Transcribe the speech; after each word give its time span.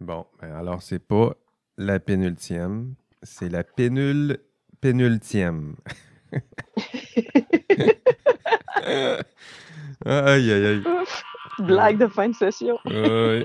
Bon, 0.00 0.26
ben 0.40 0.54
alors 0.54 0.82
c'est 0.82 0.98
pas 0.98 1.34
la 1.76 2.00
pénultième, 2.00 2.94
c'est 3.22 3.50
la 3.50 3.62
pénul 3.64 4.38
pénultième. 4.80 5.76
aïe, 10.06 10.52
aïe, 10.52 10.66
aïe. 10.66 10.82
Blague 11.58 11.98
de 11.98 12.06
fin 12.06 12.28
de 12.28 12.34
session. 12.34 12.78
Oui. 12.86 13.44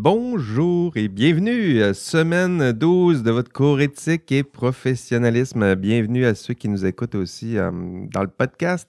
Bonjour 0.00 0.96
et 0.96 1.08
bienvenue 1.08 1.82
à 1.82 1.92
semaine 1.92 2.70
12 2.70 3.24
de 3.24 3.32
votre 3.32 3.50
cours 3.50 3.80
éthique 3.80 4.30
et 4.30 4.44
professionnalisme. 4.44 5.74
Bienvenue 5.74 6.24
à 6.24 6.36
ceux 6.36 6.54
qui 6.54 6.68
nous 6.68 6.86
écoutent 6.86 7.16
aussi 7.16 7.58
euh, 7.58 7.72
dans 8.12 8.22
le 8.22 8.28
podcast. 8.28 8.88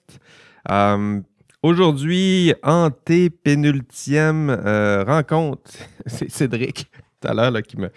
Euh, 0.70 1.20
Aujourd'hui, 1.64 2.54
antépénultième 2.62 4.50
euh, 4.50 5.02
rencontre, 5.02 5.72
c'est 6.06 6.30
Cédric 6.30 6.88
tout 7.20 7.26
à 7.26 7.34
l'heure 7.34 7.60
qui 7.62 7.76
me, 7.76 7.90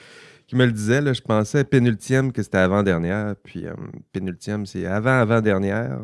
le 0.66 0.72
disait. 0.72 1.14
Je 1.14 1.22
pensais 1.22 1.64
pénultième 1.66 2.32
que 2.32 2.42
c'était 2.42 2.58
avant-dernière, 2.58 3.36
puis 3.44 3.68
euh, 3.68 3.76
pénultième 4.12 4.66
c'est 4.66 4.88
avant-avant-dernière. 4.88 6.00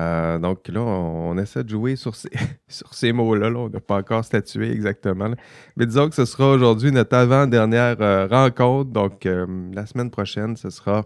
Euh, 0.00 0.38
donc 0.38 0.68
là, 0.68 0.80
on, 0.80 1.36
essaie 1.38 1.62
de 1.64 1.68
jouer 1.68 1.96
sur 1.96 2.14
ces, 2.14 2.30
sur 2.68 2.94
ces 2.94 3.12
mots-là. 3.12 3.50
On 3.50 3.68
n'a 3.68 3.80
pas 3.80 3.96
encore 3.96 4.24
statué 4.24 4.70
exactement. 4.70 5.30
Mais 5.76 5.86
disons 5.86 6.08
que 6.08 6.14
ce 6.14 6.24
sera 6.24 6.50
aujourd'hui 6.50 6.90
notre 6.92 7.16
avant-dernière 7.16 7.96
euh, 8.00 8.26
rencontre. 8.26 8.90
Donc 8.90 9.26
euh, 9.26 9.46
la 9.72 9.86
semaine 9.86 10.10
prochaine, 10.10 10.56
ce 10.56 10.70
sera 10.70 11.04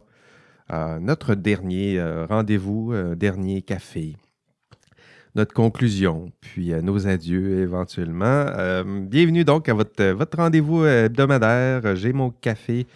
notre 0.98 1.34
dernier 1.34 2.03
rendez-vous, 2.27 2.95
dernier 3.17 3.61
café. 3.61 4.17
Notre 5.34 5.53
conclusion, 5.53 6.33
puis 6.41 6.73
nos 6.83 7.06
adieux 7.06 7.58
éventuellement. 7.58 8.47
bienvenue 8.86 9.45
donc 9.45 9.69
à 9.69 9.75
votre, 9.75 10.36
rendez-vous 10.39 10.86
hebdomadaire. 10.86 11.97
J'ai 11.97 12.14
mon 12.14 12.31
café 12.31 12.86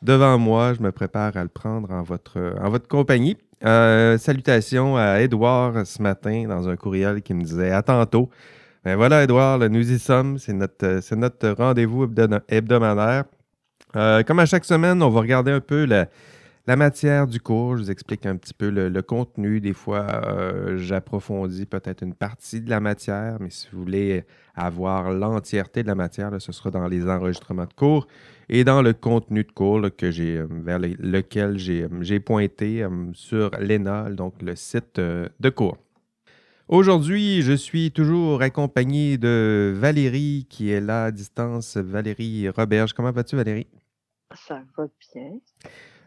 devant 0.00 0.38
moi. 0.38 0.74
Je 0.74 0.80
me 0.80 0.92
prépare 0.92 1.36
à 1.36 1.42
le 1.42 1.48
prendre 1.48 1.90
en 1.90 2.04
votre 2.04 2.86
compagnie. 2.86 3.36
Euh, 3.64 4.18
salutations 4.18 4.96
à 4.96 5.20
Edouard 5.20 5.84
ce 5.84 6.00
matin 6.00 6.44
dans 6.48 6.68
un 6.68 6.76
courriel 6.76 7.22
qui 7.22 7.34
me 7.34 7.42
disait 7.42 7.72
à 7.72 7.82
tantôt. 7.82 8.30
Ben 8.84 8.96
voilà, 8.96 9.24
Edouard, 9.24 9.58
nous 9.58 9.92
y 9.92 9.98
sommes. 9.98 10.38
C'est 10.38 10.52
notre, 10.52 11.14
notre 11.14 11.50
rendez-vous 11.50 12.04
hebdomadaire. 12.48 13.24
Euh, 13.96 14.22
comme 14.22 14.38
à 14.38 14.46
chaque 14.46 14.64
semaine, 14.64 15.02
on 15.02 15.10
va 15.10 15.20
regarder 15.20 15.50
un 15.50 15.60
peu 15.60 15.84
la, 15.86 16.06
la 16.68 16.76
matière 16.76 17.26
du 17.26 17.40
cours. 17.40 17.76
Je 17.76 17.82
vous 17.82 17.90
explique 17.90 18.26
un 18.26 18.36
petit 18.36 18.54
peu 18.54 18.70
le, 18.70 19.02
contenu. 19.02 19.60
Des 19.60 19.72
fois, 19.72 20.06
euh, 20.26 20.78
j'approfondis 20.78 21.66
peut-être 21.66 22.02
une 22.02 22.14
partie 22.14 22.60
de 22.60 22.70
la 22.70 22.78
matière, 22.78 23.38
mais 23.40 23.50
si 23.50 23.68
vous 23.72 23.80
voulez 23.80 24.24
avoir 24.54 25.10
l'entièreté 25.12 25.82
de 25.82 25.88
la 25.88 25.96
matière, 25.96 26.30
ce 26.38 26.52
sera 26.52 26.70
dans 26.70 26.86
les 26.86 27.08
enregistrements 27.08 27.66
de 27.66 27.74
cours 27.74 28.06
et 28.48 28.64
dans 28.64 28.82
le 28.82 28.92
contenu 28.92 29.44
de 29.44 29.52
cours 29.52 29.82
que 29.96 30.10
j'ai, 30.10 30.38
euh, 30.38 30.46
vers 30.50 30.78
lequel 30.78 31.58
j'ai, 31.58 31.84
euh, 31.84 32.20
pointé 32.20 32.82
euh, 32.82 32.90
sur 33.12 33.50
l'ENA, 33.58 34.10
donc 34.10 34.40
le 34.42 34.56
site 34.56 34.98
de 34.98 35.50
cours. 35.50 35.76
Aujourd'hui, 36.68 37.40
je 37.42 37.54
suis 37.54 37.90
toujours 37.90 38.42
accompagné 38.42 39.16
de 39.16 39.72
Valérie 39.74 40.46
qui 40.50 40.70
est 40.70 40.80
là 40.80 41.04
à 41.04 41.10
distance. 41.10 41.78
Valérie 41.78 42.48
Roberge. 42.50 42.92
Comment 42.92 43.10
vas-tu, 43.10 43.36
Valérie? 43.36 43.66
Ça 44.34 44.60
va 44.76 44.84
bien. 45.14 45.38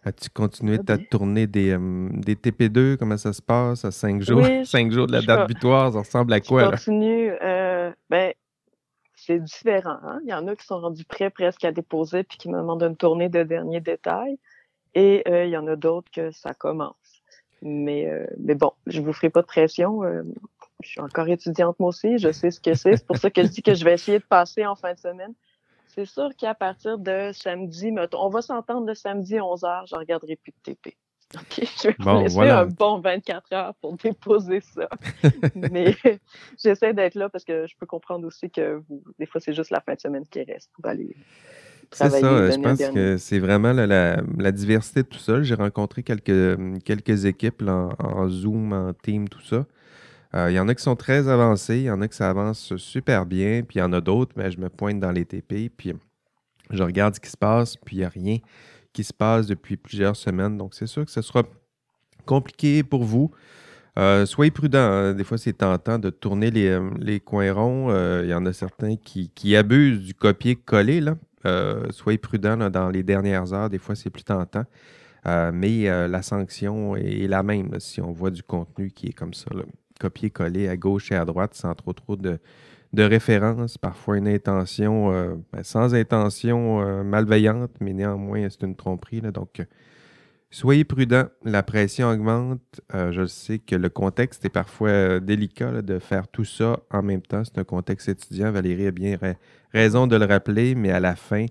As-tu 0.04 0.30
continué 0.30 0.78
ta 0.80 1.00
tournée 1.00 1.48
des, 1.48 1.76
des, 2.12 2.36
TP2? 2.36 2.98
Comment 2.98 3.18
ça 3.18 3.34
se 3.34 3.42
passe? 3.42 3.86
À 3.86 3.92
cinq 3.92 4.22
jours? 4.22 4.46
cinq 4.66 4.92
jours 4.92 5.08
de 5.08 5.14
la 5.14 5.22
date 5.22 5.48
butoir, 5.48 5.94
ça 5.94 6.00
ressemble 6.00 6.34
à 6.34 6.40
quoi? 6.40 6.66
Je 6.66 6.70
continue. 6.70 7.32
ben, 8.10 8.34
c'est 9.26 9.40
différent. 9.40 10.00
Hein. 10.04 10.20
Il 10.24 10.30
y 10.30 10.34
en 10.34 10.48
a 10.48 10.56
qui 10.56 10.66
sont 10.66 10.80
rendus 10.80 11.06
prêts 11.06 11.30
presque 11.30 11.64
à 11.64 11.72
déposer 11.72 12.24
puis 12.24 12.38
qui 12.38 12.50
me 12.50 12.58
demandent 12.58 12.84
une 12.84 12.98
tournée 12.98 13.30
de 13.30 13.44
derniers 13.44 13.82
détails. 13.82 14.40
Et 14.96 15.24
euh, 15.28 15.46
il 15.46 15.52
y 15.52 15.58
en 15.58 15.68
a 15.68 15.76
d'autres 15.76 16.10
que 16.12 16.32
ça 16.32 16.54
commence. 16.54 17.22
Mais, 17.62 18.08
euh, 18.08 18.26
mais 18.40 18.56
bon, 18.56 18.74
je 18.88 19.00
vous 19.00 19.14
ferai 19.14 19.30
pas 19.30 19.42
de 19.42 19.48
pression. 19.48 20.04
Euh, 20.04 20.24
je 20.84 20.90
suis 20.90 21.02
encore 21.02 21.30
étudiante 21.30 21.80
moi 21.80 21.90
aussi, 21.90 22.18
je 22.18 22.32
sais 22.32 22.50
ce 22.50 22.60
que 22.60 22.74
c'est. 22.74 22.98
C'est 22.98 23.06
pour 23.06 23.18
ça 23.18 23.30
que 23.30 23.44
je 23.44 23.48
dis 23.48 23.62
que 23.62 23.76
je 23.76 23.86
vais 23.86 23.94
essayer 23.94 24.18
de 24.18 24.26
passer 24.26 24.66
en 24.66 24.76
fin 24.76 24.94
de 24.94 25.00
semaine. 25.00 25.34
C'est 25.86 26.06
sûr 26.06 26.30
qu'à 26.36 26.56
partir 26.56 26.98
de 26.98 27.32
samedi, 27.34 27.94
on 28.14 28.30
va 28.30 28.42
s'entendre 28.42 28.88
le 28.88 28.96
samedi 28.96 29.36
11h, 29.36 29.88
je 29.88 29.96
regarderai 29.96 30.38
plus 30.38 30.52
de 30.52 30.74
TP. 30.74 30.98
OK, 31.36 31.68
je 31.82 31.88
vais 31.88 31.96
bon, 32.00 32.22
laisser 32.22 32.40
un 32.40 32.66
bon 32.66 33.00
24 33.00 33.54
heures 33.54 33.74
pour 33.76 33.96
déposer 33.98 34.62
ça. 34.62 34.90
Mais 35.56 35.96
j'essaie 36.62 36.94
d'être 36.94 37.16
là 37.16 37.30
parce 37.30 37.44
que 37.44 37.68
je 37.68 37.76
peux 37.80 37.86
comprendre 37.86 38.28
aussi 38.28 38.50
que 38.50 38.82
vous, 38.90 39.04
des 39.20 39.26
fois, 39.26 39.40
c'est 39.42 39.54
juste 39.54 39.70
la 39.70 39.82
fin 39.82 39.94
de 39.94 40.00
semaine 40.00 40.26
qui 40.30 40.44
reste 40.44 40.70
pour 40.74 40.86
aller. 40.86 41.16
C'est 41.94 42.10
ça, 42.10 42.52
je 42.52 42.60
pense 42.60 42.80
que 42.80 43.18
c'est 43.18 43.40
vraiment 43.40 43.74
la, 43.74 44.52
diversité 44.52 45.04
de 45.04 45.08
tout 45.08 45.20
ça. 45.20 45.44
J'ai 45.44 45.56
rencontré 45.56 46.04
quelques, 46.04 46.84
quelques 46.86 47.26
équipes 47.26 47.64
en, 47.68 48.30
Zoom, 48.30 48.72
en 48.72 48.94
Team, 48.94 49.28
tout 49.28 49.42
ça. 49.42 49.66
Euh, 50.34 50.50
il 50.50 50.54
y 50.54 50.60
en 50.60 50.70
a 50.70 50.76
qui 50.76 50.82
sont 50.82 50.96
très 50.96 51.28
avancés, 51.28 51.80
il 51.80 51.84
y 51.84 51.92
en 51.92 52.02
a 52.02 52.08
qui 52.08 52.16
ça 52.16 52.30
avance 52.30 52.78
super 52.78 53.26
bien, 53.26 53.64
puis 53.68 53.80
il 53.80 53.80
y 53.80 53.82
en 53.82 53.92
a 53.92 54.00
d'autres, 54.00 54.32
mais 54.38 54.50
je 54.50 54.62
me 54.62 54.70
pointe 54.70 55.02
dans 55.02 55.12
les 55.12 55.26
TP, 55.26 55.70
puis 55.76 55.94
je 56.70 56.84
regarde 56.84 57.16
ce 57.16 57.20
qui 57.20 57.30
se 57.30 57.36
passe, 57.36 57.76
puis 57.76 57.98
il 57.98 58.00
n'y 58.00 58.06
a 58.06 58.10
rien 58.10 58.38
qui 58.94 59.04
se 59.04 59.14
passe 59.14 59.48
depuis 59.48 59.78
plusieurs 59.78 60.16
semaines. 60.16 60.58
Donc, 60.58 60.74
c'est 60.74 60.88
sûr 60.88 61.06
que 61.06 61.12
ce 61.12 61.22
sera 61.22 61.44
compliqué 62.26 62.84
pour 62.84 63.04
vous. 63.04 63.32
Euh, 64.00 64.26
soyez 64.26 64.52
prudents. 64.52 64.80
Hein. 64.80 65.14
Des 65.14 65.24
fois, 65.24 65.38
c'est 65.38 65.54
tentant 65.54 66.00
de 66.00 66.10
tourner 66.10 66.52
les, 66.52 66.68
euh, 66.68 67.20
coins 67.24 67.52
ronds. 67.52 67.88
Euh, 67.90 68.22
il 68.24 68.30
y 68.30 68.34
en 68.34 68.46
a 68.46 68.54
certains 68.54 68.96
qui, 68.96 69.56
abusent 69.56 70.02
du 70.02 70.14
copier-coller. 70.14 71.04
soyez 71.90 72.18
prudents 72.18 72.70
dans 72.70 72.90
les 72.90 73.04
dernières 73.04 73.54
heures. 73.54 73.70
Des 73.70 73.80
fois, 73.80 73.96
c'est 73.96 74.10
plus 74.10 74.24
tentant. 74.24 74.66
mais 75.26 76.08
la 76.08 76.22
sanction 76.22 76.96
est 76.96 77.28
la 77.28 77.44
même 77.44 77.80
si 77.80 78.02
on 78.02 78.12
voit 78.12 78.32
du 78.32 78.44
contenu 78.44 78.92
qui 78.92 79.08
est 79.08 79.14
comme 79.14 79.34
ça. 79.34 79.50
Copier-coller 80.00 80.68
à 80.68 80.78
gauche 80.78 81.12
et 81.12 81.16
à 81.16 81.26
droite 81.26 81.54
sans 81.54 81.76
trop 81.76 81.94
trop 81.94 82.16
de, 82.16 82.40
de 82.94 83.04
référence, 83.04 83.78
parfois 83.78 84.18
une 84.18 84.28
intention, 84.28 85.14
euh, 85.14 85.36
ben, 85.54 85.64
sans 85.64 85.96
intention 85.96 86.82
euh, 86.82 87.04
malveillante, 87.04 87.72
mais 87.80 87.94
néanmoins, 87.94 88.48
c'est 88.50 88.64
une 88.64 88.76
tromperie. 88.76 89.22
donc, 89.22 89.66
soyez 90.50 90.84
prudents, 90.84 91.28
la 91.46 91.64
pression 91.64 92.10
augmente. 92.10 92.82
Euh, 92.94 93.12
je 93.14 93.26
sais 93.26 93.60
que 93.60 93.76
le 93.76 93.90
contexte 93.90 94.44
est 94.44 94.50
parfois 94.50 95.22
délicat 95.22 95.82
de 95.82 96.00
faire 96.00 96.28
tout 96.28 96.44
ça 96.44 96.80
en 96.92 97.02
même 97.02 97.22
temps. 97.22 97.44
C'est 97.46 97.60
un 97.60 97.64
contexte 97.64 98.10
étudiant. 98.10 98.52
Valérie 98.52 98.88
a 98.88 98.92
bien 98.92 99.18
raison 99.74 100.06
de 100.06 100.18
le 100.18 100.26
rappeler, 100.26 100.76
mais 100.76 100.92
à 100.92 101.00
la 101.00 101.16
fin, 101.16 101.46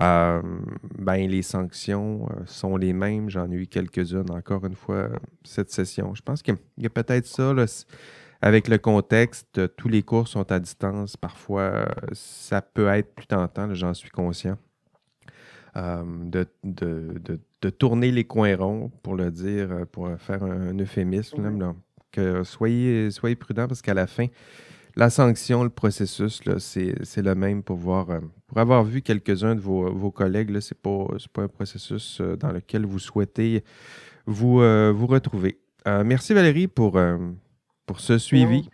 ben, 0.00 1.26
les 1.28 1.42
sanctions 1.42 2.28
sont 2.46 2.76
les 2.76 2.92
mêmes. 2.92 3.28
J'en 3.30 3.50
ai 3.50 3.56
eu 3.56 3.66
quelques-unes 3.66 4.30
encore 4.30 4.64
une 4.64 4.76
fois 4.76 5.08
cette 5.42 5.72
session. 5.72 6.14
Je 6.14 6.22
pense 6.22 6.40
qu'il 6.40 6.54
y 6.76 6.86
a 6.86 6.90
peut-être 6.90 7.26
ça. 7.26 7.52
Avec 8.40 8.68
le 8.68 8.78
contexte, 8.78 9.74
tous 9.76 9.88
les 9.88 10.02
cours 10.02 10.28
sont 10.28 10.50
à 10.52 10.60
distance. 10.60 11.16
Parfois, 11.16 11.88
ça 12.12 12.62
peut 12.62 12.88
être 12.88 13.14
plus 13.14 13.26
tentant, 13.26 13.74
j'en 13.74 13.94
suis 13.94 14.10
conscient, 14.10 14.56
euh, 15.76 16.02
de, 16.62 17.70
tourner 17.70 18.12
les 18.12 18.24
coins 18.24 18.56
ronds, 18.56 18.90
pour 19.02 19.16
le 19.16 19.30
dire, 19.30 19.72
euh, 19.72 19.84
pour 19.84 20.08
faire 20.18 20.42
un, 20.44 20.78
euphémisme. 20.78 21.74
que 22.12 22.44
soyez, 22.44 23.10
soyez 23.10 23.34
prudents 23.36 23.66
parce 23.66 23.82
qu'à 23.82 23.94
la 23.94 24.06
fin, 24.06 24.26
la 24.96 25.10
sanction, 25.10 25.64
le 25.64 25.70
processus, 25.70 26.40
c'est 26.58 27.22
le 27.22 27.34
même 27.34 27.62
pour 27.62 27.76
voir. 27.76 28.10
Euh, 28.10 28.20
pour 28.46 28.58
avoir 28.58 28.84
vu 28.84 29.02
quelques-uns 29.02 29.56
de 29.56 29.60
vos, 29.60 30.10
collègues, 30.10 30.58
ce 30.60 30.72
n'est 30.72 30.80
pas, 30.80 31.06
pas, 31.32 31.42
un 31.42 31.48
processus 31.48 32.20
dans 32.20 32.52
lequel 32.52 32.86
vous 32.86 32.98
souhaitez 32.98 33.62
vous, 34.26 34.60
vous 34.94 35.06
retrouver. 35.06 35.58
merci 35.84 36.32
Valérie 36.32 36.66
pour, 36.66 36.98
pour 37.88 38.00
ce 38.00 38.18
suivi 38.18 38.68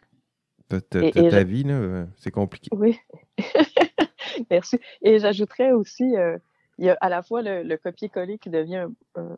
de, 0.70 0.80
ta 0.80 1.44
vie, 1.44 1.62
euh, 1.68 2.04
c'est 2.16 2.32
compliqué. 2.32 2.68
Oui. 2.72 2.98
Merci. 4.50 4.80
Et 5.02 5.20
j'ajouterais 5.20 5.70
aussi, 5.70 6.16
euh, 6.16 6.36
il 6.78 6.86
y 6.86 6.90
a 6.90 6.98
à 7.00 7.08
la 7.08 7.22
fois 7.22 7.40
le, 7.42 7.76
copier-coller 7.76 8.38
qui 8.38 8.50
devient, 8.50 8.88
un, 9.14 9.36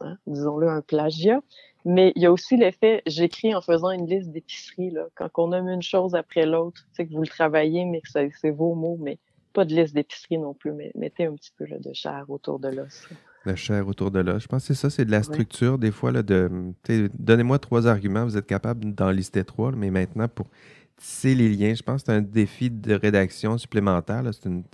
hein, 0.00 0.16
disons-le, 0.28 0.68
un 0.68 0.80
plagiat, 0.80 1.40
mais 1.84 2.12
il 2.14 2.22
y 2.22 2.26
a 2.26 2.32
aussi 2.32 2.56
l'effet, 2.56 3.02
j'écris 3.06 3.52
en 3.52 3.60
faisant 3.60 3.90
une 3.90 4.06
liste 4.06 4.30
d'épicerie. 4.30 4.94
Quand 5.16 5.28
on 5.38 5.48
nomme 5.48 5.68
une 5.68 5.82
chose 5.82 6.14
après 6.14 6.46
l'autre, 6.46 6.86
c'est 6.92 7.04
que 7.04 7.12
vous 7.12 7.22
le 7.22 7.26
travaillez, 7.26 7.84
mais 7.84 8.00
que 8.02 8.08
c'est 8.08 8.50
vos 8.50 8.76
mots, 8.76 8.96
mais 9.00 9.18
pas 9.52 9.64
de 9.64 9.74
liste 9.74 9.94
d'épicerie 9.94 10.38
non 10.38 10.54
plus, 10.54 10.72
mais 10.72 10.92
mettez 10.94 11.24
un 11.24 11.34
petit 11.34 11.52
peu 11.58 11.66
de 11.66 11.92
chair 11.92 12.26
autour 12.28 12.60
de 12.60 12.68
l'os 12.68 13.08
la 13.46 13.56
chair 13.56 13.86
autour 13.88 14.10
de 14.10 14.20
l'os. 14.20 14.42
Je 14.42 14.48
pense 14.48 14.62
que 14.62 14.74
c'est 14.74 14.80
ça, 14.80 14.90
c'est 14.90 15.04
de 15.04 15.10
la 15.10 15.22
structure. 15.22 15.78
Des 15.78 15.90
fois, 15.90 16.12
là, 16.12 16.22
de, 16.22 16.50
donnez-moi 17.18 17.58
trois 17.58 17.86
arguments, 17.86 18.24
vous 18.24 18.36
êtes 18.36 18.46
capable 18.46 18.94
d'en 18.94 19.10
lister 19.10 19.44
trois, 19.44 19.72
mais 19.72 19.90
maintenant, 19.90 20.28
pour 20.28 20.46
tisser 20.96 21.34
les 21.34 21.48
liens, 21.48 21.74
je 21.74 21.82
pense 21.82 22.02
que 22.02 22.06
c'est 22.06 22.16
un 22.16 22.22
défi 22.22 22.70
de 22.70 22.94
rédaction 22.94 23.58
supplémentaire. 23.58 24.22
C'est 24.32 24.46
une, 24.46 24.64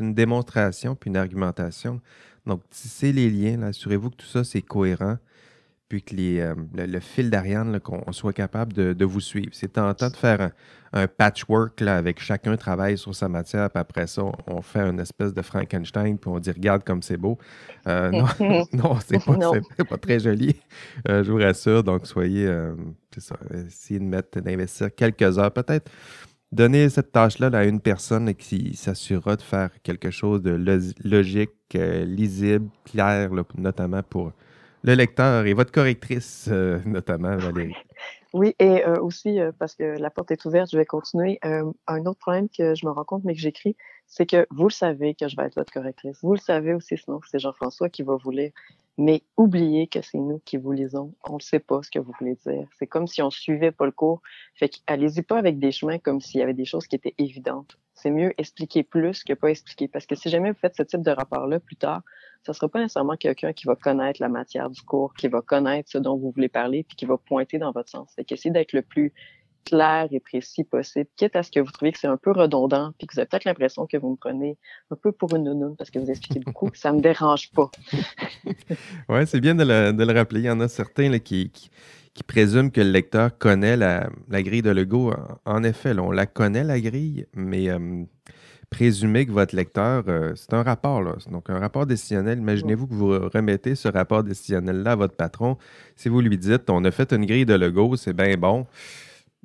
une, 0.00 0.14
démonstration 0.14 0.94
puis 0.94 1.10
une 1.10 1.16
argumentation 1.16 2.00
Donc, 2.46 2.62
tissez 2.70 3.12
les 3.12 3.30
liens, 3.30 3.62
assurez-vous 3.62 4.10
que 4.10 4.16
tout 4.16 4.26
ça, 4.26 4.44
c'est 4.44 4.62
cohérent 4.62 5.18
puis 5.90 6.02
que 6.02 6.14
les, 6.14 6.38
euh, 6.38 6.54
le, 6.74 7.00
fil 7.00 7.30
d'Ariane, 7.30 7.80
qu'on 7.80 8.12
soit 8.12 8.32
capable 8.32 8.72
de, 8.72 9.04
vous 9.04 9.20
suivre. 9.20 9.50
C'est 9.50 9.72
tentant 9.72 10.08
de 10.08 10.16
faire 10.16 10.52
un, 10.92 11.06
patchwork 11.08 11.80
là, 11.80 11.96
avec 11.96 12.20
chacun 12.20 12.56
travaille 12.56 12.96
sur 12.96 13.12
sa 13.12 13.28
matière, 13.28 13.68
puis 13.70 13.80
après 13.80 14.06
ça, 14.06 14.22
on 14.46 14.62
fait 14.62 14.88
une 14.88 15.00
espèce 15.00 15.34
de 15.34 15.42
Frankenstein, 15.42 16.16
puis 16.16 16.30
on 16.30 16.38
dit 16.38 16.52
regarde 16.52 16.84
comme 16.84 17.02
c'est 17.02 17.16
beau. 17.16 17.38
Euh, 17.88 18.10
non, 18.40 18.66
non 18.72 18.98
c'est 19.04 19.18
pas, 19.24 19.84
pas, 19.84 19.98
très 19.98 20.20
joli, 20.20 20.54
euh, 21.08 21.24
je 21.24 21.32
vous 21.32 21.38
rassure. 21.38 21.82
Donc, 21.82 22.06
soyez, 22.06 22.48
c'est 23.12 23.22
ça, 23.22 23.36
essayez 23.66 23.98
de 23.98 24.04
mettre, 24.04 24.40
d'investir 24.40 24.94
quelques 24.94 25.38
heures, 25.38 25.52
peut-être. 25.52 25.90
Donner 26.52 26.88
cette 26.88 27.10
tâche-là 27.10 27.50
à 27.52 27.64
une 27.64 27.80
personne 27.80 28.32
qui 28.34 28.76
s'assurera 28.76 29.34
de 29.34 29.42
faire 29.42 29.70
quelque 29.82 30.12
chose 30.12 30.40
de 30.40 30.52
logique, 31.04 31.50
lisible, 31.74 32.68
clair, 32.84 33.30
notamment 33.56 34.04
pour 34.04 34.32
le 34.82 34.94
lecteur 34.94 35.46
et 35.46 35.52
votre 35.52 35.72
correctrice, 35.72 36.48
euh, 36.50 36.78
notamment, 36.86 37.36
Valérie. 37.36 37.74
Oui, 38.32 38.54
et 38.58 38.84
euh, 38.84 39.00
aussi, 39.00 39.40
euh, 39.40 39.50
parce 39.58 39.74
que 39.74 39.98
la 39.98 40.08
porte 40.08 40.30
est 40.30 40.44
ouverte, 40.44 40.70
je 40.70 40.76
vais 40.76 40.86
continuer. 40.86 41.38
un 41.42 42.06
autre 42.06 42.18
problème 42.18 42.48
que 42.48 42.74
je 42.74 42.86
me 42.86 42.92
rends 42.92 43.04
compte, 43.04 43.24
mais 43.24 43.34
que 43.34 43.40
j'écris, 43.40 43.76
c'est 44.06 44.26
que 44.26 44.46
vous 44.50 44.68
le 44.68 44.72
savez 44.72 45.14
que 45.14 45.28
je 45.28 45.36
vais 45.36 45.44
être 45.44 45.56
votre 45.56 45.72
correctrice. 45.72 46.18
Vous 46.22 46.34
le 46.34 46.40
savez 46.40 46.74
aussi, 46.74 46.96
sinon 46.96 47.20
c'est 47.28 47.38
Jean-François 47.38 47.88
qui 47.88 48.02
va 48.02 48.16
vous 48.16 48.30
lire. 48.30 48.52
Mais 49.02 49.22
oubliez 49.38 49.86
que 49.86 50.02
c'est 50.02 50.18
nous 50.18 50.42
qui 50.44 50.58
vous 50.58 50.72
lisons. 50.72 51.14
On 51.26 51.36
ne 51.36 51.40
sait 51.40 51.58
pas 51.58 51.82
ce 51.82 51.90
que 51.90 51.98
vous 51.98 52.12
voulez 52.20 52.36
dire. 52.46 52.68
C'est 52.78 52.86
comme 52.86 53.06
si 53.06 53.22
on 53.22 53.30
suivait 53.30 53.72
pas 53.72 53.86
le 53.86 53.92
cours. 53.92 54.20
Fait 54.54 54.70
allez-y 54.86 55.22
pas 55.22 55.38
avec 55.38 55.58
des 55.58 55.72
chemins 55.72 55.98
comme 55.98 56.20
s'il 56.20 56.40
y 56.40 56.42
avait 56.42 56.52
des 56.52 56.66
choses 56.66 56.86
qui 56.86 56.96
étaient 56.96 57.14
évidentes. 57.16 57.78
C'est 57.94 58.10
mieux 58.10 58.34
expliquer 58.36 58.82
plus 58.82 59.24
que 59.24 59.32
pas 59.32 59.48
expliquer. 59.48 59.88
Parce 59.88 60.04
que 60.04 60.14
si 60.16 60.28
jamais 60.28 60.50
vous 60.50 60.58
faites 60.58 60.76
ce 60.76 60.82
type 60.82 61.00
de 61.00 61.12
rapport-là 61.12 61.60
plus 61.60 61.76
tard, 61.76 62.02
ce 62.42 62.52
sera 62.52 62.68
pas 62.68 62.78
nécessairement 62.78 63.16
quelqu'un 63.16 63.54
qui 63.54 63.66
va 63.66 63.74
connaître 63.74 64.20
la 64.20 64.28
matière 64.28 64.68
du 64.68 64.82
cours, 64.82 65.14
qui 65.14 65.28
va 65.28 65.40
connaître 65.40 65.88
ce 65.90 65.96
dont 65.96 66.18
vous 66.18 66.30
voulez 66.30 66.50
parler, 66.50 66.82
puis 66.82 66.94
qui 66.94 67.06
va 67.06 67.16
pointer 67.16 67.56
dans 67.56 67.72
votre 67.72 67.88
sens. 67.88 68.12
Fait 68.14 68.24
qu'essayez 68.26 68.52
d'être 68.52 68.74
le 68.74 68.82
plus 68.82 69.14
clair 69.64 70.08
et 70.10 70.20
précis 70.20 70.64
possible, 70.64 71.06
quitte 71.16 71.36
à 71.36 71.42
ce 71.42 71.50
que 71.50 71.60
vous 71.60 71.70
trouviez 71.70 71.92
que 71.92 71.98
c'est 71.98 72.06
un 72.06 72.16
peu 72.16 72.32
redondant, 72.32 72.92
puis 72.98 73.06
que 73.06 73.14
vous 73.14 73.20
avez 73.20 73.26
peut-être 73.26 73.44
l'impression 73.44 73.86
que 73.86 73.96
vous 73.96 74.10
me 74.10 74.16
prenez 74.16 74.58
un 74.90 74.96
peu 74.96 75.12
pour 75.12 75.34
une 75.34 75.44
nounoune 75.44 75.76
parce 75.76 75.90
que 75.90 75.98
vous 75.98 76.10
expliquez 76.10 76.40
beaucoup, 76.40 76.70
ça 76.74 76.92
me 76.92 77.00
dérange 77.00 77.50
pas. 77.52 77.70
oui, 79.08 79.26
c'est 79.26 79.40
bien 79.40 79.54
de 79.54 79.64
le, 79.64 80.12
rappeler. 80.12 80.40
Il 80.40 80.46
y 80.46 80.50
en 80.50 80.60
a 80.60 80.68
certains 80.68 81.18
qui, 81.18 81.50
qui, 81.50 81.70
présument 82.26 82.70
que 82.70 82.80
le 82.80 82.90
lecteur 82.90 83.36
connaît 83.38 83.76
la, 83.76 84.10
grille 84.30 84.62
de 84.62 84.70
Lego. 84.70 85.12
En, 85.44 85.62
effet, 85.62 85.98
on 85.98 86.10
la 86.10 86.26
connaît, 86.26 86.64
la 86.64 86.80
grille, 86.80 87.26
mais 87.34 87.70
euh, 87.70 88.04
présumer 88.70 89.26
que 89.26 89.32
votre 89.32 89.54
lecteur, 89.56 90.04
euh, 90.08 90.32
c'est 90.36 90.54
un 90.54 90.62
rapport, 90.62 91.02
là. 91.02 91.16
donc 91.30 91.50
un 91.50 91.58
rapport 91.58 91.86
décisionnel. 91.86 92.38
Imaginez-vous 92.38 92.86
que 92.86 92.94
vous 92.94 93.28
remettez 93.28 93.74
ce 93.74 93.88
rapport 93.88 94.22
décisionnel-là 94.22 94.92
à 94.92 94.96
votre 94.96 95.16
patron. 95.16 95.58
Si 95.96 96.08
vous 96.08 96.20
lui 96.20 96.38
dites, 96.38 96.70
on 96.70 96.84
a 96.84 96.90
fait 96.90 97.12
une 97.12 97.26
grille 97.26 97.46
de 97.46 97.54
Lego, 97.54 97.96
c'est 97.96 98.12
bien 98.12 98.36
bon, 98.36 98.66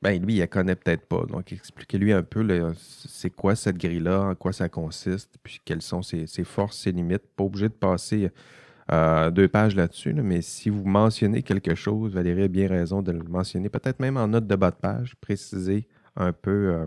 ben 0.06 0.24
lui, 0.24 0.36
il 0.36 0.40
la 0.40 0.46
connaît 0.46 0.76
peut-être 0.76 1.08
pas. 1.08 1.26
Donc, 1.26 1.52
expliquez-lui 1.52 2.14
un 2.14 2.22
peu 2.22 2.46
c'est 2.78 3.32
quoi 3.32 3.56
cette 3.56 3.80
grille-là, 3.80 4.22
en 4.22 4.36
quoi 4.36 4.54
ça 4.54 4.70
consiste, 4.70 5.32
puis 5.42 5.60
quelles 5.66 5.82
sont 5.82 6.04
ses, 6.04 6.28
forces, 6.44 6.78
ses 6.78 6.92
limites. 6.92 7.24
Pas 7.36 7.44
obligé 7.44 7.70
de 7.70 7.74
passer 7.74 8.30
euh, 8.92 9.32
deux 9.32 9.48
pages 9.48 9.76
là-dessus, 9.76 10.14
mais 10.14 10.44
si 10.44 10.70
vous 10.70 10.86
mentionnez 10.86 11.42
quelque 11.42 11.74
chose, 11.74 12.14
Valérie 12.14 12.44
a 12.44 12.48
bien 12.48 12.68
raison 12.68 13.02
de 13.02 13.12
le 13.12 13.24
mentionner, 13.24 13.68
peut-être 13.68 14.00
même 14.00 14.16
en 14.18 14.28
note 14.28 14.46
de 14.46 14.56
bas 14.56 14.70
de 14.70 14.76
page, 14.76 15.16
préciser 15.22 15.88
un 16.16 16.34
peu. 16.34 16.52
Euh, 16.52 16.86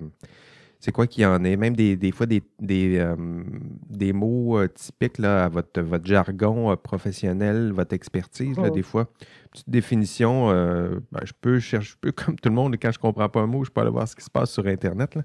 c'est 0.80 0.92
quoi 0.92 1.08
qu'il 1.08 1.24
y 1.24 1.26
en 1.26 1.42
est, 1.44 1.56
même 1.56 1.74
des, 1.74 2.12
fois 2.12 2.26
des, 2.26 2.42
des, 2.60 2.98
euh, 2.98 4.12
mots 4.12 4.58
euh, 4.58 4.68
typiques 4.68 5.18
là, 5.18 5.46
à 5.46 5.48
votre, 5.48 5.80
votre 5.80 6.06
jargon 6.06 6.70
euh, 6.70 6.76
professionnel, 6.76 7.72
votre 7.72 7.94
expertise. 7.94 8.56
Là, 8.56 8.70
des 8.70 8.82
fois, 8.82 9.10
petite 9.50 9.68
définition, 9.68 10.48
ben, 10.48 11.20
je 11.24 11.32
peux 11.40 11.58
chercher, 11.58 11.90
je 11.90 11.96
peux, 12.00 12.12
comme 12.24 12.36
tout 12.36 12.48
le 12.48 12.54
monde, 12.54 12.76
quand 12.80 12.92
je 12.92 12.98
ne 12.98 13.02
comprends 13.02 13.28
pas 13.28 13.40
un 13.40 13.46
mot, 13.46 13.64
je 13.64 13.70
peux 13.70 13.80
aller 13.80 13.90
voir 13.90 14.06
ce 14.06 14.14
qui 14.14 14.24
se 14.24 14.30
passe 14.30 14.52
sur 14.52 14.66
Internet. 14.66 15.18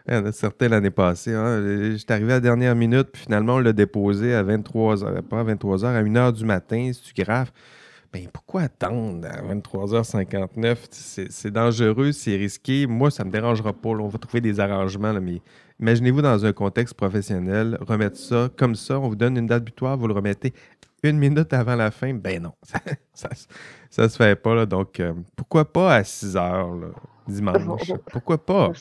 il 0.08 0.14
y 0.14 0.16
en 0.16 0.24
a 0.26 0.32
certains 0.32 0.68
l'année 0.68 0.90
passée. 0.90 1.32
Hein. 1.34 1.94
J'étais 1.96 2.14
arrivé 2.14 2.32
à 2.32 2.36
la 2.36 2.40
dernière 2.40 2.74
minute, 2.74 3.08
puis 3.12 3.22
finalement, 3.22 3.54
on 3.54 3.58
l'a 3.58 3.72
déposé 3.72 4.34
à 4.34 4.42
23h, 4.42 5.22
pas 5.22 5.40
à 5.40 5.44
23h, 5.44 5.84
à 5.86 6.02
1h 6.02 6.32
du 6.32 6.44
matin, 6.44 6.90
si 6.92 7.02
tu 7.02 7.22
graves. 7.22 7.50
Ben, 8.12 8.28
pourquoi 8.30 8.62
attendre 8.62 9.26
à 9.26 9.42
23h59? 9.54 10.76
C'est 11.30 11.50
dangereux, 11.50 12.12
c'est 12.12 12.36
risqué. 12.36 12.86
Moi, 12.86 13.10
ça 13.10 13.22
ne 13.22 13.28
me 13.28 13.32
dérangera 13.32 13.72
pas. 13.72 13.88
on 13.88 14.08
va 14.08 14.18
trouver 14.18 14.42
des 14.42 14.60
arrangements. 14.60 15.14
mais 15.20 15.40
imaginez-vous 15.80 16.20
dans 16.20 16.44
un 16.44 16.52
contexte 16.52 16.94
professionnel, 16.94 17.78
remettre 17.80 18.18
ça 18.18 18.50
comme 18.56 18.74
ça. 18.74 19.00
On 19.00 19.08
vous 19.08 19.16
donne 19.16 19.38
une 19.38 19.46
date 19.46 19.64
butoir, 19.64 19.96
vous 19.96 20.08
le 20.08 20.14
remettez 20.14 20.52
une 21.02 21.18
minute 21.18 21.52
avant 21.52 21.74
la 21.74 21.90
fin. 21.90 22.14
Ben 22.14 22.42
non, 22.42 22.52
ça 23.14 23.30
ne 23.98 24.08
se 24.08 24.16
fait 24.16 24.36
pas. 24.36 24.54
Là. 24.54 24.66
Donc, 24.66 25.00
euh, 25.00 25.14
pourquoi 25.34 25.70
pas 25.72 25.96
à 25.96 26.04
6 26.04 26.34
h 26.36 26.92
dimanche? 27.26 27.92
Pourquoi 28.10 28.44
pas? 28.44 28.72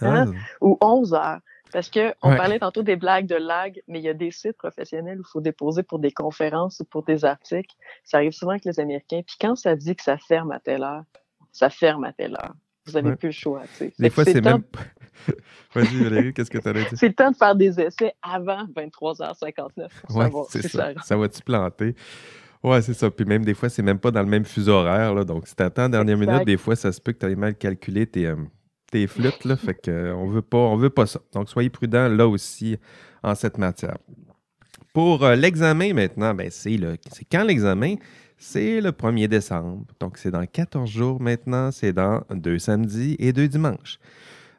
Hein? 0.00 0.26
Ah. 0.28 0.38
Ou 0.60 0.78
11 0.80 1.14
heures. 1.14 1.40
Parce 1.72 1.90
qu'on 1.90 2.12
parlait 2.20 2.60
tantôt 2.60 2.84
des 2.84 2.94
blagues 2.94 3.26
de 3.26 3.34
lag, 3.34 3.82
mais 3.88 3.98
il 3.98 4.04
y 4.04 4.08
a 4.08 4.14
des 4.14 4.30
sites 4.30 4.56
professionnels 4.56 5.18
où 5.18 5.22
il 5.22 5.30
faut 5.32 5.40
déposer 5.40 5.82
pour 5.82 5.98
des 5.98 6.12
conférences 6.12 6.78
ou 6.78 6.84
pour 6.84 7.02
des 7.02 7.24
articles. 7.24 7.74
Ça 8.04 8.18
arrive 8.18 8.30
souvent 8.30 8.52
avec 8.52 8.64
les 8.64 8.78
Américains. 8.78 9.22
Puis 9.26 9.36
quand 9.40 9.56
ça 9.56 9.74
dit 9.74 9.96
que 9.96 10.02
ça 10.04 10.16
ferme 10.16 10.52
à 10.52 10.60
telle 10.60 10.84
heure, 10.84 11.02
ça 11.50 11.70
ferme 11.70 12.04
à 12.04 12.12
telle 12.12 12.34
heure. 12.34 12.54
Vous 12.86 12.92
n'avez 12.92 13.16
plus 13.16 13.28
le 13.28 13.32
choix. 13.32 13.62
Des 13.98 14.10
fois, 14.10 14.24
c'est 14.24 14.40
même. 14.40 14.62
Vas-y, 15.74 16.04
Valérie, 16.04 16.32
qu'est-ce 16.32 16.50
que 16.50 16.58
tu? 16.58 16.96
C'est 16.96 17.08
le 17.08 17.14
temps 17.14 17.32
de 17.32 17.36
faire 17.36 17.56
des 17.56 17.80
essais 17.80 18.14
avant 18.22 18.66
23h59. 18.66 19.88
Oui, 20.10 20.24
c'est 20.50 20.68
ça. 20.68 20.92
Ça 21.02 21.16
va-tu 21.16 21.42
planter? 21.42 21.96
Oui, 22.62 22.82
c'est 22.82 22.94
ça. 22.94 23.10
Puis 23.10 23.24
même 23.24 23.44
des 23.44 23.54
fois, 23.54 23.68
c'est 23.68 23.82
même 23.82 23.98
pas 23.98 24.10
dans 24.10 24.22
le 24.22 24.28
même 24.28 24.44
fuseau 24.44 24.72
horaire. 24.72 25.12
Là. 25.12 25.24
Donc, 25.24 25.48
si 25.48 25.56
tu 25.56 25.62
attends 25.62 25.88
dernière 25.88 26.16
minute, 26.16 26.44
des 26.44 26.56
fois, 26.56 26.76
ça 26.76 26.92
se 26.92 27.00
peut 27.00 27.12
que 27.12 27.18
tu 27.18 27.32
aies 27.32 27.34
mal 27.34 27.56
calculé 27.56 28.06
tes, 28.06 28.26
euh, 28.26 28.36
tes 28.94 29.08
flûtes, 29.08 29.44
là, 29.44 29.56
fait 29.56 29.74
qu'on 29.74 30.28
veut 30.28 30.40
pas, 30.40 30.58
on 30.58 30.76
veut 30.76 30.88
pas 30.88 31.06
ça. 31.06 31.18
Donc, 31.32 31.48
soyez 31.48 31.68
prudents 31.68 32.06
là 32.06 32.28
aussi 32.28 32.78
en 33.24 33.34
cette 33.34 33.58
matière. 33.58 33.98
Pour 34.92 35.24
euh, 35.24 35.34
l'examen 35.34 35.92
maintenant, 35.92 36.32
ben, 36.32 36.46
c'est, 36.48 36.76
le, 36.76 36.96
c'est 37.10 37.24
quand 37.24 37.42
l'examen? 37.42 37.96
C'est 38.38 38.80
le 38.80 38.92
1er 38.92 39.26
décembre. 39.26 39.84
Donc, 39.98 40.16
c'est 40.16 40.30
dans 40.30 40.46
14 40.46 40.88
jours 40.88 41.20
maintenant. 41.20 41.72
C'est 41.72 41.92
dans 41.92 42.22
deux 42.30 42.60
samedis 42.60 43.16
et 43.18 43.32
deux 43.32 43.48
dimanches. 43.48 43.98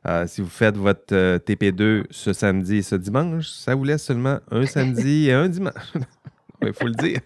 Euh, 0.06 0.28
si 0.28 0.42
vous 0.42 0.50
faites 0.50 0.76
votre 0.76 1.14
euh, 1.16 1.40
TP2 1.40 2.04
ce 2.10 2.34
samedi 2.34 2.78
et 2.78 2.82
ce 2.82 2.96
dimanche, 2.96 3.48
ça 3.48 3.74
vous 3.74 3.86
laisse 3.86 4.04
seulement 4.04 4.40
un 4.52 4.66
samedi 4.66 5.30
et 5.30 5.34
un 5.34 5.48
dimanche. 5.48 5.94
Il 6.62 6.74
faut 6.74 6.88
le 6.88 6.96
dire. 6.96 7.22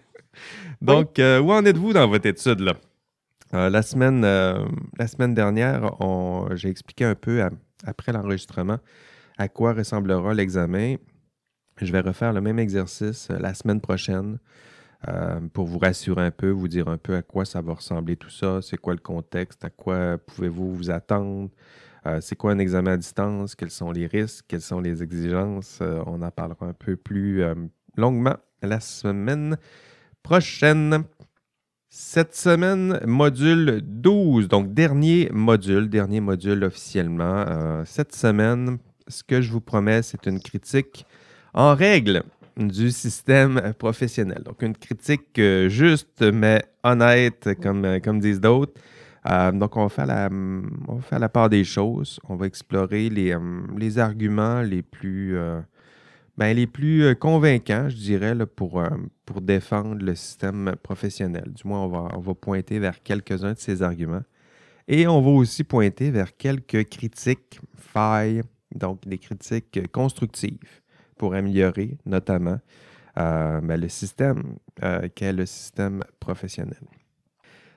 Donc, 0.80 1.18
où 1.18 1.52
en 1.52 1.64
êtes-vous 1.64 1.92
dans 1.92 2.06
votre 2.06 2.26
étude 2.26 2.60
là? 2.60 2.74
Euh, 3.52 3.68
la, 3.68 3.82
semaine, 3.82 4.24
euh, 4.24 4.64
la 4.98 5.08
semaine 5.08 5.34
dernière, 5.34 5.96
j'ai 6.54 6.68
expliqué 6.68 7.04
un 7.04 7.14
peu 7.14 7.42
après 7.84 8.12
l'enregistrement 8.12 8.78
à 9.38 9.48
quoi 9.48 9.72
ressemblera 9.72 10.34
l'examen. 10.34 10.96
Je 11.80 11.90
vais 11.90 12.00
refaire 12.00 12.32
le 12.32 12.40
même 12.40 12.58
exercice 12.58 13.28
euh, 13.30 13.38
la 13.38 13.54
semaine 13.54 13.80
prochaine 13.80 14.38
pour 15.54 15.66
vous 15.66 15.78
rassurer 15.78 16.26
un 16.26 16.30
peu, 16.30 16.50
vous 16.50 16.68
dire 16.68 16.88
un 16.88 16.98
peu 16.98 17.16
à 17.16 17.22
quoi 17.22 17.46
ça 17.46 17.62
va 17.62 17.72
ressembler 17.72 18.16
tout 18.16 18.28
ça, 18.28 18.60
c'est 18.60 18.76
quoi 18.76 18.92
le 18.92 19.00
contexte, 19.00 19.64
à 19.64 19.70
quoi 19.70 20.18
pouvez-vous 20.18 20.74
vous 20.74 20.90
attendre, 20.90 21.48
c'est 22.20 22.36
quoi 22.36 22.52
un 22.52 22.58
examen 22.58 22.92
à 22.92 22.96
distance, 22.98 23.54
quels 23.54 23.70
sont 23.70 23.92
les 23.92 24.06
risques, 24.06 24.44
quelles 24.46 24.60
sont 24.60 24.78
les 24.78 25.02
exigences. 25.02 25.78
on 25.80 26.20
en 26.20 26.30
parlera 26.30 26.66
un 26.66 26.74
peu 26.74 26.96
plus 26.96 27.42
longuement 27.96 28.36
la 28.60 28.78
semaine 28.78 29.56
prochaine. 30.22 31.04
Cette 31.92 32.36
semaine, 32.36 33.00
module 33.04 33.80
12, 33.82 34.46
donc 34.46 34.72
dernier 34.72 35.28
module, 35.32 35.90
dernier 35.90 36.20
module 36.20 36.62
officiellement. 36.62 37.44
Euh, 37.48 37.82
cette 37.84 38.14
semaine, 38.14 38.78
ce 39.08 39.24
que 39.24 39.40
je 39.40 39.50
vous 39.50 39.60
promets, 39.60 40.02
c'est 40.02 40.24
une 40.26 40.38
critique 40.38 41.04
en 41.52 41.74
règle 41.74 42.22
du 42.56 42.92
système 42.92 43.74
professionnel. 43.76 44.44
Donc 44.44 44.62
une 44.62 44.76
critique 44.76 45.36
euh, 45.40 45.68
juste 45.68 46.22
mais 46.22 46.62
honnête, 46.84 47.48
comme, 47.60 47.84
euh, 47.84 47.98
comme 47.98 48.20
disent 48.20 48.40
d'autres. 48.40 48.80
Donc, 49.52 49.76
on 49.76 49.82
va, 49.82 49.88
faire 49.88 50.06
la, 50.06 50.30
on 50.30 50.94
va 50.94 51.02
faire 51.02 51.18
la 51.18 51.28
part 51.28 51.50
des 51.50 51.64
choses. 51.64 52.20
On 52.28 52.36
va 52.36 52.46
explorer 52.46 53.10
les, 53.10 53.36
les 53.76 53.98
arguments 53.98 54.62
les 54.62 54.80
plus, 54.80 55.36
ben, 56.40 56.56
les 56.56 56.66
plus 56.66 57.14
convaincants, 57.16 57.88
je 57.88 57.96
dirais, 57.96 58.34
pour, 58.46 58.82
pour 59.26 59.40
défendre 59.42 60.02
le 60.02 60.14
système 60.14 60.74
professionnel. 60.82 61.52
Du 61.54 61.68
moins, 61.68 61.84
on 61.84 61.88
va, 61.88 62.08
on 62.16 62.20
va 62.20 62.34
pointer 62.34 62.78
vers 62.78 63.02
quelques-uns 63.02 63.52
de 63.52 63.58
ces 63.58 63.82
arguments. 63.82 64.22
Et 64.88 65.06
on 65.06 65.20
va 65.20 65.30
aussi 65.30 65.62
pointer 65.62 66.10
vers 66.10 66.36
quelques 66.36 66.88
critiques, 66.88 67.60
failles, 67.76 68.42
donc 68.74 69.06
des 69.06 69.18
critiques 69.18 69.80
constructives 69.92 70.80
pour 71.18 71.34
améliorer 71.34 71.98
notamment 72.06 72.58
euh, 73.18 73.60
ben, 73.60 73.80
le 73.80 73.88
système 73.88 74.56
euh, 74.82 75.08
qu'est 75.14 75.32
le 75.32 75.46
système 75.46 76.02
professionnel. 76.18 76.80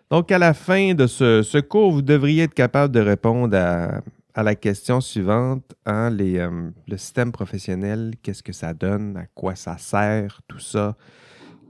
Donc, 0.09 0.31
à 0.31 0.37
la 0.37 0.53
fin 0.53 0.93
de 0.93 1.07
ce, 1.07 1.59
cours, 1.59 1.91
vous 1.91 2.01
devriez 2.01 2.43
être 2.43 2.53
capable 2.53 2.93
de 2.93 2.99
répondre 2.99 3.57
à, 3.57 4.01
la 4.41 4.55
question 4.55 5.01
suivante. 5.01 5.75
Hein, 5.85 6.17
euh, 6.19 6.71
le 6.87 6.97
système 6.97 7.31
professionnel, 7.31 8.13
qu'est-ce 8.23 8.41
que 8.41 8.53
ça 8.53 8.73
donne? 8.73 9.17
À 9.17 9.27
quoi 9.27 9.53
ça 9.53 9.77
sert? 9.77 10.41
Tout 10.47 10.59
ça 10.59 10.95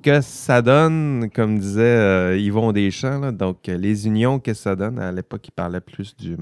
que 0.03 0.21
ça 0.21 0.61
donne, 0.61 1.29
comme 1.33 1.57
disait 1.57 1.81
euh, 1.81 2.37
Yvon 2.37 2.73
Deschamps, 2.73 3.31
donc 3.31 3.67
les 3.67 4.05
unions, 4.05 4.37
qu'est-ce 4.37 4.59
que 4.59 4.63
ça 4.63 4.75
donne? 4.75 4.99
À 4.99 5.11
l'époque, 5.11 5.47
il 5.47 5.51
parlait 5.51 5.79
plus 5.79 6.15
du, 6.17 6.35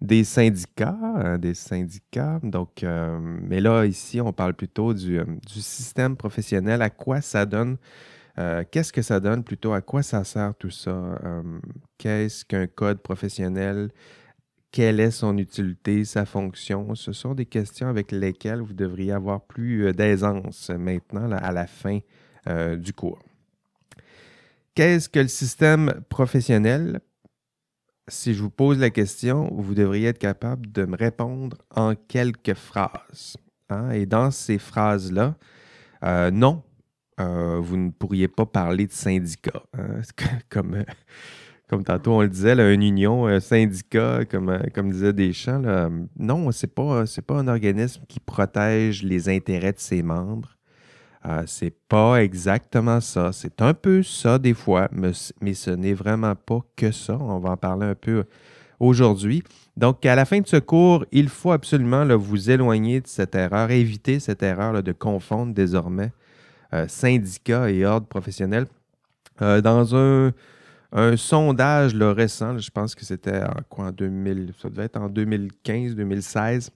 des 0.00 0.22
syndicats, 0.22 0.96
hein, 1.02 1.36
des 1.36 1.54
syndicats. 1.54 2.38
Donc, 2.44 2.84
euh, 2.84 3.18
mais 3.20 3.60
là, 3.60 3.84
ici, 3.84 4.20
on 4.20 4.32
parle 4.32 4.54
plutôt 4.54 4.94
du, 4.94 5.18
euh, 5.18 5.24
du 5.24 5.60
système 5.60 6.16
professionnel. 6.16 6.80
À 6.80 6.90
quoi 6.90 7.20
ça 7.20 7.44
donne? 7.44 7.76
qu'est-ce 8.72 8.92
que 8.92 9.02
ça 9.02 9.20
donne 9.20 9.44
plutôt? 9.44 9.74
À 9.74 9.80
quoi 9.80 10.02
ça 10.02 10.24
sert 10.24 10.56
tout 10.56 10.70
ça? 10.70 11.16
qu'est-ce 11.98 12.44
qu'un 12.44 12.66
code 12.66 12.98
professionnel? 12.98 13.90
Quelle 14.74 14.98
est 14.98 15.12
son 15.12 15.38
utilité, 15.38 16.04
sa 16.04 16.26
fonction? 16.26 16.96
Ce 16.96 17.12
sont 17.12 17.34
des 17.34 17.46
questions 17.46 17.86
avec 17.86 18.10
lesquelles 18.10 18.60
vous 18.60 18.72
devriez 18.72 19.12
avoir 19.12 19.40
plus 19.40 19.92
d'aisance 19.92 20.68
maintenant 20.68 21.30
à 21.30 21.52
la 21.52 21.68
fin 21.68 22.00
euh, 22.48 22.74
du 22.74 22.92
cours. 22.92 23.22
Qu'est-ce 24.74 25.08
que 25.08 25.20
le 25.20 25.28
système 25.28 26.02
professionnel? 26.08 26.98
Si 28.08 28.34
je 28.34 28.42
vous 28.42 28.50
pose 28.50 28.80
la 28.80 28.90
question, 28.90 29.48
vous 29.54 29.76
devriez 29.76 30.08
être 30.08 30.18
capable 30.18 30.72
de 30.72 30.86
me 30.86 30.96
répondre 30.96 31.56
en 31.70 31.94
quelques 31.94 32.54
phrases. 32.54 33.36
Hein? 33.68 33.92
Et 33.92 34.06
dans 34.06 34.32
ces 34.32 34.58
phrases-là, 34.58 35.36
euh, 36.02 36.32
non, 36.32 36.64
euh, 37.20 37.60
vous 37.60 37.76
ne 37.76 37.90
pourriez 37.92 38.26
pas 38.26 38.44
parler 38.44 38.88
de 38.88 38.92
syndicat. 38.92 39.62
Hein? 39.78 40.00
comme, 40.48 40.84
comme 41.74 41.82
tantôt 41.82 42.12
on 42.12 42.22
le 42.22 42.28
disait, 42.28 42.52
une 42.72 42.82
union, 42.84 43.26
un 43.26 43.40
syndicat, 43.40 44.20
comme, 44.30 44.60
comme 44.72 44.92
disait 44.92 45.12
Deschamps, 45.12 45.58
là, 45.58 45.90
non, 46.16 46.52
ce 46.52 46.66
n'est 46.66 46.72
pas, 46.72 47.04
pas 47.26 47.34
un 47.34 47.48
organisme 47.48 48.02
qui 48.06 48.20
protège 48.20 49.02
les 49.02 49.28
intérêts 49.28 49.72
de 49.72 49.80
ses 49.80 50.04
membres. 50.04 50.56
Euh, 51.26 51.42
c'est 51.46 51.74
pas 51.88 52.22
exactement 52.22 53.00
ça. 53.00 53.32
C'est 53.32 53.60
un 53.60 53.74
peu 53.74 54.04
ça 54.04 54.38
des 54.38 54.54
fois, 54.54 54.88
mais, 54.92 55.12
ce 55.12 55.70
n'est 55.70 55.94
vraiment 55.94 56.36
pas 56.36 56.60
que 56.76 56.92
ça. 56.92 57.18
On 57.18 57.40
va 57.40 57.50
en 57.50 57.56
parler 57.56 57.86
un 57.86 57.96
peu 57.96 58.22
aujourd'hui. 58.78 59.42
Donc, 59.76 60.06
à 60.06 60.14
la 60.14 60.26
fin 60.26 60.38
de 60.38 60.46
ce 60.46 60.58
cours, 60.58 61.04
il 61.10 61.28
faut 61.28 61.50
absolument 61.50 62.06
vous 62.16 62.50
éloigner 62.52 63.00
de 63.00 63.08
cette 63.08 63.34
erreur, 63.34 63.72
éviter 63.72 64.20
cette 64.20 64.44
erreur 64.44 64.80
de 64.80 64.92
confondre 64.92 65.52
désormais 65.52 66.12
euh, 66.72 66.86
syndicat 66.86 67.68
et 67.68 67.84
ordre 67.84 68.06
professionnel. 68.06 68.66
Euh, 69.42 69.60
dans 69.60 69.96
un, 69.96 70.30
sondage 71.16 71.94
récent, 71.94 72.58
je 72.58 72.70
pense 72.70 72.94
que 72.94 73.04
c'était 73.04 73.42
en 73.42 73.62
quoi 73.68 73.86
en 73.86 73.92
2000, 73.92 74.52
ça 74.60 74.68
devait 74.70 74.84
être 74.84 74.96
en 74.96 75.08
2015-2016 75.08 76.70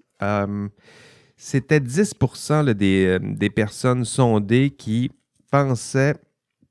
c'était 1.38 1.78
10% 1.78 2.68
euh, 2.82 3.18
des, 3.20 3.50
personnes 3.50 4.04
sondées 4.04 4.70
qui 4.70 5.10
pensaient 5.50 6.16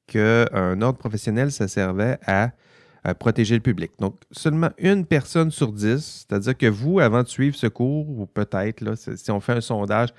qu'un 0.06 0.82
ordre 0.82 1.00
professionnel, 1.00 1.52
ça 1.52 1.68
servait 1.68 2.20
à, 2.28 2.52
protéger 3.20 3.56
le 3.56 3.62
public. 3.62 3.92
Donc, 4.00 4.16
seulement 4.32 4.70
une 4.78 5.06
personne 5.06 5.50
sur 5.50 5.72
dix, 5.72 6.26
c'est-à-dire 6.28 6.58
que 6.58 6.66
vous, 6.66 7.00
avant 7.00 7.24
de 7.24 7.28
suivre 7.30 7.56
ce 7.56 7.68
cours, 7.68 8.10
ou 8.10 8.26
peut-être, 8.26 8.84
si 9.16 9.32
on 9.32 9.40
fait 9.40 9.54
un 9.54 9.62
sondage 9.62 10.10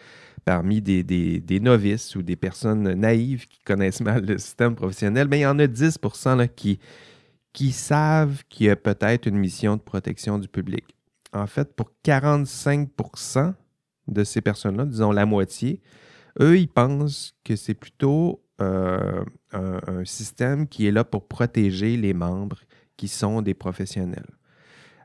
parmi 0.46 0.80
des, 0.80 1.60
novices 1.60 2.16
ou 2.16 2.22
des 2.22 2.36
personnes 2.36 2.94
naïves 2.94 3.46
qui 3.46 3.58
connaissent 3.58 4.00
mal 4.00 4.24
le 4.24 4.38
système 4.38 4.74
professionnel, 4.74 5.28
bien, 5.28 5.38
il 5.38 5.42
y 5.42 5.46
en 5.46 5.58
a 5.58 5.66
10% 5.66 6.48
qui, 6.56 6.78
qui 7.52 7.72
savent 7.72 8.42
qu'il 8.48 8.66
y 8.66 8.70
a 8.70 8.76
peut-être 8.76 9.26
une 9.26 9.36
mission 9.36 9.76
de 9.76 9.82
protection 9.82 10.38
du 10.38 10.48
public. 10.48 10.84
En 11.32 11.46
fait, 11.46 11.74
pour 11.74 11.90
45% 12.04 13.54
de 14.08 14.24
ces 14.24 14.40
personnes-là, 14.40 14.84
disons 14.86 15.12
la 15.12 15.26
moitié, 15.26 15.80
eux, 16.40 16.58
ils 16.58 16.68
pensent 16.68 17.34
que 17.44 17.56
c'est 17.56 17.74
plutôt 17.74 18.42
euh, 18.60 19.24
un, 19.52 20.04
système 20.04 20.66
qui 20.66 20.86
est 20.86 20.90
là 20.90 21.04
pour 21.04 21.26
protéger 21.26 21.96
les 21.96 22.14
membres 22.14 22.60
qui 22.96 23.08
sont 23.08 23.42
des 23.42 23.54
professionnels. 23.54 24.30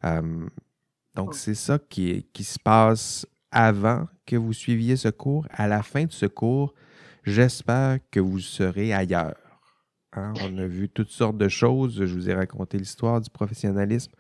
Euh, 0.06 0.48
donc, 1.16 1.30
oh. 1.30 1.34
c'est 1.34 1.56
ça 1.56 1.80
qui, 1.80 2.28
qui 2.34 2.44
se 2.44 2.60
passe 2.60 3.28
avant 3.52 4.08
que 4.26 4.36
vous 4.36 4.54
suiviez 4.54 4.96
ce 4.96 5.10
cours. 5.10 5.48
À 5.52 5.68
la 5.68 5.84
fin 5.84 6.06
de 6.06 6.12
ce 6.12 6.26
cours, 6.26 6.74
j'espère 7.24 8.00
que 8.12 8.20
vous 8.20 8.40
serez 8.40 8.94
ailleurs. 8.94 9.36
Hein. 10.16 10.34
On 10.42 10.58
a 10.58 10.66
vu 10.66 10.90
toutes 10.90 11.10
sortes 11.10 11.38
de 11.38 11.48
choses. 11.48 12.06
Je 12.06 12.14
vous 12.14 12.30
ai 12.30 12.34
raconté 12.34 12.78
l'histoire 12.78 13.22
du 13.22 13.30
professionnalisme. 13.30 14.12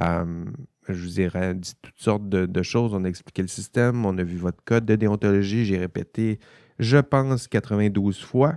Euh, 0.00 0.44
je 0.88 0.92
vous 0.92 1.20
ai 1.20 1.30
dit 1.54 1.74
toutes 1.80 1.98
sortes 1.98 2.28
de, 2.28 2.62
choses. 2.62 2.94
On 2.94 3.04
a 3.04 3.08
expliqué 3.08 3.42
le 3.42 3.48
système, 3.48 4.04
on 4.04 4.16
a 4.18 4.22
vu 4.22 4.36
votre 4.36 4.62
code 4.64 4.84
de 4.84 4.96
déontologie. 4.96 5.64
J'ai 5.64 5.78
répété, 5.78 6.38
je 6.78 6.98
pense, 6.98 7.48
92 7.48 8.20
fois 8.20 8.56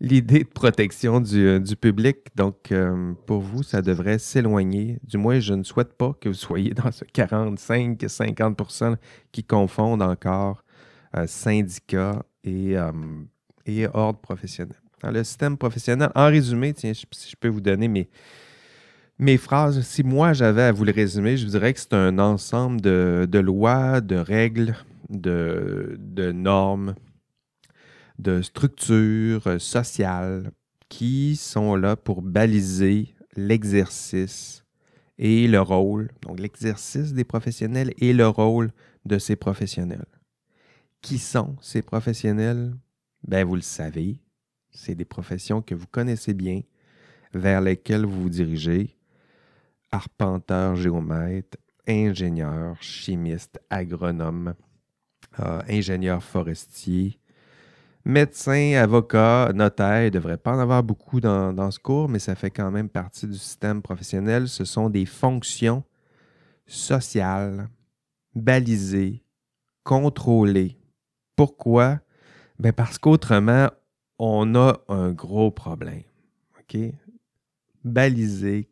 l'idée 0.00 0.40
de 0.40 0.48
protection 0.48 1.20
du, 1.20 1.46
euh, 1.46 1.60
public. 1.80 2.34
Donc, 2.34 2.72
euh, 2.72 3.14
pour 3.26 3.40
vous, 3.40 3.62
ça 3.62 3.80
devrait 3.80 4.18
s'éloigner. 4.18 4.98
Du 5.04 5.18
moins, 5.18 5.38
je 5.38 5.54
ne 5.54 5.62
souhaite 5.62 5.94
pas 5.94 6.14
que 6.20 6.28
vous 6.28 6.34
soyez 6.34 6.74
dans 6.74 6.90
ce 6.90 7.04
45-50% 7.04 8.96
qui 9.30 9.44
confondent 9.44 10.02
encore 10.02 10.64
syndicats 11.26 12.24
et, 12.42 12.74
et 13.66 13.86
ordre 13.86 14.18
professionnel. 14.18 14.83
Le 15.10 15.24
système 15.24 15.56
professionnel, 15.56 16.10
en 16.14 16.26
résumé, 16.26 16.72
tiens, 16.72 16.92
si 16.94 17.30
je 17.30 17.36
peux 17.36 17.48
vous 17.48 17.60
donner 17.60 17.88
mes 17.88 18.08
mes 19.18 19.36
phrases, 19.36 19.80
si 19.82 20.02
moi 20.02 20.32
j'avais 20.32 20.62
à 20.62 20.72
vous 20.72 20.84
le 20.84 20.92
résumer, 20.92 21.36
je 21.36 21.44
vous 21.44 21.52
dirais 21.52 21.72
que 21.72 21.80
c'est 21.80 21.94
un 21.94 22.18
ensemble 22.18 22.80
de, 22.80 23.38
lois, 23.38 24.00
de 24.00 24.16
règles, 24.16 24.76
de, 25.08 26.32
normes, 26.32 26.94
de 28.18 28.42
structures 28.42 29.60
sociales 29.60 30.50
qui 30.88 31.36
sont 31.36 31.76
là 31.76 31.96
pour 31.96 32.22
baliser 32.22 33.14
l'exercice 33.36 34.64
et 35.18 35.46
le 35.46 35.60
rôle, 35.60 36.10
donc 36.22 36.40
l'exercice 36.40 37.12
des 37.12 37.24
professionnels 37.24 37.92
et 37.98 38.12
le 38.12 38.26
rôle 38.26 38.72
de 39.04 39.18
ces 39.18 39.36
professionnels. 39.36 40.06
Qui 41.02 41.18
sont 41.18 41.56
ces 41.60 41.82
professionnels? 41.82 42.74
Ben, 43.26 43.46
vous 43.46 43.56
le 43.56 43.62
savez, 43.62 44.20
c'est 44.74 44.94
des 44.94 45.04
professions 45.04 45.62
que 45.62 45.74
vous 45.74 45.86
connaissez 45.86 46.34
bien, 46.34 46.60
vers 47.32 47.60
lesquelles 47.60 48.04
vous 48.04 48.22
vous 48.22 48.30
dirigez 48.30 48.96
arpenteur 49.94 50.74
géomètre, 50.76 51.56
ingénieur, 51.86 52.76
chimiste, 52.82 53.60
agronome, 53.70 54.54
euh, 55.40 55.62
ingénieur 55.68 56.22
forestier, 56.22 57.18
médecin, 58.04 58.74
avocat, 58.74 59.52
notaire. 59.54 60.02
Il 60.02 60.06
ne 60.06 60.10
devrait 60.10 60.36
pas 60.36 60.56
en 60.56 60.58
avoir 60.58 60.82
beaucoup 60.82 61.20
dans, 61.20 61.52
dans, 61.52 61.70
ce 61.70 61.78
cours, 61.78 62.08
mais 62.08 62.18
ça 62.18 62.34
fait 62.34 62.50
quand 62.50 62.70
même 62.70 62.88
partie 62.88 63.26
du 63.26 63.38
système 63.38 63.82
professionnel. 63.82 64.48
Ce 64.48 64.64
sont 64.64 64.90
des 64.90 65.06
fonctions 65.06 65.84
sociales, 66.66 67.68
balisées, 68.34 69.22
contrôlées. 69.84 70.76
Pourquoi? 71.36 72.00
Ben 72.58 72.72
parce 72.72 72.98
qu'autrement, 72.98 73.68
on 74.18 74.54
a 74.54 74.80
un 74.88 75.12
gros 75.12 75.50
problème. 75.50 76.02
OK? 76.58 76.78
Balisé, 77.84 78.68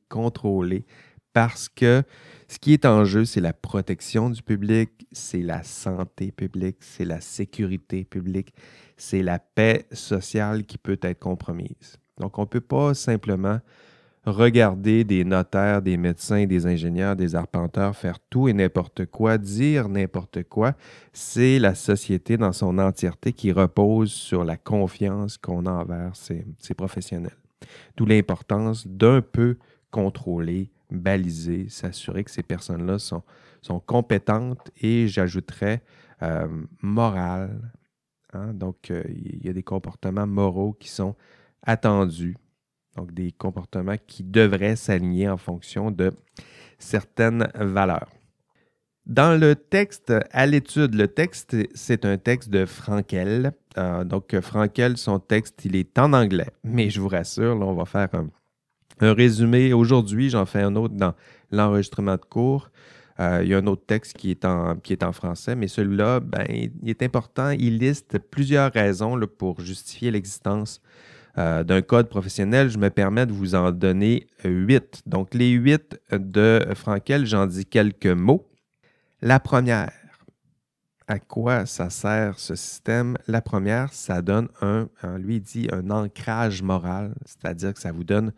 parce 1.33 1.69
que 1.69 2.03
ce 2.49 2.59
qui 2.59 2.75
est 2.75 2.85
en 2.85 3.05
jeu, 3.05 3.25
c'est 3.25 3.41
la 3.41 3.53
protection 3.53 4.31
du 4.31 4.43
public, 4.43 5.07
c'est 5.13 5.43
la 5.43 5.63
santé 5.63 6.31
publique, 6.31 6.77
c'est 6.81 7.05
la 7.05 7.21
sécurité 7.21 8.05
publique, 8.05 8.53
c'est 8.97 9.23
la 9.23 9.39
paix 9.39 9.87
sociale 9.93 10.65
qui 10.65 10.79
peut 10.79 10.99
être 11.03 11.19
compromise. 11.19 11.99
Donc, 12.19 12.39
on 12.39 12.43
ne 12.43 12.47
peut 12.47 12.61
pas 12.61 12.95
simplement 12.95 13.61
regarder 14.25 15.02
des 15.05 15.25
notaires, 15.25 15.83
des 15.83 15.97
médecins, 15.97 16.47
des 16.47 16.67
ingénieurs, 16.67 17.17
des 17.17 17.35
arpenteurs 17.35 17.97
faire 17.97 18.19
tout 18.31 18.49
et 18.49 18.52
n'importe 18.52 19.07
quoi, 19.07 19.37
dire 19.37 19.88
n'importe 19.88 20.45
quoi. 20.45 20.75
C'est 21.12 21.59
la 21.59 21.75
société 21.75 22.37
dans 22.37 22.52
son 22.52 22.79
entièreté 22.79 23.33
qui 23.33 23.50
repose 23.50 24.12
sur 24.12 24.45
la 24.45 24.57
confiance 24.57 25.38
qu'on 25.38 25.67
a 25.67 25.73
envers 25.73 26.14
ces, 26.14 26.45
professionnels. 26.76 27.37
D'où 27.97 28.07
l'importance 28.07 28.87
d'un 28.87 29.23
peu 29.23 29.57
contrôler, 29.91 30.71
baliser, 30.91 31.69
s'assurer 31.69 32.25
que 32.25 32.31
ces 32.31 32.43
personnes-là 32.43 32.99
sont, 32.99 33.23
sont 33.61 33.81
compétentes 33.81 34.71
et 34.81 35.09
j'ajouterais 35.09 35.83
euh, 36.23 36.47
morales. 36.81 37.73
Hein. 38.33 38.55
Donc, 38.55 38.91
euh, 38.91 39.02
il 39.09 39.45
y 39.45 39.49
a 39.49 39.52
des 39.52 39.62
comportements 39.62 40.26
moraux 40.26 40.73
qui 40.79 40.88
sont 40.88 41.17
attendus, 41.62 42.37
donc 42.97 43.13
des 43.13 43.33
comportements 43.33 43.97
qui 44.07 44.23
devraient 44.23 44.77
s'aligner 44.77 45.29
en 45.29 45.37
fonction 45.37 45.91
de 45.91 46.13
certaines 46.79 47.49
valeurs. 47.55 48.09
Dans 49.07 49.39
le 49.39 49.57
texte 49.57 50.13
à 50.31 50.47
l'étude, 50.47 50.95
le 50.95 51.09
texte, 51.09 51.57
c'est 51.75 52.05
un 52.05 52.19
texte 52.19 52.51
de 52.51 52.67
Frankel. 52.67 53.53
Euh, 53.77 54.05
donc, 54.05 54.39
Frankel, 54.41 54.97
son 54.97 55.19
texte, 55.19 55.65
il 55.65 55.75
est 55.75 55.99
en 55.99 56.13
anglais, 56.13 56.51
mais 56.63 56.89
je 56.89 57.01
vous 57.01 57.09
rassure, 57.09 57.59
là, 57.59 57.67
on 57.67 57.75
va 57.75 57.85
faire 57.85 58.09
un, 58.13 58.29
résumé. 59.01 59.73
Aujourd'hui, 59.73 60.31
j'en 60.31 60.47
fais 60.47 60.63
un 60.63 60.77
autre 60.77 60.95
dans 60.95 61.15
l'enregistrement 61.51 62.15
de 62.15 62.25
cours. 62.25 62.71
Euh, 63.19 63.41
il 63.43 63.49
y 63.49 63.55
a 63.55 63.59
un 63.59 63.67
autre 63.67 63.85
texte 63.85 64.17
qui 64.17 64.31
est 64.31 64.45
en, 64.45 64.77
qui 64.77 64.93
est 64.93 65.03
en 65.03 65.13
français, 65.13 65.57
mais 65.57 65.67
celui-là, 65.67 66.21
ben, 66.21 66.47
il 66.49 66.89
est 66.89 67.03
important. 67.03 67.51
Il 67.51 67.79
liste 67.79 68.19
plusieurs 68.19 68.73
raisons 68.73 69.19
pour 69.39 69.61
justifier 69.61 70.13
l'existence 70.13 70.81
euh, 71.39 71.65
d'un 71.65 71.83
code 71.83 72.09
professionnel. 72.09 72.69
Je 72.69 72.79
me 72.79 72.91
permets 72.91 73.27
de 73.27 73.33
vous 73.33 73.55
en 73.55 73.73
donner 73.73 74.27
huit. 74.45 75.03
Donc, 75.07 75.35
les 75.35 75.51
huit 75.51 76.01
de 76.11 76.61
Frankel, 76.75 77.27
j'en 77.27 77.47
dis 77.47 77.65
quelques 77.65 78.07
mots. 78.07 78.49
La 79.23 79.41
première, 79.41 79.93
à 81.07 81.19
quoi 81.19 81.67
ça 81.67 81.91
sert 81.91 82.39
ce 82.39 82.55
système? 82.55 83.17
La 83.29 83.41
première, 83.41 83.93
ça 83.93 84.23
donne 84.23 84.49
un, 84.61 84.89
lui 85.19 85.41
dit, 85.41 85.69
un 85.73 85.91
ancrage 85.91 86.62
moral, 86.62 87.15
c'est-à-dire 87.25 87.75
que 87.75 87.81
ça 87.81 87.93
vous 87.93 88.05
donne 88.05 88.33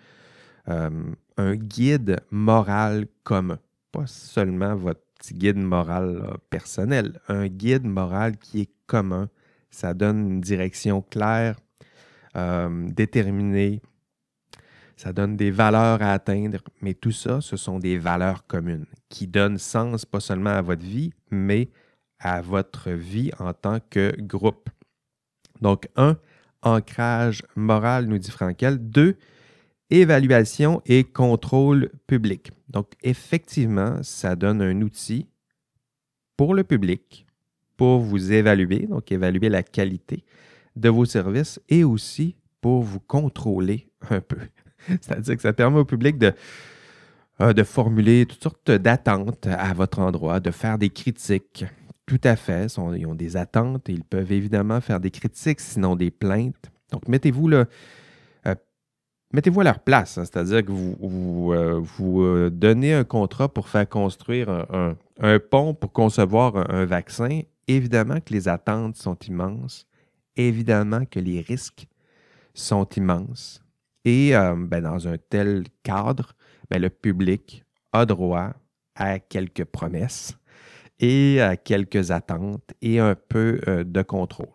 euh, 0.68 0.90
un 1.36 1.54
guide 1.56 2.20
moral 2.30 3.06
commun. 3.22 3.58
Pas 3.92 4.06
seulement 4.06 4.74
votre 4.76 5.00
guide 5.32 5.56
moral 5.56 6.36
personnel, 6.50 7.20
un 7.28 7.46
guide 7.46 7.84
moral 7.84 8.36
qui 8.36 8.62
est 8.62 8.70
commun. 8.86 9.28
Ça 9.70 9.94
donne 9.94 10.28
une 10.28 10.40
direction 10.40 11.02
claire, 11.02 11.56
euh, 12.36 12.88
ça 14.96 15.12
donne 15.12 15.36
des 15.36 15.50
valeurs 15.50 16.02
à 16.02 16.12
atteindre, 16.12 16.58
mais 16.80 16.94
tout 16.94 17.12
ça, 17.12 17.40
ce 17.40 17.56
sont 17.56 17.78
des 17.78 17.98
valeurs 17.98 18.46
communes 18.46 18.86
qui 19.08 19.26
donnent 19.26 19.58
sens 19.58 20.04
pas 20.04 20.20
seulement 20.20 20.50
à 20.50 20.62
votre 20.62 20.84
vie, 20.84 21.12
mais 21.30 21.68
à 22.18 22.40
votre 22.40 22.90
vie 22.90 23.30
en 23.38 23.52
tant 23.52 23.78
que 23.90 24.14
groupe. 24.20 24.70
Donc, 25.60 25.88
un, 25.96 26.16
ancrage 26.62 27.42
moral, 27.56 28.06
nous 28.06 28.18
dit 28.18 28.30
Frankel. 28.30 28.78
Deux, 28.78 29.16
évaluation 29.90 30.80
et 30.86 31.04
contrôle 31.04 31.90
public. 32.06 32.50
Donc, 32.68 32.92
effectivement, 33.02 34.02
ça 34.02 34.36
donne 34.36 34.62
un 34.62 34.80
outil 34.80 35.26
pour 36.36 36.54
le 36.54 36.64
public, 36.64 37.26
pour 37.76 38.00
vous 38.00 38.32
évaluer, 38.32 38.86
donc 38.86 39.12
évaluer 39.12 39.48
la 39.48 39.62
qualité 39.62 40.24
de 40.76 40.88
vos 40.88 41.04
services 41.04 41.60
et 41.68 41.84
aussi 41.84 42.36
pour 42.60 42.82
vous 42.82 43.00
contrôler 43.00 43.88
un 44.10 44.20
peu. 44.20 44.38
C'est-à-dire 45.00 45.36
que 45.36 45.42
ça 45.42 45.52
permet 45.52 45.78
au 45.78 45.84
public 45.84 46.18
de, 46.18 46.32
euh, 47.40 47.52
de 47.52 47.62
formuler 47.62 48.26
toutes 48.26 48.42
sortes 48.42 48.70
d'attentes 48.70 49.46
à 49.46 49.72
votre 49.74 49.98
endroit, 49.98 50.40
de 50.40 50.50
faire 50.50 50.78
des 50.78 50.90
critiques. 50.90 51.64
Tout 52.06 52.20
à 52.22 52.36
fait. 52.36 52.66
ils 52.96 53.06
ont 53.06 53.14
des 53.14 53.36
attentes 53.36 53.88
et 53.88 53.92
ils 53.92 54.04
peuvent 54.04 54.30
évidemment 54.30 54.80
faire 54.80 55.00
des 55.00 55.10
critiques, 55.10 55.60
sinon 55.60 55.96
des 55.96 56.10
plaintes. 56.10 56.70
Donc, 56.92 57.08
mettez-vous 57.08 57.48
là. 57.48 57.64
Euh, 58.46 58.54
mettez-vous 59.32 59.62
à 59.62 59.64
leur 59.64 59.80
place, 59.80 60.18
hein. 60.18 60.24
c'est-à-dire 60.24 60.64
que 60.64 60.70
vous, 60.70 60.96
vous, 61.00 62.22
euh, 62.22 62.50
donnez 62.50 62.92
un 62.92 63.04
contrat 63.04 63.48
pour 63.48 63.68
faire 63.68 63.88
construire 63.88 64.48
un, 64.48 65.38
pont 65.50 65.74
pour 65.74 65.92
concevoir 65.92 66.70
un, 66.70 66.84
vaccin. 66.84 67.40
Évidemment 67.66 68.20
que 68.20 68.34
les 68.34 68.48
attentes 68.48 68.96
sont 68.96 69.18
immenses. 69.26 69.86
Évidemment 70.36 71.04
que 71.04 71.20
les 71.20 71.40
risques 71.40 71.86
sont 72.54 72.88
immenses. 72.96 73.62
Et 74.04 74.36
euh, 74.36 74.54
ben, 74.56 74.82
dans 74.82 75.08
un 75.08 75.16
tel 75.16 75.64
cadre, 75.82 76.34
ben, 76.70 76.80
le 76.80 76.90
public 76.90 77.64
a 77.92 78.06
droit 78.06 78.52
à 78.94 79.18
quelques 79.18 79.64
promesses 79.64 80.36
et 81.00 81.40
à 81.40 81.56
quelques 81.56 82.10
attentes 82.10 82.72
et 82.80 82.98
un 82.98 83.14
peu 83.14 83.60
euh, 83.66 83.84
de 83.84 84.02
contrôle 84.02 84.46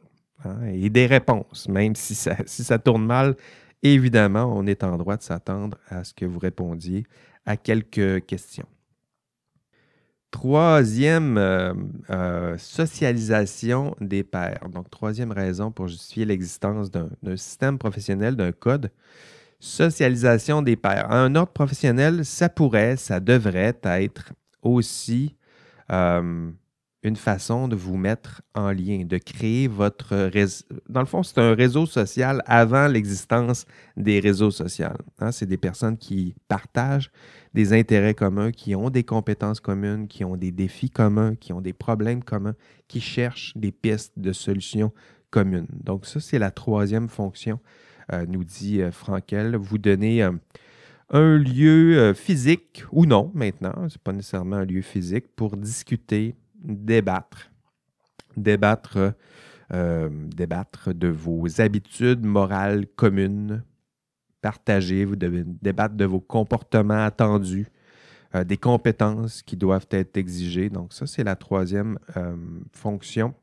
hein, 0.46 0.66
et 0.66 0.90
des 0.90 1.06
réponses, 1.06 1.68
même 1.68 1.96
si 1.96 2.16
ça, 2.16 2.36
si 2.46 2.64
ça 2.64 2.80
tourne 2.80 3.06
mal. 3.06 3.36
Évidemment, 3.82 4.54
on 4.56 4.66
est 4.68 4.84
en 4.84 4.98
droit 4.98 5.18
de 5.18 5.24
s'attendre 5.24 5.78
à 5.88 6.04
ce 6.04 6.14
que 6.14 6.26
vous 6.26 6.40
répondiez 6.40 7.06
à 7.46 7.58
quelques 7.58 8.26
questions. 8.26 8.68
Troisième 10.32 11.38
euh, 11.38 12.58
socialisation 12.58 13.96
des 14.00 14.24
pairs. 14.24 14.70
Donc, 14.70 14.90
troisième 14.90 15.32
raison 15.32 15.72
pour 15.72 15.88
justifier 15.88 16.26
l'existence 16.26 16.92
d'un 16.92 17.10
système 17.36 17.80
professionnel, 17.80 18.36
d'un 18.36 18.52
code, 18.52 18.92
socialisation 19.60 20.62
des 20.62 20.76
pairs. 20.76 21.12
un 21.12 21.36
ordre 21.36 21.52
professionnel, 21.52 22.24
ça 22.26 22.48
pourrait, 22.48 22.96
ça 22.96 23.20
devrait 23.20 23.78
être 23.84 24.34
aussi 24.62 25.36
euh, 25.92 26.52
une 27.04 27.16
façon 27.16 27.68
de 27.68 27.76
vous 27.76 27.96
mettre 27.96 28.42
en 28.54 28.72
lien, 28.72 29.06
de 29.06 29.18
créer 29.18 29.68
votre 29.68 30.16
réseau. 30.16 30.66
Dans 30.90 31.00
le 31.00 31.06
fond, 31.06 31.24
c'est 31.24 31.38
un 31.38 31.54
réseau 31.54 31.86
social 31.86 32.44
avant 32.46 32.88
l'existence 32.88 33.66
des 33.96 34.20
réseaux 34.20 34.52
sociaux. 34.52 34.88
Hein. 35.20 35.32
C'est 35.32 35.46
des 35.46 35.58
personnes 35.58 35.98
qui 35.98 36.36
partagent 36.48 37.12
des 37.54 37.74
intérêts 37.74 38.14
communs, 38.14 38.52
qui 38.52 38.76
ont 38.76 38.90
des 38.90 39.04
compétences 39.04 39.62
communes, 39.62 40.08
qui 40.08 40.26
ont 40.26 40.36
des 40.36 40.52
défis 40.52 40.90
communs, 40.90 41.36
qui 41.36 41.54
ont 41.54 41.62
des 41.62 41.74
problèmes 41.74 42.24
communs, 42.24 42.56
qui 42.88 43.00
cherchent 43.00 43.54
des 43.56 43.72
pistes 43.72 44.14
de 44.18 44.34
solutions 44.34 44.92
communes. 45.32 45.68
Donc 45.72 46.06
ça, 46.06 46.20
c'est 46.20 46.40
la 46.40 46.52
troisième 46.52 47.08
fonction 47.08 47.60
euh, 48.14 48.26
nous 48.28 48.44
dit 48.44 48.82
euh, 48.82 48.92
Frankel. 48.92 49.56
Vous 49.56 49.78
donnez 49.78 50.24
euh, 50.24 50.32
un 51.12 51.38
lieu 51.38 52.14
physique 52.14 52.84
ou 52.92 53.06
non 53.06 53.32
maintenant, 53.34 53.74
ce 53.90 53.96
n'est 53.96 54.02
pas 54.04 54.14
nécessairement 54.14 54.58
un 54.58 54.66
lieu 54.66 54.82
physique, 54.82 55.26
pour 55.36 55.58
discuter, 55.58 56.36
débattre. 56.60 57.52
Débattre, 58.38 59.14
débattre 59.72 60.94
de 60.94 61.08
vos 61.08 61.62
habitudes 61.62 62.26
morales 62.26 62.88
communes, 62.96 63.64
partager, 64.42 65.04
vous 65.06 65.16
devez 65.16 65.44
débattre 65.46 65.96
de 65.96 66.06
vos 66.06 66.22
comportements 66.22 67.04
attendus, 67.04 67.68
des 68.46 68.58
compétences 68.58 69.42
qui 69.42 69.58
doivent 69.58 69.88
être 69.90 70.16
exigées. 70.16 70.70
Donc 70.70 70.94
ça, 70.94 71.08
c'est 71.08 71.24
la 71.24 71.36
troisième 71.36 72.00
fonction, 72.72 73.34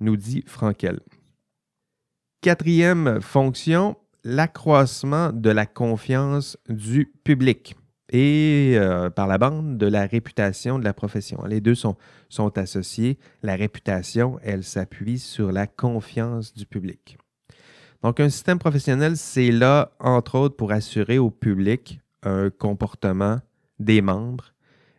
nous 0.00 0.16
dit 0.16 0.44
Frankel. 0.46 1.00
Quatrième 2.42 3.20
fonction, 3.20 3.96
l'accroissement 4.22 5.32
de 5.32 5.50
la 5.50 5.66
confiance 5.66 6.58
du 6.68 7.12
public 7.24 7.76
et 8.10 8.74
euh, 8.76 9.10
par 9.10 9.26
la 9.26 9.38
bande 9.38 9.78
de 9.78 9.86
la 9.86 10.06
réputation 10.06 10.78
de 10.78 10.84
la 10.84 10.92
profession. 10.92 11.44
Les 11.46 11.60
deux 11.60 11.74
sont, 11.74 11.96
sont 12.28 12.56
associés. 12.58 13.18
La 13.42 13.56
réputation, 13.56 14.38
elle 14.42 14.64
s'appuie 14.64 15.18
sur 15.18 15.52
la 15.52 15.66
confiance 15.66 16.54
du 16.54 16.66
public. 16.66 17.18
Donc, 18.02 18.20
un 18.20 18.28
système 18.28 18.58
professionnel, 18.58 19.16
c'est 19.16 19.50
là, 19.50 19.92
entre 19.98 20.36
autres, 20.38 20.56
pour 20.56 20.72
assurer 20.72 21.18
au 21.18 21.30
public 21.30 22.00
un 22.22 22.50
comportement 22.50 23.38
des 23.78 24.02
membres, 24.02 24.53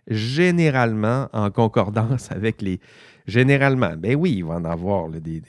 généralement 0.07 1.29
en 1.33 1.49
concordance 1.51 2.31
avec 2.31 2.61
les, 2.61 2.79
Généralement, 3.27 3.95
ben 3.97 4.15
oui, 4.15 4.35
il 4.37 4.45
va 4.45 4.55
en 4.55 4.65
avoir 4.65 5.09
des, 5.09 5.41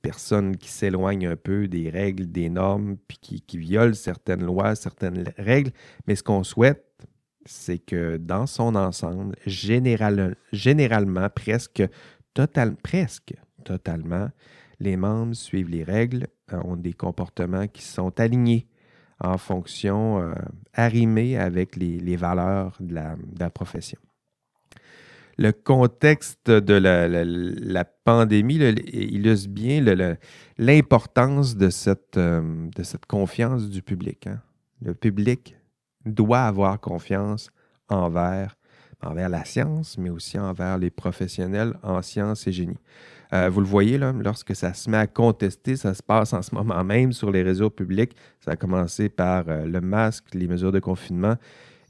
personnes 0.00 0.56
qui 0.56 0.70
s'éloignent 0.70 1.28
un 1.28 1.36
peu 1.36 1.68
des 1.68 1.90
règles, 1.90 2.26
des 2.26 2.48
normes, 2.48 2.96
puis 3.06 3.18
qui, 3.18 3.58
violent 3.58 3.94
certaines 3.94 4.42
lois, 4.42 4.74
certaines 4.74 5.24
règles. 5.36 5.72
Mais 6.06 6.16
ce 6.16 6.22
qu'on 6.22 6.42
souhaite, 6.42 6.86
c'est 7.44 7.78
que 7.78 8.16
dans 8.16 8.46
son 8.46 8.74
ensemble, 8.74 9.36
généralement, 9.44 11.28
presque, 11.34 11.82
presque 12.82 13.34
totalement, 13.64 14.30
les 14.80 14.96
membres 14.96 15.34
suivent 15.34 15.68
les 15.68 15.84
règles, 15.84 16.28
euh, 16.52 16.60
ont 16.64 16.76
des 16.76 16.92
comportements 16.94 17.66
qui 17.66 17.82
sont 17.82 18.18
alignés 18.20 18.66
en 19.20 19.38
fonction, 19.38 20.20
euh, 20.20 20.34
arrimés 20.74 21.38
avec 21.38 21.76
les, 21.76 22.16
valeurs 22.16 22.76
de 22.80 22.94
la 22.94 23.50
profession 23.50 23.98
le 25.38 25.52
contexte 25.52 26.50
de 26.50 26.74
la, 26.74 27.84
pandémie 27.84 28.56
illustre 28.56 29.50
bien 29.50 29.84
l'importance 30.58 31.56
de, 31.56 31.70
cette, 31.70 32.16
euh, 32.16 32.68
de 32.74 32.82
cette 32.82 33.06
confiance 33.06 33.68
du 33.68 33.82
public. 33.82 34.26
Hein. 34.26 34.40
Le 34.80 34.94
public 34.94 35.56
doit 36.04 36.42
avoir 36.42 36.80
confiance 36.80 37.50
envers, 37.88 38.56
envers 39.02 39.28
la 39.28 39.44
science, 39.44 39.98
mais 39.98 40.10
aussi 40.10 40.38
envers 40.38 40.78
les 40.78 40.90
professionnels 40.90 41.74
en 41.82 42.00
sciences 42.00 42.46
et 42.46 42.52
génie. 42.52 42.78
Euh, 43.32 43.48
vous 43.50 43.60
le 43.60 43.66
voyez, 43.66 43.98
là, 43.98 44.12
lorsque 44.12 44.54
ça 44.54 44.74
se 44.74 44.88
met 44.88 44.96
à 44.96 45.06
contester, 45.06 45.76
ça 45.76 45.94
se 45.94 46.02
passe 46.02 46.32
en 46.32 46.42
ce 46.42 46.54
moment 46.54 46.82
même 46.84 47.12
sur 47.12 47.30
les 47.30 47.42
réseaux 47.42 47.70
publics. 47.70 48.16
Ça 48.40 48.52
a 48.52 48.56
commencé 48.56 49.08
par 49.08 49.44
euh, 49.48 49.66
le 49.66 49.80
masque, 49.80 50.26
les 50.34 50.46
mesures 50.46 50.72
de 50.72 50.80
confinement. 50.80 51.36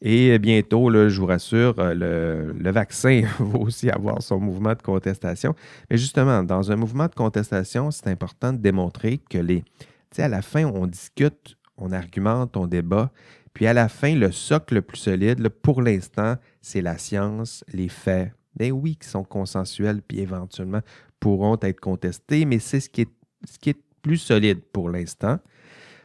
Et 0.02 0.38
bientôt, 0.38 0.90
là, 0.90 1.08
je 1.08 1.18
vous 1.18 1.26
rassure, 1.26 1.74
le, 1.78 2.52
le, 2.52 2.70
vaccin 2.70 3.22
va 3.38 3.58
aussi 3.58 3.88
avoir 3.88 4.22
son 4.22 4.38
mouvement 4.38 4.74
de 4.74 4.82
contestation. 4.82 5.54
Mais 5.90 5.96
justement, 5.96 6.42
dans 6.42 6.70
un 6.70 6.76
mouvement 6.76 7.06
de 7.06 7.14
contestation, 7.14 7.90
c'est 7.90 8.08
important 8.08 8.52
de 8.52 8.58
démontrer 8.58 9.18
que 9.30 9.38
les. 9.38 9.62
Tu 9.62 9.86
sais, 10.16 10.22
à 10.22 10.28
la 10.28 10.42
fin, 10.42 10.64
on 10.64 10.86
discute, 10.86 11.56
on 11.78 11.92
argumente, 11.92 12.56
on 12.56 12.66
débat. 12.66 13.10
Puis 13.56 13.66
à 13.66 13.72
la 13.72 13.88
fin, 13.88 14.14
le 14.14 14.32
socle 14.32 14.74
le 14.74 14.82
plus 14.82 14.98
solide, 14.98 15.48
pour 15.48 15.80
l'instant, 15.80 16.36
c'est 16.60 16.82
la 16.82 16.98
science, 16.98 17.64
les 17.72 17.88
faits. 17.88 18.32
Ben 18.54 18.70
oui, 18.72 18.96
qui 18.96 19.08
sont 19.08 19.24
consensuels, 19.24 20.02
puis 20.02 20.20
éventuellement 20.20 20.80
pourront 21.26 21.58
être 21.60 21.80
contestés, 21.80 22.44
mais 22.44 22.60
c'est 22.60 22.78
ce 22.78 22.88
qui 22.88 23.00
est, 23.00 23.76
plus 24.00 24.18
solide 24.18 24.60
pour 24.72 24.88
l'instant. 24.88 25.40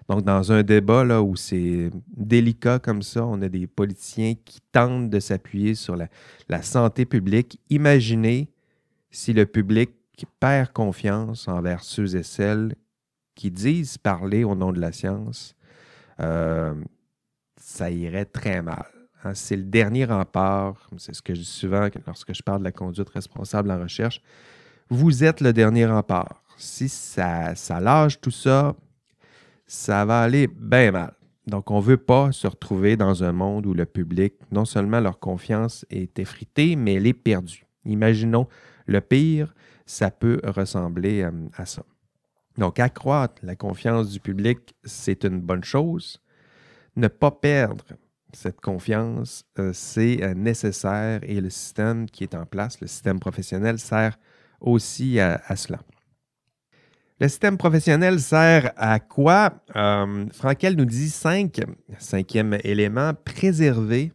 Donc, 0.10 0.24
dans 0.24 0.52
un 0.52 0.64
débat 0.64 1.04
là, 1.04 1.22
où 1.22 1.36
c'est 1.36 1.92
délicat 2.08 2.80
comme 2.80 3.04
ça, 3.04 3.24
on 3.24 3.40
a 3.44 3.50
des 3.50 3.68
politiciens 3.68 4.34
qui 4.44 4.60
tentent 4.72 5.12
de 5.12 5.20
s'appuyer 5.20 5.76
sur 5.76 5.96
la, 5.96 6.08
la, 6.50 6.64
santé 6.64 7.06
publique. 7.06 7.60
Imaginez 7.70 8.50
si 9.12 9.34
le 9.34 9.46
public 9.46 9.92
perd 10.40 10.72
confiance 10.74 11.48
envers 11.48 11.84
ceux 11.84 12.16
et 12.16 12.24
celles 12.24 12.74
qui 13.36 13.52
disent 13.52 14.00
parler 14.00 14.44
au 14.44 14.56
nom 14.56 14.72
de 14.72 14.82
la 14.82 14.92
science. 14.92 15.56
Euh, 16.20 16.74
ça 17.58 17.92
irait 17.92 18.26
très 18.26 18.64
mal. 18.64 18.88
Hein. 19.24 19.36
C'est 19.36 19.58
le 19.58 19.66
dernier 19.66 20.06
rempart. 20.06 20.90
C'est 20.98 21.14
ce 21.14 21.22
que 21.22 21.36
je 21.36 21.42
dis 21.42 21.46
souvent 21.46 21.88
lorsque 22.08 22.34
je 22.34 22.42
parle 22.42 22.60
de 22.60 22.64
la 22.64 22.72
conduite 22.72 23.10
responsable 23.10 23.70
en 23.70 23.80
recherche. 23.80 24.24
Vous 24.94 25.24
êtes 25.24 25.40
le 25.40 25.54
dernier 25.54 25.86
rempart. 25.86 26.44
Si 26.58 26.90
ça, 26.90 27.56
ça 27.56 27.80
lâche 27.80 28.20
tout 28.20 28.30
ça, 28.30 28.76
ça 29.66 30.04
va 30.04 30.22
aller 30.22 30.48
bien 30.48 30.92
mal. 30.92 31.14
Donc, 31.48 31.72
on 31.72 31.78
ne 31.78 31.82
veut 31.82 31.96
pas 31.96 32.34
se 32.34 32.46
retrouver 32.46 32.98
dans 32.98 33.24
un 33.24 33.32
monde 33.32 33.66
où 33.68 33.74
le 33.74 33.86
public, 33.86 34.34
non 34.52 34.66
seulement 34.66 35.00
leur 35.00 35.18
confiance 35.18 35.86
est 35.90 36.20
effritée, 36.20 36.76
mais 36.76 36.96
elle 36.96 37.08
est 37.08 37.14
perdue. 37.14 37.66
Imaginons 37.86 38.50
le 38.86 39.00
pire, 39.00 39.56
ça 39.86 40.12
peut 40.12 40.42
ressembler 40.44 41.22
euh, 41.22 41.32
à 41.56 41.66
ça. 41.66 41.84
Donc, 42.58 42.78
accroître 42.78 43.42
la 43.44 43.56
confiance 43.56 44.10
du 44.10 44.20
public, 44.20 44.76
c'est 44.84 45.24
une 45.24 45.40
bonne 45.40 45.64
chose. 45.64 46.22
Ne 46.98 47.08
pas 47.08 47.32
perdre 47.32 47.86
cette 48.34 48.60
confiance, 48.60 49.46
euh, 49.58 49.72
c'est 49.74 50.22
euh, 50.22 50.34
nécessaire 50.34 51.22
et 51.24 51.40
le 51.40 51.50
système 51.50 52.08
qui 52.08 52.26
est 52.26 52.36
en 52.36 52.46
place, 52.46 52.82
le 52.82 52.88
système 52.88 53.22
professionnel, 53.22 53.80
sert 53.80 54.18
aussi 54.62 55.20
à 55.20 55.56
cela. 55.56 55.80
Le 57.22 57.28
système 57.28 57.56
professionnel 57.56 58.20
sert 58.20 58.72
à 58.78 59.00
quoi? 59.00 59.54
Euh, 59.76 60.26
Frankel 60.32 60.76
nous 60.76 60.86
dit 60.86 61.12
cinq, 61.12 61.62
cinquième 62.00 62.58
élément, 62.64 63.14
préserver 63.14 64.12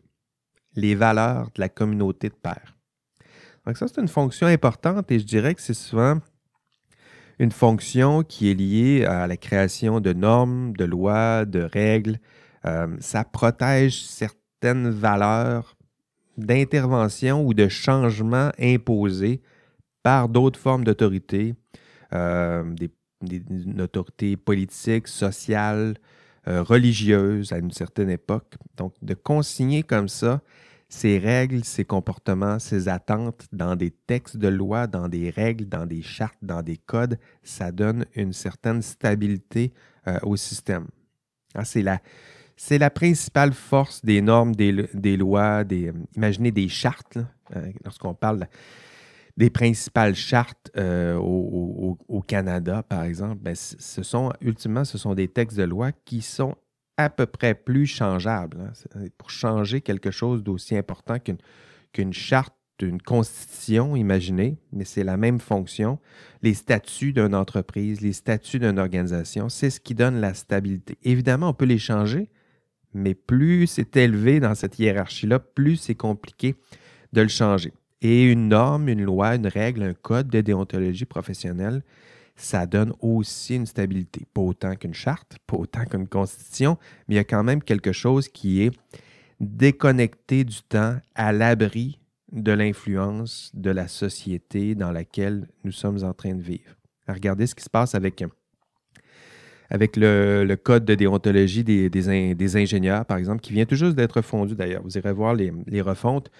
les 0.74 0.96
valeurs 0.96 1.46
de 1.54 1.60
la 1.60 1.68
communauté 1.68 2.30
de 2.30 2.34
pairs. 2.34 2.76
Donc 3.64 3.76
ça, 3.76 3.86
c'est 3.86 4.00
une 4.00 4.08
fonction 4.08 4.48
importante 4.48 5.08
et 5.12 5.20
je 5.20 5.24
dirais 5.24 5.54
que 5.54 5.62
c'est 5.62 5.72
souvent 5.72 6.18
une 7.38 7.52
fonction 7.52 8.24
qui 8.24 8.50
est 8.50 8.54
liée 8.54 9.04
à 9.04 9.28
la 9.28 9.36
création 9.36 10.00
de 10.00 10.12
normes, 10.12 10.76
de 10.76 10.84
lois, 10.84 11.44
de 11.44 11.60
règles. 11.60 12.18
Euh, 12.64 12.88
ça 12.98 13.22
protège 13.22 14.02
certaines 14.02 14.90
valeurs 14.90 15.76
d'intervention 16.36 17.46
ou 17.46 17.54
de 17.54 17.68
changement 17.68 18.50
imposés 18.58 19.42
par 20.06 20.28
d'autres 20.28 20.60
formes 20.60 20.84
d'autorité, 20.84 21.56
euh, 22.12 22.62
des 22.74 22.92
une 23.28 23.80
autorité 23.80 24.36
politique, 24.36 25.08
sociale, 25.08 25.96
euh, 26.46 26.62
religieuse 26.62 27.52
à 27.52 27.58
une 27.58 27.72
certaine 27.72 28.10
époque. 28.10 28.54
Donc, 28.76 28.94
de 29.02 29.14
consigner 29.14 29.82
comme 29.82 30.06
ça 30.06 30.42
ces 30.88 31.18
règles, 31.18 31.64
ces 31.64 31.84
comportements, 31.84 32.60
ces 32.60 32.86
attentes 32.86 33.48
dans 33.50 33.74
des 33.74 33.90
textes 33.90 34.36
de 34.36 34.46
loi, 34.46 34.86
dans 34.86 35.08
des 35.08 35.28
règles, 35.28 35.68
dans 35.68 35.86
des 35.86 36.02
chartes, 36.02 36.38
dans 36.40 36.62
des 36.62 36.76
codes, 36.76 37.18
ça 37.42 37.72
donne 37.72 38.06
une 38.14 38.32
certaine 38.32 38.82
stabilité 38.82 39.72
euh, 40.06 40.20
au 40.22 40.36
système. 40.36 40.86
Ah, 41.56 41.64
c'est 41.64 41.82
la, 41.82 42.90
principale 42.90 43.54
force 43.54 44.04
des 44.04 44.22
normes, 44.22 44.54
des, 44.54 44.88
des 44.94 45.16
lois, 45.16 45.64
des, 45.64 45.92
imaginez 46.14 46.52
des 46.52 46.68
chartes, 46.68 47.18
lorsqu'on 47.84 48.14
parle 48.14 48.46
des 49.36 49.50
principales 49.50 50.14
chartes 50.14 50.70
euh, 50.76 51.16
au, 51.16 52.22
Canada, 52.26 52.82
par 52.82 53.04
exemple, 53.04 53.36
ben, 53.40 53.54
ce 53.54 54.02
sont, 54.02 54.32
ultimement, 54.40 54.84
ce 54.84 54.98
sont 54.98 55.14
des 55.14 55.28
textes 55.28 55.56
de 55.56 55.62
loi 55.62 55.92
qui 55.92 56.22
sont 56.22 56.56
à 56.96 57.10
peu 57.10 57.26
près 57.26 57.54
plus 57.54 57.86
changeables. 57.86 58.72
Hein. 58.96 59.06
Pour 59.18 59.30
changer 59.30 59.80
quelque 59.80 60.10
chose 60.10 60.42
d'aussi 60.42 60.76
important 60.76 61.18
qu'une 61.18 61.36
qu'une 61.92 62.12
charte, 62.12 62.54
une 62.82 63.00
constitution, 63.00 63.96
imaginez, 63.96 64.58
mais 64.72 64.84
c'est 64.84 65.04
la 65.04 65.16
même 65.16 65.40
fonction. 65.40 65.98
Les 66.42 66.54
statuts 66.54 67.12
d'une 67.12 67.34
entreprise, 67.34 68.00
les 68.00 68.12
statuts 68.12 68.58
d'une 68.58 68.78
organisation, 68.78 69.48
c'est 69.48 69.70
ce 69.70 69.80
qui 69.80 69.94
donne 69.94 70.20
la 70.20 70.34
stabilité. 70.34 70.98
Évidemment, 71.02 71.50
on 71.50 71.54
peut 71.54 71.64
les 71.64 71.78
changer, 71.78 72.28
mais 72.92 73.14
plus 73.14 73.66
c'est 73.66 73.96
élevé 73.96 74.40
dans 74.40 74.54
cette 74.54 74.78
hiérarchie-là, 74.78 75.38
plus 75.38 75.76
c'est 75.76 75.94
compliqué 75.94 76.56
de 77.12 77.22
le 77.22 77.28
changer. 77.28 77.72
Et 78.02 78.24
une 78.24 78.48
norme, 78.48 78.88
une 78.88 79.02
loi, 79.02 79.36
une 79.36 79.46
règle, 79.46 79.82
un 79.82 79.94
code 79.94 80.28
de 80.28 80.40
déontologie 80.40 81.06
professionnelle, 81.06 81.82
ça 82.36 82.66
donne 82.66 82.92
aussi 83.00 83.56
une 83.56 83.66
stabilité. 83.66 84.26
Pas 84.34 84.42
autant 84.42 84.74
qu'une 84.76 84.94
charte, 84.94 85.38
pas 85.46 85.56
autant 85.56 85.84
qu'une 85.84 86.06
constitution, 86.06 86.76
mais 87.08 87.14
il 87.14 87.16
y 87.16 87.20
a 87.20 87.24
quand 87.24 87.42
même 87.42 87.62
quelque 87.62 87.92
chose 87.92 88.28
qui 88.28 88.62
est 88.62 88.70
déconnecté 89.40 90.44
du 90.44 90.62
temps, 90.62 90.96
à 91.14 91.32
l'abri 91.32 91.98
de 92.32 92.52
l'influence 92.52 93.50
de 93.54 93.70
la 93.70 93.88
société 93.88 94.74
dans 94.74 94.92
laquelle 94.92 95.48
nous 95.64 95.72
sommes 95.72 96.04
en 96.04 96.12
train 96.12 96.34
de 96.34 96.42
vivre. 96.42 96.74
Regardez 97.08 97.46
ce 97.46 97.54
qui 97.54 97.62
se 97.62 97.70
passe 97.70 97.94
avec, 97.94 98.20
le, 99.96 100.54
code 100.56 100.84
de 100.84 100.94
déontologie 100.94 101.64
des, 101.64 102.56
ingénieurs, 102.56 103.04
par 103.04 103.16
exemple, 103.16 103.40
qui 103.40 103.52
vient 103.52 103.64
tout 103.64 103.76
juste 103.76 103.94
d'être 103.94 104.22
fondu 104.22 104.54
d'ailleurs. 104.54 104.82
Vous 104.82 104.98
irez 104.98 105.12
voir 105.12 105.34
les, 105.34 105.52
les 105.66 105.80
refontes. 105.80 106.30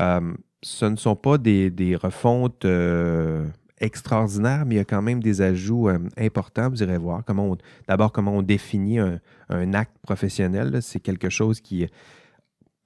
Euh, 0.00 0.34
ce 0.64 0.86
ne 0.86 0.96
sont 0.96 1.14
pas 1.14 1.38
des, 1.38 1.96
refontes 2.00 2.64
euh, 2.64 3.46
extraordinaires, 3.80 4.64
mais 4.66 4.76
il 4.76 4.78
y 4.78 4.80
a 4.80 4.84
quand 4.84 5.02
même 5.02 5.22
des 5.22 5.42
ajouts 5.42 5.88
euh, 5.88 5.98
importants. 6.16 6.70
Vous 6.70 6.82
irez 6.82 6.96
voir 6.96 7.22
comment 7.24 7.56
d'abord 7.86 8.12
comment 8.12 8.32
on 8.32 8.42
définit 8.42 8.98
un, 8.98 9.74
acte 9.74 9.96
professionnel. 10.02 10.78
C'est 10.80 11.00
quelque 11.00 11.28
chose 11.28 11.60
qui 11.60 11.86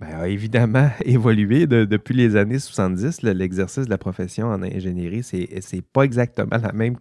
ben, 0.01 0.09
a 0.09 0.29
évidemment 0.29 0.91
évolué 1.05 1.67
depuis 1.67 2.15
les 2.15 2.35
années 2.35 2.59
70. 2.59 3.23
L'exercice 3.23 3.85
de 3.85 3.91
la 3.91 3.99
profession 3.99 4.49
en 4.49 4.63
ingénierie, 4.63 5.23
ce 5.23 5.37
n'est 5.37 5.83
pas 5.83 6.03
exactement 6.03 6.59
la 6.61 6.73
même 6.73 6.97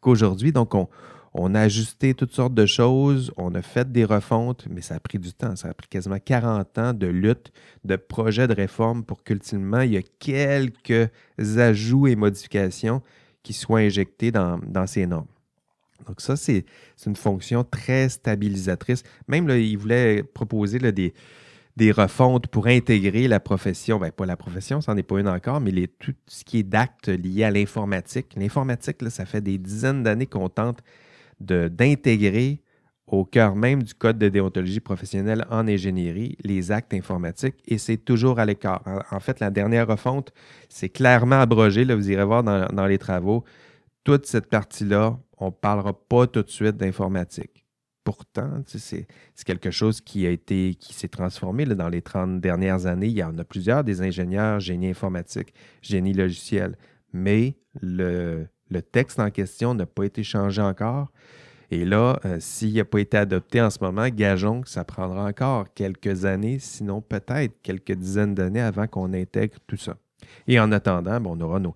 qu'aujourd'hui. 0.00 0.52
Donc, 0.52 0.74
on, 0.74 0.88
on 1.32 1.54
a 1.54 1.60
ajusté 1.60 2.14
toutes 2.14 2.32
sortes 2.32 2.54
de 2.54 2.66
choses, 2.66 3.32
on 3.36 3.54
a 3.54 3.62
fait 3.62 3.90
des 3.90 4.04
refontes, 4.04 4.66
mais 4.68 4.80
ça 4.80 4.96
a 4.96 5.00
pris 5.00 5.18
du 5.18 5.32
temps. 5.32 5.54
Ça 5.54 5.68
a 5.68 5.74
pris 5.74 5.86
quasiment 5.86 6.18
40 6.18 6.78
ans 6.78 6.92
de 6.92 7.06
lutte, 7.06 7.52
de 7.84 7.96
projets 7.96 8.48
de 8.48 8.54
réforme 8.54 9.04
pour 9.04 9.22
qu'ultimement, 9.22 9.82
il 9.82 9.92
y 9.92 9.96
ait 9.96 10.06
quelques 10.18 11.08
ajouts 11.38 12.08
et 12.08 12.16
modifications 12.16 13.02
qui 13.44 13.52
soient 13.52 13.78
injectés 13.78 14.32
dans, 14.32 14.86
ces 14.86 15.06
normes. 15.06 15.28
Donc 16.08 16.20
ça, 16.20 16.34
c'est 16.34 16.64
une 17.06 17.16
fonction 17.16 17.62
très 17.62 18.08
stabilisatrice. 18.08 19.04
Même, 19.28 19.46
là, 19.46 19.56
il 19.56 19.78
voulait 19.78 20.24
proposer 20.24 20.78
des, 20.80 21.92
refontes 21.92 22.48
pour 22.48 22.66
intégrer 22.66 23.28
la 23.28 23.38
profession. 23.38 24.00
Bien, 24.00 24.10
pas 24.10 24.26
la 24.26 24.36
profession, 24.36 24.80
ça 24.80 24.92
n'en 24.92 24.98
est 24.98 25.04
pas 25.04 25.20
une 25.20 25.28
encore, 25.28 25.60
mais 25.60 25.86
tout 25.86 26.12
ce 26.26 26.44
qui 26.44 26.58
est 26.58 26.62
d'actes 26.64 27.08
liés 27.08 27.44
à 27.44 27.50
l'informatique. 27.52 28.34
L'informatique, 28.36 28.96
ça 29.10 29.24
fait 29.24 29.40
des 29.40 29.58
dizaines 29.58 30.02
d'années 30.02 30.26
qu'on 30.26 30.48
tente 30.48 30.82
d'intégrer 31.40 32.62
au 33.10 33.24
cœur 33.24 33.56
même 33.56 33.82
du 33.82 33.92
code 33.92 34.18
de 34.18 34.28
déontologie 34.28 34.80
professionnelle 34.80 35.44
en 35.50 35.66
ingénierie 35.66 36.36
les 36.44 36.70
actes 36.70 36.94
informatiques 36.94 37.56
et 37.66 37.76
c'est 37.76 37.96
toujours 37.96 38.38
à 38.38 38.46
l'écart. 38.46 38.82
En, 39.10 39.20
fait, 39.20 39.40
la 39.40 39.50
dernière 39.50 39.88
refonte, 39.88 40.32
c'est 40.68 40.88
clairement 40.88 41.40
abrogé. 41.40 41.84
Là, 41.84 41.96
vous 41.96 42.10
irez 42.10 42.24
voir 42.24 42.44
dans, 42.44 42.86
les 42.86 42.98
travaux. 42.98 43.44
Toute 44.04 44.26
cette 44.26 44.46
partie-là, 44.48 45.18
on 45.38 45.46
ne 45.46 45.50
parlera 45.50 45.92
pas 45.92 46.26
tout 46.26 46.42
de 46.42 46.48
suite 46.48 46.76
d'informatique. 46.76 47.66
Pourtant, 48.04 48.62
c'est 48.66 49.06
quelque 49.44 49.70
chose 49.70 50.00
qui 50.00 50.26
a 50.26 50.30
été, 50.30 50.74
qui 50.74 50.94
s'est 50.94 51.08
transformé 51.08 51.66
dans 51.66 51.88
les 51.88 52.02
30 52.02 52.40
dernières 52.40 52.86
années. 52.86 53.08
Il 53.08 53.16
y 53.16 53.22
en 53.22 53.36
a 53.38 53.44
plusieurs, 53.44 53.84
des 53.84 54.02
ingénieurs, 54.02 54.60
génie 54.60 54.88
informatique, 54.88 55.52
génie 55.82 56.14
logiciel. 56.14 56.76
Mais 57.12 57.56
le, 57.80 58.46
le 58.70 58.82
texte 58.82 59.20
en 59.20 59.30
question 59.30 59.74
n'a 59.74 59.86
pas 59.86 60.04
été 60.04 60.22
changé 60.22 60.62
encore. 60.62 61.08
Et 61.72 61.84
là, 61.84 62.18
euh, 62.24 62.38
s'il 62.40 62.74
n'a 62.74 62.84
pas 62.84 63.00
été 63.00 63.16
adopté 63.16 63.60
en 63.60 63.70
ce 63.70 63.78
moment, 63.80 64.08
gageons 64.08 64.62
que 64.62 64.68
ça 64.68 64.84
prendra 64.84 65.24
encore 65.24 65.72
quelques 65.74 66.24
années, 66.24 66.58
sinon 66.58 67.00
peut-être 67.00 67.54
quelques 67.62 67.92
dizaines 67.92 68.34
d'années 68.34 68.60
avant 68.60 68.88
qu'on 68.88 69.12
intègre 69.12 69.56
tout 69.66 69.76
ça. 69.76 69.96
Et 70.48 70.58
en 70.58 70.72
attendant, 70.72 71.20
on 71.24 71.40
aura 71.40 71.60
nos 71.60 71.74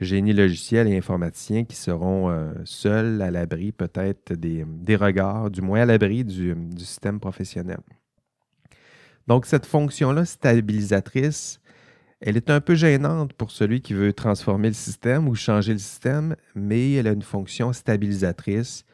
génies 0.00 0.32
logiciels 0.32 0.88
et 0.88 0.96
informaticiens 0.96 1.64
qui 1.64 1.76
seront 1.76 2.30
euh, 2.30 2.52
seuls 2.64 3.20
à 3.22 3.30
l'abri 3.30 3.72
peut-être 3.72 4.32
des, 4.34 4.96
regards, 4.96 5.50
du 5.50 5.62
moins 5.62 5.80
à 5.80 5.86
l'abri 5.86 6.24
du, 6.24 6.54
système 6.78 7.20
professionnel. 7.20 7.78
Donc, 9.26 9.46
cette 9.46 9.66
fonction-là, 9.66 10.24
stabilisatrice, 10.24 11.60
elle 12.26 12.36
est 12.36 12.50
un 12.50 12.60
peu 12.60 12.74
gênante 12.74 13.32
pour 13.34 13.52
celui 13.52 13.80
qui 13.80 13.94
veut 13.94 14.12
transformer 14.12 14.66
le 14.66 14.74
système 14.74 15.28
ou 15.28 15.36
changer 15.36 15.72
le 15.72 15.78
système, 15.78 16.34
mais 16.56 16.94
elle 16.94 17.06
a 17.06 17.12
une 17.12 17.22
fonction 17.22 17.72
stabilisatrice, 17.72 18.84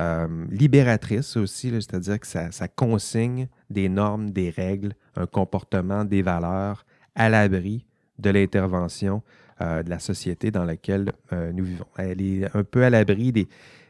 euh, 0.00 0.26
libératrice 0.50 1.36
aussi, 1.36 1.70
c'est-à-dire 1.70 2.18
que 2.18 2.26
ça, 2.26 2.68
consigne 2.74 3.46
des 3.70 3.88
normes, 3.88 4.30
des 4.30 4.50
règles, 4.50 4.94
un 5.14 5.26
comportement, 5.26 6.04
des 6.04 6.22
valeurs 6.22 6.84
à 7.14 7.28
l'abri 7.28 7.86
de 8.18 8.30
l'intervention 8.30 9.22
euh, 9.60 9.84
de 9.84 9.90
la 9.90 10.00
société 10.00 10.50
dans 10.50 10.64
laquelle 10.64 11.12
euh, 11.32 11.52
nous 11.52 11.64
vivons. 11.64 11.86
Elle 11.96 12.20
est 12.20 12.56
un 12.56 12.64
peu 12.64 12.82
à 12.82 12.90
l'abri 12.90 13.30
des, 13.30 13.46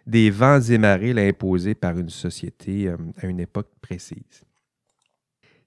des 0.07 0.29
vents 0.29 0.61
et 0.61 0.77
marées 0.77 1.15
imposés 1.29 1.75
par 1.75 1.99
une 1.99 2.11
société 2.11 2.91
à 3.23 3.27
une 3.27 3.41
époque 3.41 3.71
précise. 3.81 4.45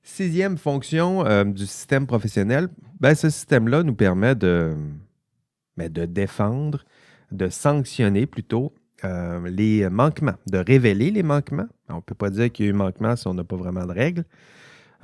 Sixième 0.07 0.59
fonction 0.59 1.25
euh, 1.25 1.43
du 1.43 1.65
système 1.65 2.05
professionnel, 2.05 2.69
ben, 2.99 3.15
ce 3.15 3.27
système-là 3.31 3.81
nous 3.81 3.95
permet 3.95 4.35
de, 4.35 4.75
ben, 5.77 5.89
défendre, 5.89 6.85
de 7.31 7.49
sanctionner 7.49 8.27
plutôt 8.27 8.71
euh, 9.03 9.49
les 9.49 9.89
manquements, 9.89 10.35
de 10.45 10.59
révéler 10.59 11.09
les 11.09 11.23
manquements. 11.23 11.65
On 11.89 11.95
ne 11.95 12.01
peut 12.01 12.13
pas 12.13 12.29
dire 12.29 12.51
qu'il 12.51 12.65
y 12.65 12.67
a 12.67 12.71
eu 12.71 12.73
manquement 12.73 13.15
si 13.15 13.27
on 13.27 13.33
n'a 13.33 13.43
pas 13.43 13.55
vraiment 13.55 13.83
de 13.87 13.91
règles. 13.91 14.25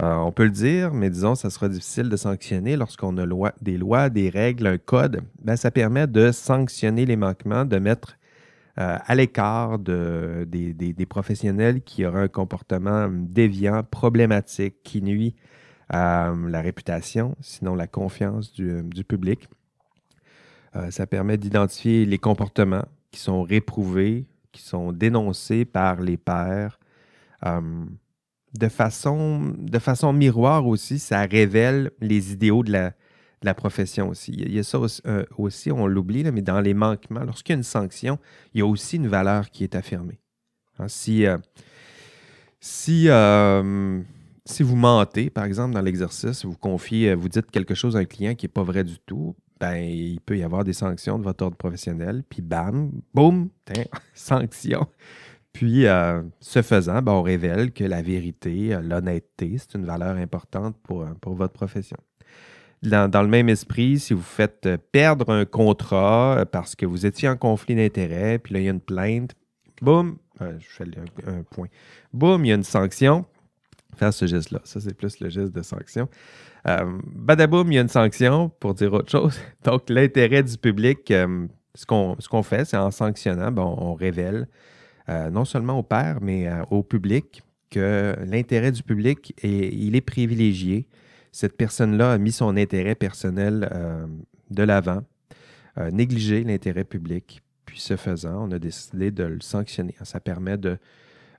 Euh, 0.03 0.13
on 0.17 0.31
peut 0.31 0.45
le 0.45 0.51
dire, 0.51 0.93
mais 0.93 1.09
disons, 1.09 1.33
ça 1.33 1.49
sera 1.49 1.67
difficile 1.67 2.07
de 2.07 2.15
sanctionner 2.15 2.77
lorsqu'on 2.77 3.17
a 3.17 3.53
des 3.59 3.79
lois, 3.79 4.09
des 4.11 4.29
règles, 4.29 4.67
un 4.67 4.77
code. 4.77 5.21
Ben, 5.43 5.55
ça 5.55 5.71
permet 5.71 6.05
de 6.05 6.31
sanctionner 6.31 7.07
les 7.07 7.15
manquements, 7.15 7.65
de 7.65 7.79
mettre 7.79 8.17
euh, 8.79 8.97
à 9.05 9.15
l'écart 9.15 9.79
de, 9.79 10.47
des, 10.47 11.05
professionnels 11.05 11.81
qui 11.81 12.05
auraient 12.05 12.23
un 12.23 12.27
comportement 12.29 13.09
déviant, 13.11 13.83
problématique, 13.83 14.75
qui 14.83 15.01
nuit 15.01 15.35
à 15.89 16.29
euh, 16.29 16.49
la 16.49 16.61
réputation, 16.61 17.35
sinon 17.41 17.75
la 17.75 17.87
confiance 17.87 18.53
du, 18.53 18.69
euh, 18.69 19.03
public. 19.05 19.49
ça 20.89 21.05
permet 21.05 21.37
d'identifier 21.37 22.05
les 22.05 22.17
comportements 22.17 22.85
qui 23.11 23.19
sont 23.19 23.43
réprouvés, 23.43 24.25
qui 24.53 24.61
sont 24.61 24.93
dénoncés 24.93 25.65
par 25.65 25.99
les 25.99 26.15
pairs. 26.15 26.79
de, 27.43 28.69
façon, 28.69 29.53
de 29.57 29.79
façon 29.79 30.13
miroir 30.13 30.65
aussi, 30.65 30.97
ça 30.97 31.23
révèle 31.23 31.91
les 31.99 32.31
idéaux 32.31 32.63
de 32.63 32.71
la, 32.71 32.93
la 33.43 33.53
profession 33.53 34.09
aussi. 34.09 34.31
Il 34.33 34.53
y 34.53 34.59
a 34.59 34.63
ça 34.63 34.79
euh, 35.05 35.25
aussi, 35.37 35.71
on 35.71 35.87
l'oublie, 35.87 36.23
mais 36.31 36.41
dans 36.41 36.61
les 36.61 36.73
manquements, 36.73 37.23
lorsqu'il 37.23 37.53
y 37.53 37.55
a 37.55 37.57
une 37.57 37.63
sanction, 37.63 38.19
il 38.53 38.59
y 38.59 38.61
a 38.61 38.65
aussi 38.65 38.97
une 38.97 39.07
valeur 39.07 39.49
qui 39.49 39.63
est 39.63 39.75
affirmée. 39.75 40.19
Hein, 40.77 40.87
si, 40.87 41.25
euh, 41.25 41.37
euh, 42.89 44.01
si 44.45 44.63
vous 44.63 44.75
mentez, 44.75 45.29
par 45.29 45.45
exemple, 45.45 45.73
dans 45.73 45.81
l'exercice, 45.81 46.45
vous 46.45 46.57
confiez, 46.57 47.15
vous 47.15 47.29
dites 47.29 47.49
quelque 47.49 47.73
chose 47.73 47.95
à 47.95 47.99
un 47.99 48.05
client 48.05 48.35
qui 48.35 48.45
n'est 48.45 48.51
pas 48.51 48.63
vrai 48.63 48.83
du 48.83 48.99
tout, 48.99 49.35
ben, 49.59 49.75
il 49.75 50.19
peut 50.21 50.37
y 50.37 50.43
avoir 50.43 50.63
des 50.63 50.73
sanctions 50.73 51.19
de 51.19 51.23
votre 51.23 51.43
ordre 51.43 51.57
professionnel, 51.57 52.23
puis 52.27 52.41
bam, 52.41 52.91
boum, 53.13 53.49
sanction. 54.13 54.87
Puis, 55.53 55.85
ce 56.39 56.61
faisant, 56.61 57.01
ben, 57.01 57.11
on 57.11 57.21
révèle 57.21 57.71
que 57.71 57.83
la 57.83 58.01
vérité, 58.01 58.77
l'honnêteté, 58.81 59.57
c'est 59.57 59.77
une 59.77 59.85
valeur 59.85 60.15
importante 60.17 60.77
pour 60.81 61.35
votre 61.35 61.53
profession. 61.53 61.97
Dans, 62.83 63.21
le 63.21 63.27
même 63.27 63.47
esprit, 63.47 63.99
si 63.99 64.15
vous 64.15 64.23
faites 64.23 64.65
euh, 64.65 64.77
perdre 64.91 65.29
un 65.29 65.45
contrat 65.45 66.39
euh, 66.39 66.45
parce 66.45 66.75
que 66.75 66.87
vous 66.87 67.05
étiez 67.05 67.29
en 67.29 67.37
conflit 67.37 67.75
d'intérêts, 67.75 68.39
puis 68.39 68.55
là, 68.55 68.59
il 68.59 68.63
y 68.63 68.67
a 68.69 68.71
une 68.71 68.79
plainte, 68.79 69.35
boum, 69.83 70.17
euh, 70.41 70.57
je 70.59 70.67
fais 70.67 70.85
un, 71.27 71.43
point, 71.43 71.67
boum, 72.11 72.43
il 72.43 72.47
y 72.47 72.51
a 72.51 72.55
une 72.55 72.63
sanction. 72.63 73.25
Faire 73.97 74.11
ce 74.11 74.25
geste-là. 74.25 74.61
Ça, 74.63 74.79
c'est 74.79 74.95
plus 74.95 75.19
le 75.19 75.29
geste 75.29 75.51
de 75.51 75.61
sanction. 75.61 76.09
badaboum, 76.65 77.71
il 77.71 77.75
y 77.75 77.77
a 77.77 77.81
une 77.81 77.89
sanction 77.89 78.49
pour 78.59 78.73
dire 78.73 78.93
autre 78.93 79.11
chose. 79.11 79.37
Donc, 79.63 79.89
l'intérêt 79.89 80.41
du 80.41 80.57
public, 80.57 81.13
ce 81.75 81.85
qu'on 81.85 82.43
fait, 82.43 82.65
c'est 82.65 82.77
en 82.77 82.89
sanctionnant, 82.89 83.51
ben, 83.51 83.63
on 83.63 83.93
révèle 83.93 84.47
non 85.07 85.43
seulement 85.43 85.77
au 85.77 85.83
père, 85.83 86.19
mais 86.21 86.49
au 86.69 86.83
public 86.83 87.43
que 87.69 88.15
l'intérêt 88.25 88.71
du 88.71 88.81
public, 88.81 89.35
est, 89.43 89.73
il 89.73 89.95
est 89.95 90.01
privilégié 90.01 90.87
cette 91.31 91.55
personne-là 91.57 92.13
a 92.13 92.17
mis 92.17 92.31
son 92.31 92.57
intérêt 92.57 92.95
personnel 92.95 93.69
euh, 93.71 94.05
de 94.49 94.63
l'avant, 94.63 95.03
négligé 95.91 96.43
l'intérêt 96.43 96.83
public. 96.83 97.41
Puis 97.65 97.79
ce 97.79 97.95
faisant, 97.95 98.49
on 98.49 98.51
a 98.51 98.59
décidé 98.59 99.11
de 99.11 99.23
le 99.23 99.39
sanctionner. 99.39 99.95
Ça 100.03 100.19
permet 100.19 100.57
de, 100.57 100.77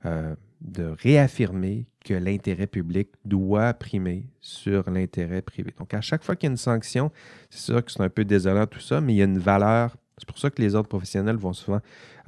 euh, 0.07 0.35
de 0.61 0.95
réaffirmer 1.01 1.87
que 2.05 2.15
l'intérêt 2.15 2.67
public 2.67 3.09
doit 3.25 3.75
primer 3.75 4.27
sur 4.41 4.89
l'intérêt 4.91 5.43
privé. 5.43 5.75
Donc, 5.79 5.93
à 5.93 6.01
chaque 6.01 6.25
fois 6.25 6.35
qu'il 6.35 6.47
y 6.47 6.51
a 6.51 6.53
une 6.53 6.57
sanction, 6.57 7.13
c'est 7.51 7.73
sûr 7.73 7.85
que 7.85 7.93
c'est 7.93 8.01
un 8.01 8.09
peu 8.09 8.25
désolant 8.25 8.67
tout 8.67 8.81
ça, 8.81 9.01
mais 9.01 9.13
il 9.13 9.17
y 9.17 9.23
a 9.23 9.27
une 9.27 9.39
valeur 9.39 9.97
c'est 10.23 10.29
pour 10.29 10.39
ça 10.39 10.51
que 10.51 10.63
les 10.63 10.77
ordres 10.77 10.89
professionnels 10.89 11.35
vont 11.35 11.53
souvent 11.53 11.81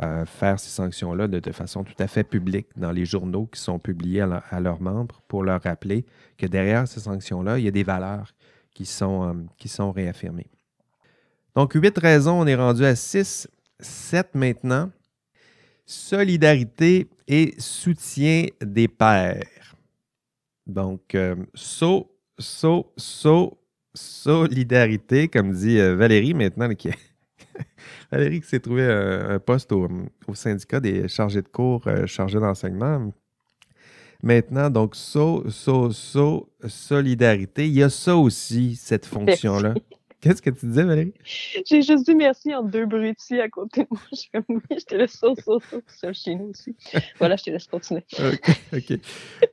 euh, 0.03 0.27
faire 0.27 0.59
ces 0.59 0.71
sanctions-là 0.71 1.29
de, 1.29 1.53
façon 1.53 1.85
tout 1.85 1.95
à 2.01 2.09
fait 2.09 2.25
publique 2.25 2.67
dans 2.75 2.91
les 2.91 3.05
journaux 3.05 3.47
qui 3.47 3.61
sont 3.61 3.79
publiés 3.79 4.23
à, 4.23 4.59
leurs 4.59 4.81
membres 4.81 5.23
pour 5.29 5.45
leur 5.45 5.63
rappeler 5.63 6.05
que 6.37 6.47
derrière 6.47 6.89
ces 6.89 6.99
sanctions-là, 6.99 7.61
il 7.61 7.65
y 7.65 7.69
a 7.69 7.71
des 7.71 7.85
valeurs 7.85 8.33
qui 8.75 8.85
sont, 8.85 9.29
euh, 9.29 9.33
qui 9.59 9.69
sont 9.69 9.93
réaffirmées. 9.93 10.49
Donc, 11.55 11.75
huit 11.75 11.97
raisons, 11.97 12.41
on 12.41 12.49
est 12.49 12.57
rendu 12.57 12.85
à 12.85 12.97
six, 12.97 13.47
sept 13.79 14.35
maintenant. 14.35 14.91
Solidarité 15.87 17.09
et 17.29 17.55
soutien 17.59 18.47
des 18.61 18.89
pairs. 18.89 19.77
Donc, 20.67 21.15
euh, 21.15 21.37
so, 21.55 22.11
so, 22.41 22.93
so, 22.97 23.57
solidarité, 23.95 25.29
comme 25.29 25.53
dit 25.53 25.79
Valérie 25.79 26.35
maintenant, 26.35 26.75
qui 26.75 26.89
est 26.89 27.14
Valérie 28.13 28.43
s'est 28.43 28.61
trouvé 28.61 28.85
un, 28.85 29.39
poste 29.39 29.73
au, 29.73 29.89
syndicat 30.35 30.81
des 30.81 31.09
chargés 31.09 31.43
de 31.43 31.49
cours, 31.49 31.87
euh, 31.87 32.07
chargés 32.07 32.41
d'enseignement. 32.41 33.13
Maintenant, 34.23 34.71
donc, 34.71 34.97
so, 34.97 35.45
so, 35.51 35.91
so, 35.91 36.49
solidarité. 36.67 37.67
Il 37.67 37.75
y 37.75 37.83
a 37.83 37.91
ça 37.91 38.17
aussi, 38.17 38.75
cette 38.77 39.05
fonction-là. 39.05 39.75
Qu'est-ce 40.25 40.41
que 40.41 40.49
tu 40.49 40.65
disais, 40.65 40.85
Valérie? 40.85 41.13
J'ai 41.23 41.83
juste 41.83 42.07
dit 42.07 42.15
merci 42.15 42.55
en 42.55 42.63
deux 42.63 42.87
brutis 42.87 43.39
à 43.41 43.51
côté 43.51 43.83
de 43.83 43.89
moi. 43.91 44.01
Oui, 44.49 44.63
je 44.71 44.85
te 44.87 44.95
laisse 44.95 45.19
so, 45.19 45.35
so, 45.35 45.61
so, 45.61 46.13
chez 46.15 46.35
nous 46.35 46.47
aussi. 46.47 46.75
Voilà, 47.19 47.37
je 47.37 47.45
te 47.45 47.51
laisse 47.51 47.67
continuer. 47.67 48.03
OK. 48.73 48.99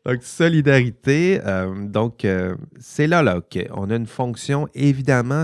Donc, 0.06 0.24
solidarité. 0.24 1.42
Euh, 1.46 1.86
donc, 1.86 2.24
euh, 2.24 2.56
c'est 2.80 3.08
là, 3.08 3.22
là, 3.22 3.40
OK. 3.40 3.60
On 3.72 3.90
a 3.90 3.96
une 3.98 4.08
fonction, 4.08 4.70
évidemment, 4.74 5.44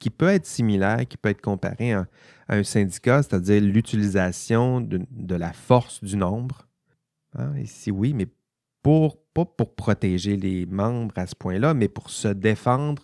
qui 0.00 0.10
peut 0.10 0.28
être 0.28 0.46
similaire, 0.46 1.06
qui 1.06 1.16
peut 1.16 1.28
être 1.28 1.40
comparé 1.42 1.92
à, 1.92 2.06
un 2.48 2.64
syndicat, 2.64 3.22
c'est-à-dire 3.22 3.62
l'utilisation 3.62 4.80
de, 4.80 5.34
la 5.36 5.52
force 5.52 6.02
du 6.02 6.16
nombre. 6.16 6.66
Hein, 7.38 7.52
si 7.64 7.92
oui, 7.92 8.12
mais 8.12 8.26
pas 8.82 9.44
pour 9.44 9.74
protéger 9.76 10.36
les 10.36 10.66
membres 10.66 11.16
à 11.16 11.26
ce 11.28 11.36
point-là, 11.36 11.74
mais 11.74 11.86
pour 11.86 12.10
se 12.10 12.26
défendre 12.26 13.02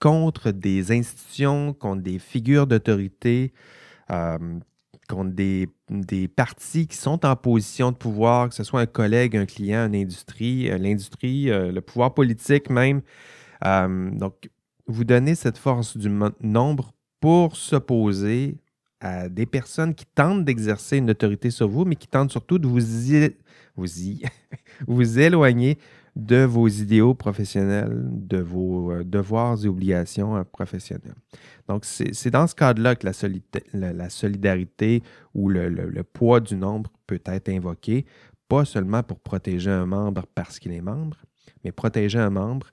contre 0.00 0.50
des 0.50 0.92
institutions, 0.92 1.72
contre 1.72 2.02
des 2.02 2.18
figures 2.18 2.66
d'autorité, 2.66 3.54
euh, 4.10 4.58
contre 5.08 5.30
des, 5.30 5.68
des, 5.88 6.28
partis 6.28 6.86
qui 6.86 6.96
sont 6.96 7.24
en 7.24 7.36
position 7.36 7.90
de 7.92 7.96
pouvoir, 7.96 8.50
que 8.50 8.54
ce 8.54 8.64
soit 8.64 8.80
un 8.80 8.86
collègue, 8.86 9.36
un 9.36 9.46
client, 9.46 9.86
une 9.86 9.94
industrie, 9.94 10.70
euh, 10.70 10.76
l'industrie, 10.76 11.50
euh, 11.50 11.72
le 11.72 11.80
pouvoir 11.80 12.12
politique 12.12 12.68
même. 12.68 13.00
donc, 13.62 14.50
vous 14.86 15.04
donnez 15.04 15.34
cette 15.34 15.58
force 15.58 15.96
du 15.96 16.10
nombre 16.40 16.92
pour 17.20 17.56
s'opposer 17.56 18.56
à 19.00 19.28
des 19.28 19.46
personnes 19.46 19.94
qui 19.94 20.06
tentent 20.06 20.44
d'exercer 20.44 20.96
une 20.98 21.10
autorité 21.10 21.50
sur 21.50 21.68
vous, 21.68 21.84
mais 21.84 21.96
qui 21.96 22.08
tentent 22.08 22.30
surtout 22.30 22.58
de 22.58 22.66
vous, 22.66 22.80
vous, 23.76 23.86
vous 24.86 25.18
éloigner 25.18 25.78
de 26.16 26.44
vos 26.44 26.68
idéaux 26.68 27.14
professionnels, 27.14 28.02
de 28.04 28.38
vos 28.38 28.92
euh, 28.92 29.04
devoirs 29.04 29.64
et 29.64 29.68
obligations 29.68 30.36
euh, 30.36 30.44
professionnelles. 30.44 31.16
Donc, 31.68 31.84
c'est 31.84 32.30
dans 32.30 32.46
ce 32.46 32.54
cadre-là 32.54 32.94
que 32.94 33.06
la, 33.72 33.92
la, 33.92 34.10
solidarité 34.10 35.02
ou 35.34 35.48
le, 35.48 35.68
le, 35.68 36.04
poids 36.04 36.40
du 36.40 36.56
nombre 36.56 36.90
peut 37.06 37.20
être 37.24 37.48
invoqué, 37.48 38.06
pas 38.48 38.64
seulement 38.64 39.02
pour 39.02 39.18
protéger 39.18 39.70
un 39.70 39.86
membre 39.86 40.24
parce 40.34 40.58
qu'il 40.58 40.72
est 40.72 40.82
membre, 40.82 41.16
mais 41.64 41.72
protéger 41.72 42.18
un 42.18 42.30
membre 42.30 42.68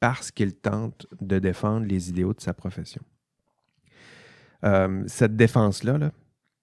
parce 0.00 0.30
qu'il 0.30 0.54
tente 0.54 1.06
de 1.20 1.38
défendre 1.38 1.86
les 1.86 2.10
idéaux 2.10 2.34
de 2.34 2.40
sa 2.40 2.54
profession. 2.54 3.02
Euh, 4.64 5.04
cette 5.06 5.36
défense-là, 5.36 6.12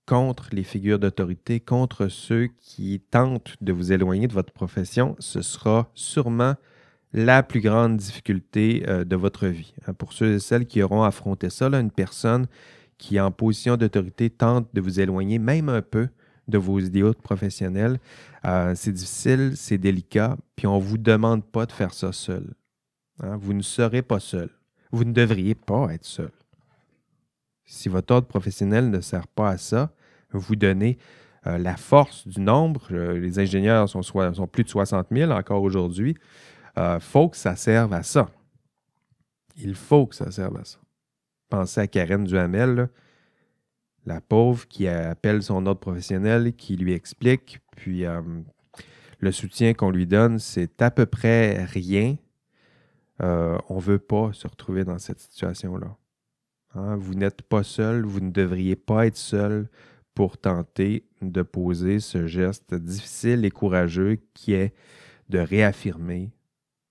contre 0.06 0.50
les 0.52 0.64
figures 0.64 1.00
d'autorité, 1.00 1.60
contre 1.60 2.08
ceux 2.08 2.50
qui 2.60 3.00
tentent 3.00 3.56
de 3.62 3.72
vous 3.72 3.92
éloigner 3.92 4.28
de 4.28 4.34
votre 4.34 4.52
profession, 4.52 5.16
ce 5.20 5.42
sera 5.42 5.90
sûrement 5.94 6.56
la 7.14 7.44
plus 7.44 7.62
grande 7.62 7.98
difficulté 7.98 8.84
euh, 8.88 9.04
de 9.04 9.16
votre 9.16 9.48
vie. 9.48 9.74
Hein, 9.88 9.94
pour 9.94 10.14
ceux 10.14 10.34
et 10.34 10.40
celles 10.40 10.66
qui 10.66 10.82
auront 10.82 11.04
affronté 11.04 11.50
ça, 11.50 11.68
une 11.68 11.92
personne 11.92 12.48
qui, 12.98 13.20
en 13.20 13.32
position 13.32 13.78
d'autorité, 13.78 14.30
tente 14.30 14.68
de 14.74 14.82
vous 14.82 15.00
éloigner 15.00 15.40
même 15.40 15.70
un 15.70 15.82
peu 15.82 16.10
de 16.48 16.58
vos 16.58 16.80
idéaux 16.80 17.14
professionnels. 17.14 18.00
Euh, 18.46 18.74
c'est 18.76 18.92
difficile, 18.92 19.54
c'est 19.56 19.78
délicat, 19.78 20.38
puis 20.56 20.68
on 20.68 20.78
ne 20.80 20.84
vous 20.84 20.98
demande 20.98 21.46
pas 21.46 21.66
de 21.66 21.72
faire 21.72 21.94
ça 21.94 22.12
seul. 22.12 22.54
Hein? 23.22 23.38
Vous 23.38 23.54
ne 23.54 23.62
serez 23.62 24.02
pas 24.02 24.20
seul. 24.20 24.50
Vous 24.92 25.04
ne 25.04 25.14
devriez 25.14 25.56
pas 25.56 25.94
être 25.94 26.06
seul. 26.06 26.32
Si 27.66 27.90
votre 27.90 28.14
ordre 28.14 28.28
professionnel 28.28 28.90
ne 28.90 29.02
sert 29.02 29.28
pas 29.28 29.50
à 29.50 29.58
ça, 29.58 29.92
vous 30.32 30.56
donnez 30.56 30.98
euh, 31.48 31.58
la 31.58 31.78
force 31.78 32.28
du 32.28 32.42
nombre. 32.42 32.88
Euh, 32.92 33.20
les 33.20 33.40
ingénieurs 33.40 33.88
sont, 33.90 34.48
plus 34.48 34.64
de 34.64 34.70
60 34.70 35.08
000 35.12 35.32
encore 35.32 35.64
aujourd'hui. 35.64 36.16
Il 36.76 36.98
faut 37.00 37.30
que 37.30 37.38
ça 37.38 37.56
serve 37.56 37.94
à 37.94 38.02
ça. 38.02 38.30
Il 39.56 39.76
faut 39.76 40.08
que 40.08 40.16
ça 40.16 40.32
serve 40.32 40.58
à 40.58 40.66
ça. 40.66 40.80
Pensez 41.50 41.82
à 41.82 41.88
Karen 41.88 42.24
Duhamel, 42.24 42.90
la 44.06 44.22
pauvre 44.22 44.68
qui 44.68 44.88
appelle 44.88 45.44
son 45.44 45.66
ordre 45.66 45.80
professionnel, 45.80 46.54
qui 46.54 46.76
lui 46.76 46.94
explique, 46.94 47.60
puis 47.76 48.06
euh, 48.06 48.22
le 49.20 49.32
soutien 49.32 49.74
qu'on 49.74 49.92
lui 49.92 50.08
donne, 50.08 50.40
c'est 50.40 50.82
à 50.82 50.92
peu 50.92 51.06
près 51.06 51.64
rien. 51.66 52.16
Euh, 53.24 53.58
on 53.70 53.78
ne 53.78 53.82
veut 53.82 54.00
pas 54.00 54.32
se 54.34 54.48
retrouver 54.48 54.84
dans 54.84 55.00
cette 55.00 55.20
situation-là. 55.20 55.98
Hein, 56.76 56.96
vous 56.98 57.16
n'êtes 57.16 57.42
pas 57.42 57.64
seul, 57.64 58.04
vous 58.04 58.20
ne 58.20 58.32
devriez 58.32 58.76
pas 58.76 59.08
être 59.08 59.18
seul 59.18 59.70
pour 60.14 60.38
tenter 60.38 61.08
de 61.22 61.42
poser 61.42 62.00
ce 62.00 62.28
geste 62.28 62.76
difficile 62.76 63.46
et 63.46 63.52
courageux 63.52 64.20
qui 64.34 64.54
est 64.54 64.74
de 65.30 65.40
réaffirmer 65.40 66.32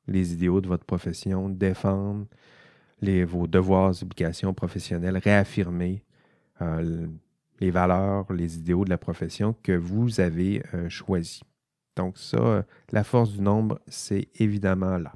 les 0.08 0.32
idéaux 0.32 0.60
de 0.60 0.68
votre 0.68 0.84
profession, 0.84 1.48
défendre 1.48 2.26
vos 3.26 3.46
devoirs 3.46 3.94
obligations 4.02 4.54
professionnelles, 4.54 5.18
réaffirmer 5.18 6.04
euh, 6.60 7.06
les 7.60 7.70
valeurs, 7.70 8.32
les 8.32 8.56
idéaux 8.56 8.84
de 8.84 8.90
la 8.90 8.98
profession 8.98 9.54
que 9.62 9.72
vous 9.72 10.20
avez 10.20 10.62
euh. 10.74 10.88
Donc 11.96 12.16
ça, 12.16 12.38
euh, 12.38 12.62
la 12.90 13.04
force 13.04 13.32
du 13.32 13.40
nombre, 13.40 13.80
c'est 13.88 14.28
évidemment 14.36 14.98
là. 14.98 15.12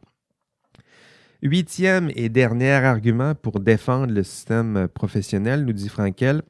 Huitième 1.43 2.11
et 2.15 2.29
dernier 2.29 2.73
argument 2.73 3.35
pour 3.35 3.61
défendre 3.61 4.13
le 4.13 4.23
système 4.23 4.89
professionnel, 4.89 5.65
nous 5.65 5.73
dit 5.73 5.89
Frankel, 5.89 6.43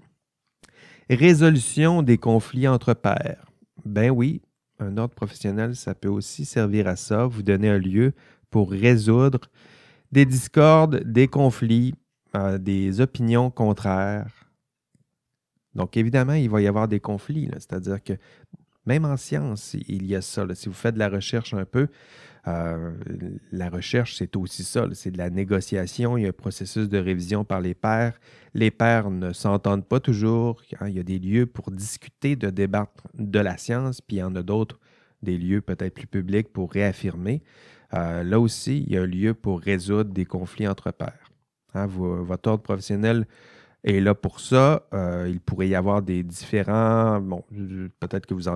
résolution 1.10 2.02
des 2.02 2.18
conflits 2.18 2.68
entre 2.68 2.94
pairs. 2.94 3.46
Ben 3.84 4.10
oui, 4.10 4.42
un 4.78 4.96
ordre 4.96 5.14
professionnel, 5.14 5.74
ça 5.74 5.94
peut 5.94 6.08
aussi 6.08 6.44
servir 6.44 6.86
à 6.86 6.96
ça, 6.96 7.26
vous 7.26 7.42
donner 7.42 7.68
un 7.68 7.78
lieu 7.78 8.12
pour 8.50 8.70
résoudre 8.70 9.50
des 10.12 10.24
discordes, 10.24 11.02
des 11.04 11.28
conflits, 11.28 11.94
euh, 12.36 12.58
des 12.58 13.00
opinions 13.00 13.50
contraires. 13.50 14.52
Donc, 15.74 15.96
évidemment, 15.96 16.34
il 16.34 16.48
va 16.48 16.62
y 16.62 16.66
avoir 16.66 16.88
des 16.88 17.00
conflits. 17.00 17.50
C'est-à-dire 17.54 18.02
que 18.02 18.14
même 18.86 19.04
en 19.04 19.16
science, 19.16 19.74
il 19.88 20.06
y 20.06 20.14
a 20.14 20.22
ça. 20.22 20.46
Si 20.54 20.68
vous 20.68 20.74
faites 20.74 20.94
de 20.94 21.00
la 21.00 21.08
recherche 21.08 21.54
un 21.54 21.64
peu, 21.64 21.88
euh, 22.48 22.92
la 23.50 23.68
recherche, 23.68 24.16
c'est 24.16 24.36
aussi 24.36 24.62
ça. 24.62 24.86
C'est 24.92 25.10
de 25.10 25.18
la 25.18 25.30
négociation. 25.30 26.16
Il 26.16 26.22
y 26.22 26.26
a 26.26 26.28
un 26.28 26.32
processus 26.32 26.88
de 26.88 26.98
révision 26.98 27.44
par 27.44 27.60
les 27.60 27.74
pairs. 27.74 28.18
Les 28.54 28.70
pairs 28.70 29.10
ne 29.10 29.32
s'entendent 29.32 29.86
pas 29.86 30.00
toujours. 30.00 30.62
Hein. 30.80 30.88
Il 30.88 30.96
y 30.96 31.00
a 31.00 31.02
des 31.02 31.18
lieux 31.18 31.46
pour 31.46 31.70
discuter, 31.70 32.36
de 32.36 32.50
débattre 32.50 33.08
de 33.14 33.40
la 33.40 33.58
science, 33.58 34.00
puis 34.00 34.18
il 34.18 34.20
y 34.20 34.22
en 34.22 34.36
a 34.36 34.42
d'autres, 34.42 34.78
des 35.22 35.38
lieux 35.38 35.60
peut-être 35.60 35.94
plus 35.94 36.06
publics 36.06 36.52
pour 36.52 36.72
réaffirmer. 36.72 37.42
Euh, 37.94 38.22
là 38.22 38.38
aussi, 38.38 38.84
il 38.86 38.92
y 38.92 38.96
a 38.96 39.02
un 39.02 39.06
lieu 39.06 39.34
pour 39.34 39.60
résoudre 39.60 40.12
des 40.12 40.24
conflits 40.24 40.68
entre 40.68 40.92
pairs. 40.92 41.32
Hein, 41.74 41.86
votre 41.86 42.48
ordre 42.48 42.62
professionnel 42.62 43.26
est 43.86 44.00
là 44.00 44.14
pour 44.14 44.40
ça. 44.40 44.82
Euh, 44.92 45.26
il 45.30 45.40
pourrait 45.40 45.68
y 45.68 45.74
avoir 45.74 46.02
des 46.02 46.22
différents. 46.22 47.20
Bon, 47.20 47.44
peut-être 48.00 48.26
que 48.26 48.34
vous 48.34 48.50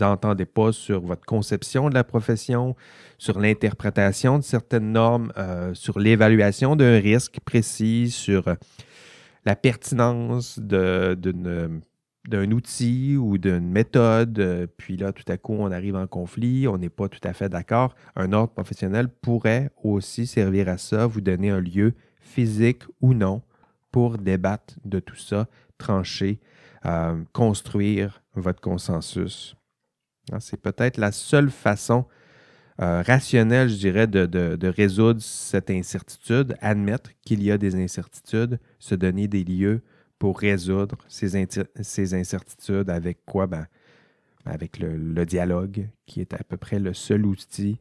n'entendez 0.00 0.44
pas 0.44 0.72
sur 0.72 1.00
votre 1.00 1.24
conception 1.24 1.88
de 1.88 1.94
la 1.94 2.04
profession, 2.04 2.74
sur 3.16 3.38
l'interprétation 3.38 4.38
de 4.38 4.44
certaines 4.44 4.92
normes, 4.92 5.32
euh, 5.38 5.72
sur 5.74 5.98
l'évaluation 5.98 6.76
d'un 6.76 6.98
risque 6.98 7.38
précis, 7.44 8.10
sur 8.10 8.44
la 9.44 9.54
pertinence 9.54 10.58
d'un 10.58 12.50
outil 12.50 13.16
ou 13.16 13.38
d'une 13.38 13.70
méthode, 13.70 14.68
puis 14.76 14.96
là, 14.96 15.12
tout 15.12 15.24
à 15.28 15.36
coup, 15.36 15.54
on 15.54 15.70
arrive 15.70 15.94
en 15.94 16.08
conflit, 16.08 16.66
on 16.66 16.76
n'est 16.76 16.88
pas 16.88 17.08
tout 17.08 17.20
à 17.22 17.32
fait 17.32 17.48
d'accord. 17.48 17.94
Un 18.16 18.32
ordre 18.32 18.52
professionnel 18.52 19.08
pourrait 19.08 19.70
aussi 19.84 20.26
servir 20.26 20.68
à 20.68 20.78
ça, 20.78 21.06
vous 21.06 21.20
donner 21.20 21.50
un 21.50 21.60
lieu 21.60 21.94
physique 22.18 22.82
ou 23.00 23.14
non 23.14 23.42
débattre 24.18 24.74
de 24.84 25.00
tout 25.00 25.16
ça, 25.16 25.48
trancher, 25.78 26.38
euh, 26.84 27.22
construire 27.32 28.22
votre 28.34 28.60
consensus. 28.60 29.56
Ah, 30.32 30.40
c'est 30.40 30.60
peut-être 30.60 30.98
la 30.98 31.12
seule 31.12 31.50
façon 31.50 32.06
euh, 32.80 33.02
rationnelle, 33.02 33.68
je 33.68 33.76
dirais, 33.76 34.06
de, 34.06 34.68
résoudre 34.68 35.22
cette 35.22 35.70
incertitude, 35.70 36.56
admettre 36.60 37.10
qu'il 37.22 37.42
y 37.42 37.50
a 37.50 37.58
des 37.58 37.74
incertitudes, 37.74 38.58
se 38.78 38.94
donner 38.94 39.28
des 39.28 39.44
lieux 39.44 39.82
pour 40.18 40.38
résoudre 40.38 40.98
ces, 41.08 41.36
incertitudes 42.14 42.90
avec 42.90 43.24
quoi? 43.24 43.46
Ben, 43.46 43.66
avec 44.44 44.78
le, 44.78 45.24
dialogue, 45.26 45.88
qui 46.06 46.20
est 46.20 46.32
à 46.32 46.44
peu 46.44 46.56
près 46.56 46.78
le 46.78 46.94
seul 46.94 47.26
outil 47.26 47.78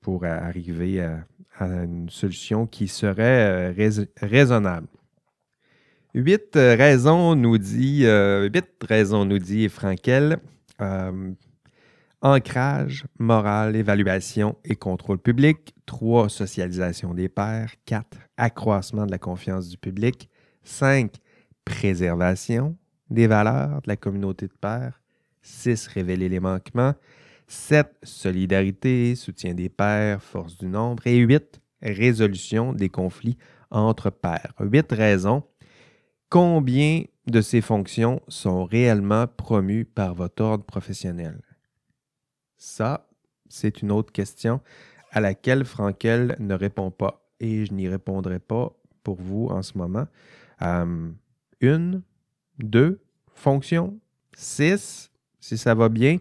pour 0.00 0.24
arriver 0.24 1.02
à, 1.02 1.24
une 1.60 2.08
solution 2.10 2.66
qui 2.66 2.88
serait 2.88 3.72
euh, 3.76 3.98
raisonnable. 4.20 4.88
Huit 6.14 6.56
euh, 6.56 6.74
raisons 6.76 7.36
nous 7.36 7.58
dit, 7.58 8.04
huit 8.04 8.66
raisons 8.82 9.24
nous 9.24 9.38
dit 9.38 9.68
Frankel. 9.68 10.38
ancrage, 12.20 13.04
morale, 13.18 13.76
évaluation 13.76 14.56
et 14.64 14.76
contrôle 14.76 15.18
public. 15.18 15.74
Trois, 15.86 16.28
socialisation 16.28 17.14
des 17.14 17.28
pairs. 17.28 17.74
Quatre, 17.84 18.18
accroissement 18.36 19.06
de 19.06 19.10
la 19.10 19.18
confiance 19.18 19.68
du 19.68 19.76
public. 19.76 20.28
5. 20.64 21.12
Préservation 21.64 22.76
des 23.10 23.26
valeurs 23.26 23.82
de 23.82 23.88
la 23.88 23.96
communauté 23.96 24.46
de 24.46 24.52
pères. 24.60 25.00
6. 25.42 25.86
Révéler 25.88 26.28
les 26.28 26.40
manquements. 26.40 26.94
7. 27.52 27.94
Solidarité, 28.02 29.14
soutien 29.14 29.52
des 29.52 29.68
pères, 29.68 30.22
force 30.22 30.56
du 30.56 30.66
nombre. 30.66 31.06
Et 31.06 31.18
8. 31.18 31.60
Résolution 31.82 32.72
des 32.72 32.88
conflits 32.88 33.36
entre 33.70 34.08
pères. 34.08 34.54
8 34.58 34.90
raisons. 34.92 35.42
Combien 36.30 37.04
de 37.26 37.40
ces 37.42 37.60
fonctions 37.60 38.22
sont 38.26 38.64
réellement 38.64 39.26
promues 39.26 39.84
par 39.84 40.14
votre 40.14 40.42
ordre 40.42 40.64
professionnel? 40.64 41.42
Ça, 42.56 43.06
c'est 43.50 43.82
une 43.82 43.92
autre 43.92 44.12
question 44.12 44.62
à 45.10 45.20
laquelle 45.20 45.66
Frankel 45.66 46.36
ne 46.38 46.54
répond 46.54 46.90
pas 46.90 47.22
et 47.38 47.66
je 47.66 47.74
n'y 47.74 47.86
répondrai 47.86 48.38
pas 48.38 48.72
pour 49.02 49.20
vous 49.20 49.48
en 49.50 49.60
ce 49.60 49.76
moment. 49.76 50.06
Euh, 50.62 51.10
une, 51.60 52.02
deux 52.58 53.02
fonctions, 53.34 53.98
six, 54.32 55.10
si 55.38 55.58
ça 55.58 55.74
va 55.74 55.90
bien. 55.90 56.16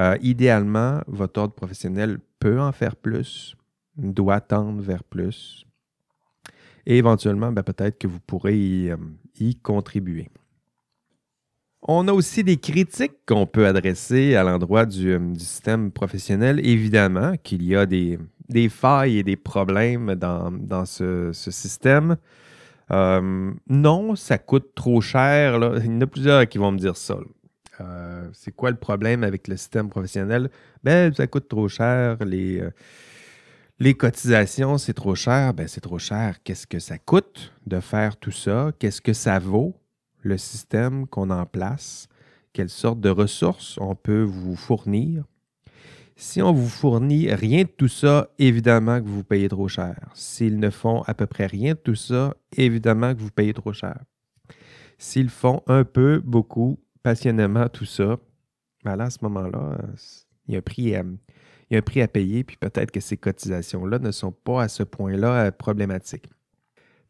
Euh, 0.00 0.16
idéalement, 0.22 1.02
votre 1.06 1.40
ordre 1.40 1.54
professionnel 1.54 2.18
peut 2.38 2.58
en 2.58 2.72
faire 2.72 2.96
plus, 2.96 3.54
doit 3.98 4.40
tendre 4.40 4.80
vers 4.80 5.04
plus. 5.04 5.66
Et 6.86 6.96
éventuellement, 6.96 7.52
ben, 7.52 7.62
peut-être 7.62 7.98
que 7.98 8.06
vous 8.06 8.20
pourrez 8.20 8.56
y, 8.58 8.90
euh, 8.90 8.96
contribuer. 9.62 10.30
On 11.82 12.08
a 12.08 12.12
aussi 12.12 12.42
des 12.44 12.56
critiques 12.56 13.26
qu'on 13.26 13.46
peut 13.46 13.66
adresser 13.66 14.36
à 14.36 14.42
l'endroit 14.42 14.86
du, 14.86 15.18
système 15.38 15.90
professionnel. 15.90 16.66
Évidemment 16.66 17.34
qu'il 17.42 17.62
y 17.62 17.76
a 17.76 17.84
des, 17.84 18.18
failles 18.70 19.18
et 19.18 19.22
des 19.22 19.36
problèmes 19.36 20.14
dans, 20.14 20.86
ce, 20.86 21.30
système. 21.32 22.16
Euh, 22.90 23.52
non, 23.68 24.16
ça 24.16 24.38
coûte 24.38 24.74
trop 24.74 25.02
cher. 25.02 25.58
Il 25.84 25.92
y 25.92 25.96
en 25.96 26.00
a 26.00 26.06
plusieurs 26.06 26.48
qui 26.48 26.58
vont 26.58 26.72
me 26.72 26.78
dire 26.78 26.96
ça. 26.96 27.18
Euh, 27.80 28.09
c'est 28.32 28.52
quoi 28.52 28.70
le 28.70 28.76
problème 28.76 29.24
avec 29.24 29.48
le 29.48 29.56
système 29.56 29.88
professionnel? 29.88 30.50
Ben, 30.84 31.12
ça 31.14 31.26
coûte 31.26 31.48
trop 31.48 31.68
cher. 31.68 32.16
Les, 32.24 32.60
euh, 32.60 32.70
les 33.78 33.94
cotisations, 33.94 34.78
c'est 34.78 34.94
trop 34.94 35.14
cher. 35.14 35.54
Ben, 35.54 35.68
c'est 35.68 35.80
trop 35.80 35.98
cher. 35.98 36.42
Qu'est-ce 36.42 36.66
que 36.66 36.78
ça 36.78 36.98
coûte 36.98 37.52
de 37.66 37.80
faire 37.80 38.16
tout 38.16 38.30
ça? 38.30 38.72
Qu'est-ce 38.78 39.00
que 39.00 39.12
ça 39.12 39.38
vaut, 39.38 39.74
le 40.22 40.38
système 40.38 41.06
qu'on 41.06 41.30
en 41.30 41.46
place? 41.46 42.08
Quelle 42.52 42.70
sorte 42.70 43.00
de 43.00 43.10
ressources 43.10 43.78
on 43.78 43.94
peut 43.94 44.22
vous 44.22 44.56
fournir? 44.56 45.24
Si 46.16 46.42
on 46.42 46.52
vous 46.52 46.68
fournit 46.68 47.32
rien 47.32 47.62
de 47.62 47.68
tout 47.68 47.88
ça, 47.88 48.28
évidemment 48.38 49.00
que 49.00 49.08
vous 49.08 49.24
payez 49.24 49.48
trop 49.48 49.68
cher. 49.68 49.96
S'ils 50.12 50.58
ne 50.58 50.68
font 50.68 51.02
à 51.06 51.14
peu 51.14 51.26
près 51.26 51.46
rien 51.46 51.72
de 51.72 51.78
tout 51.78 51.94
ça, 51.94 52.34
évidemment 52.54 53.14
que 53.14 53.20
vous 53.20 53.30
payez 53.30 53.54
trop 53.54 53.72
cher. 53.72 53.98
S'ils 54.98 55.30
font 55.30 55.62
un 55.66 55.84
peu, 55.84 56.20
beaucoup, 56.22 56.78
passionnément 57.02 57.68
tout 57.68 57.84
ça, 57.84 58.18
ben 58.84 58.96
là, 58.96 59.04
à 59.04 59.10
ce 59.10 59.18
moment-là, 59.22 59.78
il 60.46 60.54
y, 60.54 60.56
a 60.56 60.58
un 60.58 60.62
prix 60.62 60.94
à, 60.94 61.02
il 61.02 61.74
y 61.74 61.76
a 61.76 61.78
un 61.78 61.82
prix 61.82 62.02
à 62.02 62.08
payer, 62.08 62.44
puis 62.44 62.56
peut-être 62.56 62.90
que 62.90 63.00
ces 63.00 63.16
cotisations-là 63.16 63.98
ne 63.98 64.10
sont 64.10 64.32
pas 64.32 64.62
à 64.62 64.68
ce 64.68 64.82
point-là 64.82 65.46
euh, 65.46 65.50
problématiques. 65.50 66.28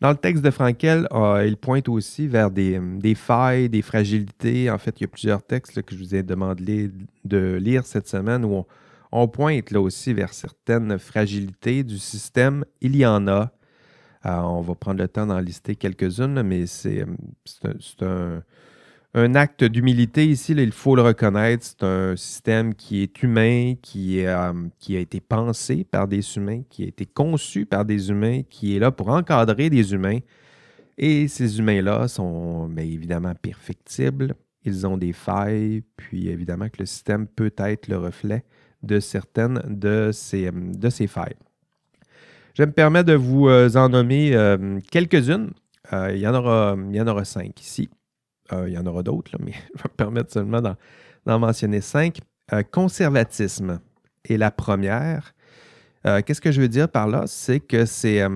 Dans 0.00 0.10
le 0.10 0.16
texte 0.16 0.42
de 0.42 0.50
Frankel, 0.50 1.06
il 1.44 1.58
pointe 1.58 1.86
aussi 1.88 2.26
vers 2.26 2.50
des, 2.50 2.80
failles, 3.14 3.68
des 3.68 3.82
fragilités. 3.82 4.70
En 4.70 4.78
fait, 4.78 4.98
il 4.98 5.02
y 5.02 5.04
a 5.04 5.08
plusieurs 5.08 5.42
textes 5.42 5.82
que 5.82 5.94
je 5.94 6.00
vous 6.00 6.14
ai 6.14 6.22
demandé 6.22 6.90
de 7.26 7.58
lire 7.60 7.84
cette 7.84 8.08
semaine 8.08 8.46
où 8.46 8.64
on, 9.12 9.28
pointe 9.28 9.70
là 9.70 9.78
aussi 9.78 10.14
vers 10.14 10.32
certaines 10.32 10.98
fragilités 10.98 11.84
du 11.84 11.98
système. 11.98 12.64
Il 12.80 12.96
y 12.96 13.04
en 13.04 13.28
a. 13.28 13.52
on 14.24 14.62
va 14.62 14.74
prendre 14.74 15.00
le 15.00 15.08
temps 15.08 15.26
d'en 15.26 15.38
lister 15.38 15.76
quelques-unes, 15.76 16.42
mais 16.44 16.64
c'est 16.66 17.04
un 18.00 18.42
acte 19.14 19.64
d'humilité 19.64 20.26
ici, 20.26 20.52
il 20.52 20.72
faut 20.72 20.94
le 20.94 21.02
reconnaître. 21.02 21.64
C'est 21.66 21.82
un 21.82 22.16
système 22.16 22.74
qui 22.74 23.02
est 23.02 23.22
humain, 23.22 23.74
qui, 23.82 24.24
euh, 24.24 24.52
qui 24.78 24.96
a 24.96 25.00
été 25.00 25.20
pensé 25.20 25.84
par 25.84 26.06
des 26.06 26.36
humains, 26.36 26.62
qui 26.70 26.84
a 26.84 26.86
été 26.86 27.06
conçu 27.06 27.66
par 27.66 27.84
des 27.84 28.10
humains, 28.10 28.42
qui 28.48 28.76
est 28.76 28.78
là 28.78 28.90
pour 28.90 29.08
encadrer 29.08 29.68
des 29.68 29.92
humains. 29.92 30.18
Et 30.96 31.28
ces 31.28 31.58
humains-là 31.58 32.08
sont 32.08 32.68
bien 32.68 32.84
évidemment 32.84 33.34
perfectibles. 33.34 34.34
Ils 34.64 34.86
ont 34.86 34.96
des 34.96 35.12
failles, 35.12 35.82
puis 35.96 36.28
évidemment 36.28 36.68
que 36.68 36.78
le 36.80 36.86
système 36.86 37.26
peut 37.26 37.54
être 37.56 37.88
le 37.88 37.98
reflet 37.98 38.44
de 38.82 39.00
certaines 39.00 39.62
de 39.66 40.10
ces, 40.12 40.50
de 40.52 40.90
ces 40.90 41.06
failles. 41.06 41.36
Je 42.54 42.62
me 42.62 42.72
permets 42.72 43.04
de 43.04 43.14
vous 43.14 43.48
euh, 43.48 43.70
en 43.74 43.88
nommer 43.88 44.34
euh, 44.34 44.78
quelques-unes. 44.90 45.50
il, 45.92 46.18
y 46.18 46.28
en 46.28 46.34
aura, 46.34 46.76
il 46.90 46.94
y 46.94 47.00
en 47.00 47.06
aura 47.06 47.24
cinq 47.24 47.60
ici. 47.60 47.88
Euh, 48.52 48.68
il 48.68 48.74
y 48.74 48.78
en 48.78 48.86
aura 48.86 49.02
d'autres, 49.02 49.36
mais 49.40 49.52
je 49.74 49.82
vais 49.82 49.88
me 49.90 49.96
permettre 49.96 50.32
seulement 50.32 50.60
d'en 50.60 51.38
mentionner 51.38 51.80
cinq. 51.80 52.20
Euh, 52.52 52.62
conservatisme 52.62 53.80
est 54.28 54.36
la 54.36 54.50
première. 54.50 55.34
Euh, 56.06 56.22
qu'est-ce 56.22 56.40
que 56.40 56.50
je 56.50 56.60
veux 56.60 56.68
dire 56.68 56.88
par 56.88 57.06
là? 57.06 57.24
C'est 57.26 57.60
que 57.60 57.84
c'est 57.84 58.26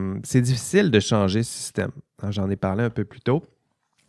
difficile 0.40 0.90
de 0.90 1.00
changer 1.00 1.42
ce 1.42 1.52
système. 1.52 1.90
J'en 2.28 2.48
ai 2.50 2.56
parlé 2.56 2.84
un 2.84 2.90
peu 2.90 3.04
plus 3.04 3.20
tôt. 3.20 3.42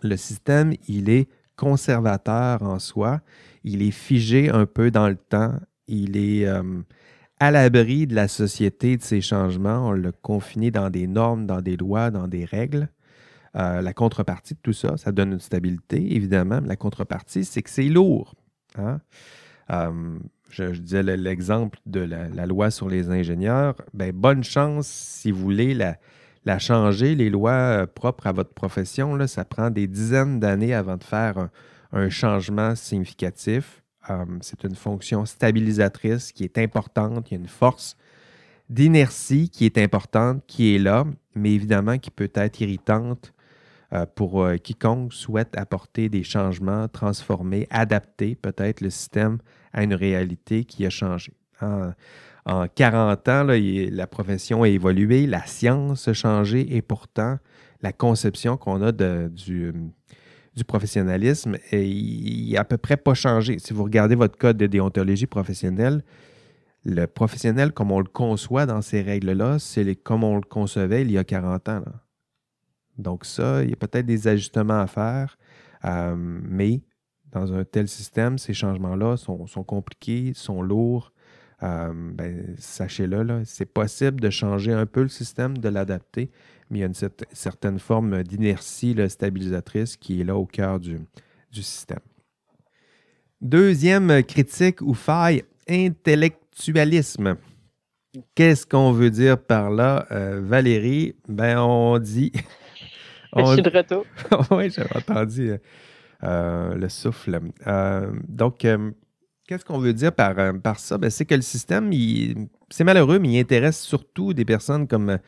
Le 0.03 0.17
système, 0.17 0.73
il 0.87 1.09
est 1.09 1.27
conservateur 1.55 2.61
en 2.63 2.79
soi. 2.79 3.21
Il 3.63 3.81
est 3.81 3.91
figé 3.91 4.49
un 4.49 4.65
peu 4.65 4.91
dans 4.91 5.07
le 5.07 5.15
temps. 5.15 5.53
Il 5.87 6.17
est 6.17 6.45
à 7.39 7.51
l'abri 7.51 8.07
de 8.07 8.15
la 8.15 8.27
société, 8.27 8.97
de 8.97 9.03
ses 9.03 9.21
changements. 9.21 9.87
On 9.87 9.91
l'a 9.91 10.11
confiné 10.11 10.69
dans 10.69 10.89
des 10.89 11.07
normes, 11.07 11.45
dans 11.45 11.61
des 11.61 11.77
lois, 11.77 12.11
dans 12.11 12.27
des 12.27 12.45
règles. 12.45 12.89
Euh, 13.55 13.81
la 13.81 13.93
contrepartie 13.93 14.53
de 14.53 14.59
tout 14.61 14.73
ça, 14.73 14.97
ça 14.97 15.11
donne 15.11 15.33
une 15.33 15.39
stabilité, 15.39 16.15
évidemment. 16.15 16.59
Mais 16.61 16.67
la 16.67 16.75
contrepartie, 16.75 17.45
c'est 17.45 17.61
que 17.61 17.69
c'est 17.69 17.87
lourd. 17.87 18.35
Hein. 18.77 18.99
Euh, 19.69 20.17
je, 20.49 20.65
disais 20.65 21.03
l'exemple 21.03 21.79
de 21.85 22.01
la, 22.01 22.45
loi 22.45 22.69
sur 22.69 22.89
les 22.89 23.09
ingénieurs. 23.09 23.75
Ben, 23.93 24.11
bonne 24.11 24.43
chance 24.43 24.87
si 24.87 25.31
vous 25.31 25.39
voulez 25.39 25.73
la, 25.73 26.59
changer, 26.59 27.15
les 27.15 27.29
lois 27.29 27.51
euh, 27.51 27.85
propres 27.85 28.27
à 28.27 28.33
votre 28.33 28.53
profession. 28.53 29.15
Là, 29.15 29.27
ça 29.27 29.45
prend 29.45 29.69
des 29.69 29.87
dizaines 29.87 30.39
d'années 30.39 30.73
avant 30.73 30.97
de 30.97 31.03
faire 31.03 31.49
un, 31.93 32.09
changement 32.09 32.75
significatif. 32.75 33.81
c'est 34.41 34.65
une 34.65 34.75
fonction 34.75 35.25
stabilisatrice 35.25 36.33
qui 36.33 36.43
est 36.43 36.57
importante. 36.57 37.31
Il 37.31 37.35
y 37.35 37.37
a 37.37 37.39
une 37.39 37.47
force 37.47 37.95
d'inertie 38.69 39.49
qui 39.49 39.65
est 39.65 39.77
importante, 39.77 40.43
qui 40.45 40.75
est 40.75 40.79
là, 40.79 41.05
mais 41.35 41.53
évidemment 41.53 41.97
qui 41.97 42.11
peut 42.11 42.31
être 42.33 42.59
irritante 42.59 43.33
pour 44.03 44.43
euh, 44.43 44.57
quiconque 44.57 45.13
souhaite 45.13 45.57
apporter 45.57 46.09
des 46.09 46.23
changements, 46.23 46.87
transformer, 46.87 47.67
adapter 47.69 48.35
peut-être 48.35 48.81
le 48.81 48.89
système 48.89 49.37
à 49.73 49.83
une 49.83 49.93
réalité 49.93 50.65
qui 50.65 50.85
a 50.85 50.89
changé. 50.89 51.33
En, 51.61 52.67
40 52.75 53.29
ans, 53.29 53.47
la 53.47 54.07
profession 54.07 54.63
a 54.63 54.69
évolué, 54.69 55.25
la 55.25 55.45
science 55.45 56.07
a 56.07 56.13
changé 56.13 56.75
et 56.75 56.81
pourtant, 56.81 57.37
la 57.81 57.91
conception 57.91 58.57
qu'on 58.57 58.81
a 58.83 58.91
du, 58.91 59.73
professionnalisme, 60.67 61.57
n'a 61.71 62.59
à 62.59 62.63
peu 62.65 62.77
près 62.77 62.97
pas 62.97 63.13
changé. 63.13 63.57
Si 63.59 63.73
vous 63.73 63.83
regardez 63.83 64.15
votre 64.15 64.37
code 64.37 64.57
de 64.57 64.67
déontologie 64.67 65.25
professionnelle, 65.25 66.03
le 66.83 67.07
professionnel, 67.07 67.71
comme 67.71 67.91
on 67.91 67.99
le 67.99 68.05
conçoit 68.05 68.67
dans 68.67 68.81
ces 68.81 69.01
règles-là, 69.01 69.57
c'est 69.57 69.95
comme 69.95 70.23
on 70.23 70.35
le 70.35 70.43
concevait 70.43 71.01
il 71.01 71.11
y 71.11 71.17
a 71.17 71.23
40 71.23 71.69
ans. 71.69 71.83
Donc 72.97 73.25
ça, 73.25 73.63
il 73.63 73.69
y 73.69 73.73
a 73.73 73.75
peut-être 73.75 74.05
des 74.05 74.27
ajustements 74.27 74.79
à 74.79 74.87
faire, 74.87 75.37
euh, 75.85 76.15
mais 76.17 76.81
dans 77.31 77.53
un 77.53 77.65
tel 77.65 77.87
système, 77.87 78.37
ces 78.37 78.53
changements-là 78.53 79.17
sont, 79.17 79.45
compliqués, 79.63 80.31
sont 80.33 80.61
lourds. 80.61 81.11
Euh, 81.63 81.91
ben, 81.93 82.55
Sachez-le, 82.57 83.43
c'est 83.45 83.65
possible 83.65 84.21
de 84.21 84.29
changer 84.29 84.71
un 84.71 84.85
peu 84.85 85.01
le 85.01 85.09
système, 85.09 85.57
de 85.57 85.67
l'adapter, 85.67 86.31
mais 86.69 86.79
il 86.79 86.81
y 86.81 86.83
a 86.83 86.87
une 86.87 87.09
certaine 87.33 87.79
forme 87.79 88.23
d'inertie 88.23 88.95
stabilisatrice 89.09 89.97
qui 89.97 90.21
est 90.21 90.23
là 90.23 90.37
au 90.37 90.45
cœur 90.45 90.79
du, 90.79 90.99
système. 91.51 91.99
Deuxième 93.41 94.23
critique 94.23 94.81
ou 94.81 94.93
faille, 94.93 95.43
intellectualisme. 95.69 97.35
Qu'est-ce 98.33 98.65
qu'on 98.65 98.91
veut 98.91 99.09
dire 99.09 99.37
par 99.37 99.69
là, 99.69 100.07
euh, 100.11 100.41
Valérie? 100.41 101.15
Ben, 101.27 101.59
on 101.59 101.99
dit 101.99 102.31
je 103.35 103.53
suis 103.53 103.61
de 103.61 103.69
retour. 103.69 104.05
oui, 104.51 104.69
j'avais 104.69 104.95
entendu 104.95 105.51
euh, 105.51 105.57
euh, 106.23 106.75
le 106.75 106.89
souffle. 106.89 107.39
Euh, 107.67 108.11
donc, 108.27 108.65
qu'est-ce 109.47 109.65
qu'on 109.65 109.79
veut 109.79 109.93
dire 109.93 110.13
par, 110.13 110.35
par 110.61 110.79
ça? 110.79 110.97
Ben, 110.97 111.09
c'est 111.09 111.25
que 111.25 111.35
le 111.35 111.41
système, 111.41 111.91
c'est 112.69 112.83
malheureux, 112.83 113.19
mais 113.19 113.29
il 113.29 113.39
intéresse 113.39 113.81
surtout 113.81 114.33
des 114.33 114.45
personnes 114.45 114.87
comme, 114.87 115.19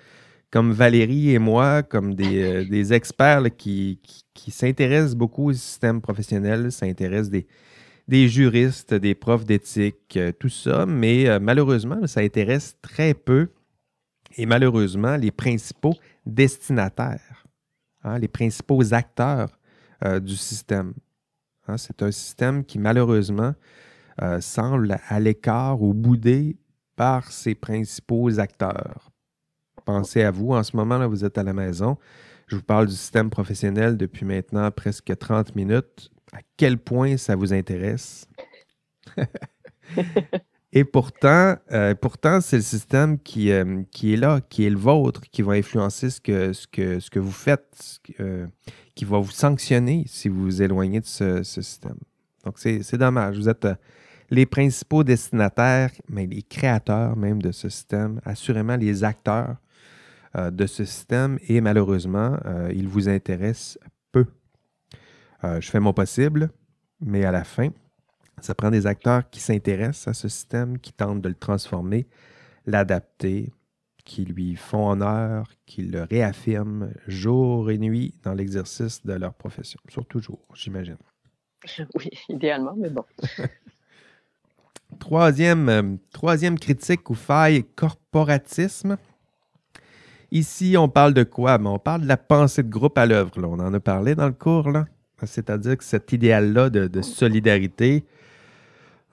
comme 0.52 0.72
Valérie 0.72 1.32
et 1.32 1.40
moi, 1.40 1.84
comme 1.84 2.16
des, 2.16 2.94
experts 2.94 3.56
qui, 3.58 4.00
qui, 4.34 4.52
s'intéressent 4.52 5.16
beaucoup 5.16 5.50
au 5.50 5.54
système 5.54 6.02
professionnel, 6.02 6.72
s'intéressent 6.72 7.30
des, 7.30 7.48
des 8.08 8.28
juristes, 8.30 8.94
des 8.94 9.16
profs 9.16 9.46
d'éthique, 9.46 10.18
tout 10.40 10.50
ça, 10.50 10.86
mais 10.86 11.40
malheureusement, 11.40 12.08
ça 12.08 12.22
intéresse 12.22 12.78
très 12.82 13.14
peu 13.14 13.50
et 14.38 14.46
malheureusement 14.46 15.18
les 15.18 15.32
principaux 15.32 15.96
destinataires. 16.26 17.47
Hein, 18.08 18.20
les 18.20 18.28
principaux 18.30 18.94
acteurs 18.94 19.60
euh, 20.06 20.20
du 20.20 20.38
système. 20.38 20.94
Hein, 21.68 21.78
c'est 21.78 22.02
un 22.02 22.12
système 22.12 22.64
qui, 22.64 22.80
malheureusement, 22.80 23.54
euh, 24.22 24.40
semble 24.40 24.98
à 25.08 25.20
l'écart 25.20 25.82
ou 25.82 25.94
boudé 25.94 26.58
par 26.96 27.30
ses 27.32 27.54
principaux 27.54 28.40
acteurs. 28.40 29.12
Pensez 29.84 30.24
à 30.24 30.32
vous, 30.32 30.54
en 30.54 30.64
ce 30.64 30.76
moment, 30.76 30.98
là, 30.98 31.08
vous 31.08 31.26
êtes 31.26 31.38
à 31.38 31.44
la 31.44 31.54
maison. 31.54 31.98
Je 32.48 32.56
vous 32.56 32.64
parle 32.64 32.88
du 32.88 32.94
système 32.94 33.30
professionnel 33.30 33.98
depuis 33.98 34.26
maintenant 34.26 34.72
presque 34.72 35.12
30 35.18 35.54
minutes. 35.56 36.10
À 36.32 36.40
quel 36.56 36.78
point 36.78 37.18
ça 37.18 37.36
vous 37.36 37.54
intéresse? 37.54 38.26
Et 40.74 40.84
pourtant, 40.84 41.56
euh, 41.72 41.96
pourtant 41.96 42.42
c'est 42.42 42.58
le 42.58 42.62
système 42.62 43.20
qui, 43.20 43.52
euh, 43.52 43.84
qui, 43.92 44.14
est 44.14 44.18
là, 44.18 44.42
qui 44.50 44.66
est 44.66 44.70
le 44.70 44.78
vôtre, 44.78 45.22
qui 45.32 45.42
va 45.42 45.54
influencer 45.54 46.10
ce 46.10 46.20
que, 46.20 46.52
ce 46.52 46.68
que, 46.68 47.00
ce 47.00 47.10
que 47.10 47.20
vous 47.20 47.32
faites, 47.32 48.02
euh, 48.20 48.48
qui 48.94 49.06
va 49.06 49.20
vous 49.20 49.32
sanctionner 49.32 50.04
si 50.08 50.28
vous 50.28 50.44
vous 50.44 50.62
éloignez 50.62 51.00
de 51.00 51.06
ce, 51.06 51.42
système. 51.44 51.98
Donc, 52.44 52.60
c'est 52.60 52.98
dommage. 52.98 53.38
Vous 53.38 53.50
êtes 53.50 53.68
les 54.30 54.46
principaux 54.46 55.04
destinataires, 55.04 55.92
mais 56.10 56.26
les 56.26 56.42
créateurs 56.42 57.16
même 57.16 57.42
de 57.42 57.52
ce 57.52 57.70
système, 57.70 58.20
assurément 58.26 58.76
les 58.76 59.04
acteurs 59.04 59.56
de 60.36 60.68
ce 60.68 60.86
système, 60.86 61.40
et 61.48 61.60
malheureusement, 61.62 62.38
il 62.74 62.88
vous 62.88 63.10
intéresse 63.10 63.78
peu. 64.12 64.26
je 65.44 65.70
fais 65.70 65.80
mon 65.80 65.94
possible, 65.94 66.50
mais 67.02 67.26
à 67.26 67.32
la 67.32 67.44
fin, 67.44 67.70
ça 68.42 68.56
prend 68.56 68.70
des 68.70 68.88
acteurs 68.88 69.30
qui 69.30 69.40
s'intéressent 69.40 70.08
à 70.08 70.14
ce 70.14 70.28
système, 70.28 70.80
qui 70.80 70.94
tentent 70.94 71.22
de 71.22 71.30
le 71.30 71.36
transformer, 71.36 72.08
l'adapter, 72.66 73.52
qui 74.06 74.24
lui 74.24 74.56
font 74.56 74.92
honneur, 74.92 75.50
qui 75.66 75.82
le 75.82 76.04
réaffirment 76.04 76.90
jour 77.08 77.70
et 77.72 77.78
nuit 77.78 78.14
dans 78.24 78.34
l'exercice 78.34 79.06
de 79.06 79.14
leur 79.14 79.34
profession. 79.34 79.80
Surtout 79.90 80.20
jour, 80.20 80.40
j'imagine. 80.54 80.98
Oui, 81.96 82.10
idéalement, 82.30 82.76
mais 82.78 82.90
bon. 82.90 83.04
troisième, 85.00 85.70
euh, 85.70 85.96
troisième 86.14 86.58
critique 86.58 87.10
ou 87.10 87.16
faille, 87.16 87.66
corporatisme. 87.76 88.98
Ici, 90.32 90.76
on 90.78 90.90
parle 90.90 91.14
de 91.14 91.24
quoi? 91.24 91.58
Ben, 91.58 91.70
on 91.70 91.80
parle 91.80 92.02
de 92.02 92.08
la 92.08 92.18
pensée 92.18 92.64
de 92.64 92.70
groupe 92.70 92.98
à 92.98 93.06
l'œuvre. 93.06 93.32
On 93.38 93.60
en 93.60 93.74
a 93.74 93.80
parlé 93.80 94.16
dans 94.16 94.28
le 94.28 94.34
cours. 94.34 94.70
C'est-à-dire 95.24 95.78
que 95.78 95.84
cet 95.84 96.12
idéal-là 96.12 96.70
de, 96.70 97.02
solidarité, 97.02 98.06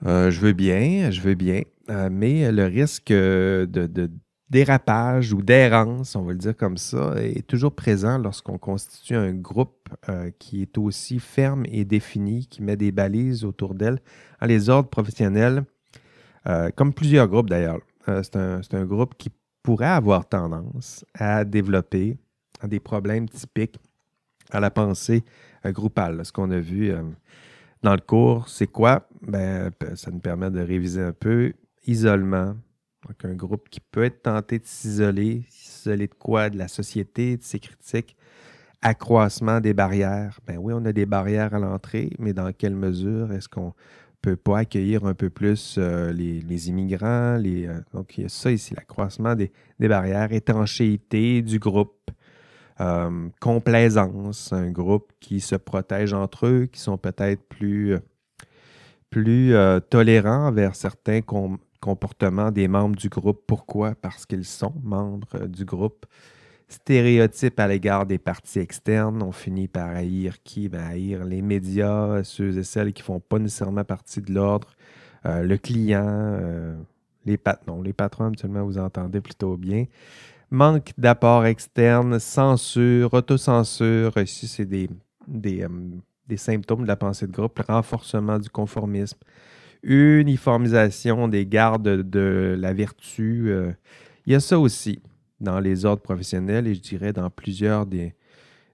euh, 0.05 0.29
je 0.29 0.39
veux 0.39 0.53
bien, 0.53 1.09
je 1.09 1.21
veux 1.21 1.33
bien, 1.33 1.61
euh, 1.89 2.09
mais 2.11 2.51
le 2.51 2.65
risque 2.65 3.09
euh, 3.11 3.65
de, 3.65 4.11
dérapage 4.49 5.33
ou 5.33 5.41
d'errance, 5.41 6.15
on 6.15 6.23
va 6.23 6.33
le 6.33 6.37
dire 6.37 6.55
comme 6.55 6.77
ça, 6.77 7.15
est 7.17 7.47
toujours 7.47 7.73
présent 7.73 8.19
lorsqu'on 8.19 8.59
constitue 8.59 9.15
un 9.15 9.33
groupe 9.33 9.89
qui 10.37 10.61
est 10.61 10.77
aussi 10.77 11.19
ferme 11.19 11.63
et 11.67 11.83
défini, 11.83 12.45
qui 12.45 12.61
met 12.61 12.77
des 12.77 12.91
balises 12.91 13.43
autour 13.43 13.73
d'elle. 13.73 13.99
Les 14.41 14.69
ordres 14.69 14.89
professionnels, 14.89 15.63
comme 16.75 16.93
plusieurs 16.93 17.27
groupes 17.27 17.49
d'ailleurs, 17.49 17.79
c'est 18.05 18.35
un, 18.35 18.61
un, 18.71 18.85
groupe 18.85 19.15
qui 19.17 19.31
pourrait 19.63 19.87
avoir 19.87 20.29
tendance 20.29 21.03
à 21.15 21.43
développer 21.43 22.15
des 22.63 22.79
problèmes 22.79 23.27
typiques 23.27 23.79
à 24.51 24.59
la 24.59 24.69
pensée 24.69 25.23
groupale. 25.65 26.23
Ce 26.23 26.31
qu'on 26.31 26.51
a 26.51 26.59
vu 26.59 26.93
dans 27.85 27.93
le 27.93 28.01
cours, 28.01 28.49
c'est 28.49 28.67
quoi? 28.67 29.07
Ben, 29.21 29.71
ça 29.93 30.09
nous 30.09 30.19
permet 30.19 30.49
de 30.49 30.59
réviser 30.59 31.01
un 31.01 31.13
peu. 31.13 31.53
Isolement, 31.85 32.55
donc, 33.07 33.23
un 33.23 33.35
groupe 33.35 33.69
qui 33.69 33.79
peut 33.79 34.03
être 34.03 34.23
tenté 34.23 34.57
de 34.57 34.65
s'isoler, 34.65 35.45
s'isoler 35.49 36.07
de 36.07 36.15
quoi? 36.15 36.49
De 36.49 36.57
la 36.57 36.67
société, 36.67 37.37
de 37.37 37.43
ses 37.43 37.59
critiques. 37.59 38.17
Accroissement 38.81 39.61
des 39.61 39.75
barrières. 39.75 40.39
Ben 40.47 40.57
oui, 40.57 40.73
on 40.75 40.83
a 40.85 40.91
des 40.91 41.05
barrières 41.05 41.53
à 41.53 41.59
l'entrée, 41.59 42.09
mais 42.17 42.33
dans 42.33 42.51
quelle 42.51 42.75
mesure? 42.75 43.31
Est-ce 43.31 43.47
qu'on 43.47 43.73
peut 44.19 44.35
pas 44.35 44.59
accueillir 44.59 45.05
un 45.05 45.13
peu 45.13 45.29
plus 45.29 45.75
euh, 45.77 46.11
les, 46.11 46.69
immigrants? 46.69 47.39
Euh, 47.39 47.81
donc, 47.93 48.17
il 48.17 48.23
y 48.23 48.25
a 48.25 48.29
ça 48.29 48.51
ici, 48.51 48.73
l'accroissement 48.73 49.35
des, 49.35 49.51
barrières, 49.79 50.33
étanchéité 50.33 51.43
du 51.43 51.59
groupe, 51.59 52.09
euh, 52.81 53.29
complaisance, 53.39 54.51
un 54.53 54.71
groupe 54.71 55.11
qui 55.19 55.39
se 55.39 55.55
protège 55.55 56.13
entre 56.13 56.47
eux, 56.47 56.65
qui 56.65 56.79
sont 56.79 56.97
peut-être 56.97 57.41
plus, 57.47 57.97
plus 59.09 59.53
tolérants 59.89 60.51
vers 60.51 60.75
certains 60.75 61.21
comportement 61.85 62.49
des 62.49 62.67
membres 62.67 62.95
du 62.95 63.09
groupe. 63.09 63.43
Pourquoi? 63.45 63.93
Parce 63.93 64.25
qu'ils 64.25 64.43
sont 64.43 64.73
membres 64.83 65.27
euh, 65.35 65.47
du 65.47 65.65
groupe. 65.65 66.07
Stéréotypes 66.67 67.59
à 67.59 67.67
l'égard 67.67 68.07
des 68.07 68.17
parties 68.17 68.57
externes. 68.57 69.21
On 69.21 69.31
finit 69.31 69.67
par 69.67 69.89
haïr 69.89 70.41
qui? 70.43 70.67
Ben, 70.67 70.81
haïr 70.81 71.23
les 71.23 71.43
médias, 71.43 72.23
ceux 72.23 72.57
et 72.57 72.63
celles 72.63 72.91
qui 72.91 73.03
ne 73.03 73.05
font 73.05 73.19
pas 73.19 73.37
nécessairement 73.37 73.83
partie 73.83 74.19
de 74.19 74.33
l'ordre, 74.33 74.69
euh, 75.27 75.43
le 75.43 75.57
client, 75.57 76.03
euh, 76.07 76.75
les 77.23 77.37
patrons. 77.37 77.83
Les 77.83 77.93
patrons, 77.93 78.31
vous 78.43 78.79
entendez 78.79 79.21
plutôt 79.21 79.55
bien. 79.55 79.85
Manque 80.51 80.91
d'apport 80.97 81.45
externe, 81.45 82.19
censure, 82.19 83.13
autocensure. 83.13 84.17
Ici, 84.17 84.47
c'est 84.47 84.65
des, 84.65 84.89
des, 85.27 85.65
des 86.27 86.37
symptômes 86.37 86.83
de 86.83 86.87
la 86.87 86.95
pensée 86.95 87.27
de 87.27 87.31
groupe. 87.31 87.59
Renforcement 87.67 88.39
du 88.39 88.49
conformisme 88.49 89.17
uniformisation 89.85 91.27
des 91.27 91.45
gardes 91.45 92.09
de 92.09 92.55
la 92.59 92.73
vertu. 92.73 93.49
Euh, 93.49 93.71
il 94.25 94.33
y 94.33 94.35
a 94.35 94.39
ça 94.39 94.59
aussi 94.59 95.01
dans 95.39 95.59
les 95.59 95.85
ordres 95.85 96.01
professionnels 96.01 96.67
et 96.67 96.73
je 96.73 96.81
dirais 96.81 97.13
dans 97.13 97.29
plusieurs 97.29 97.85
des, 97.85 98.15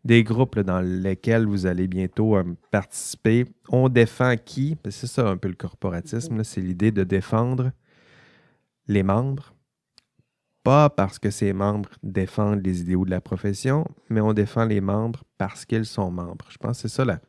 des 0.05 0.24
groupes 0.24 0.59
dans 0.59 0.80
lesquels 0.80 1.45
vous 1.45 1.65
allez 1.65 1.88
bientôt 1.88 2.38
euh, 2.38 2.43
participer. 2.72 3.45
On 3.69 3.89
défend 3.89 4.36
qui? 4.38 4.78
Ben, 4.84 4.91
c'est 4.91 5.07
ça 5.07 5.28
un 5.28 5.38
peu 5.38 5.49
le 5.49 5.55
corporatisme, 5.55 6.43
c'est 6.43 6.61
l'idée 6.61 6.91
de 6.91 7.03
défendre 7.03 7.72
les 8.88 9.03
membres. 9.03 9.53
Pas 10.64 10.89
parce 10.89 11.18
que 11.18 11.32
ces 11.32 11.53
membres 11.53 11.89
défendent 12.03 12.64
les 12.66 12.82
idéaux 12.82 13.05
de 13.05 13.09
la 13.09 13.22
profession, 13.22 13.86
mais 14.09 14.22
on 14.22 14.34
défend 14.34 14.66
les 14.66 14.82
membres 14.82 15.24
parce 15.38 15.66
qu'ils 15.66 15.86
sont 15.86 16.12
membres. 16.12 16.45
Je 16.49 16.57
pense 16.57 16.82
que 16.82 16.88
c'est 16.88 16.95
ça 16.95 17.03
la, 17.03 17.20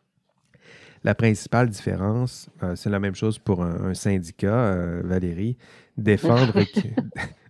la 1.05 1.15
principale 1.15 1.69
différence, 1.69 2.49
euh, 2.63 2.77
c'est 2.77 2.91
la 2.91 3.01
même 3.01 3.15
chose 3.15 3.39
pour 3.39 3.65
un, 3.65 3.93
syndicat, 3.95 4.55
euh, 4.55 5.03
Valérie. 5.05 5.57
Défendre, 5.97 6.63
qui, 6.73 6.93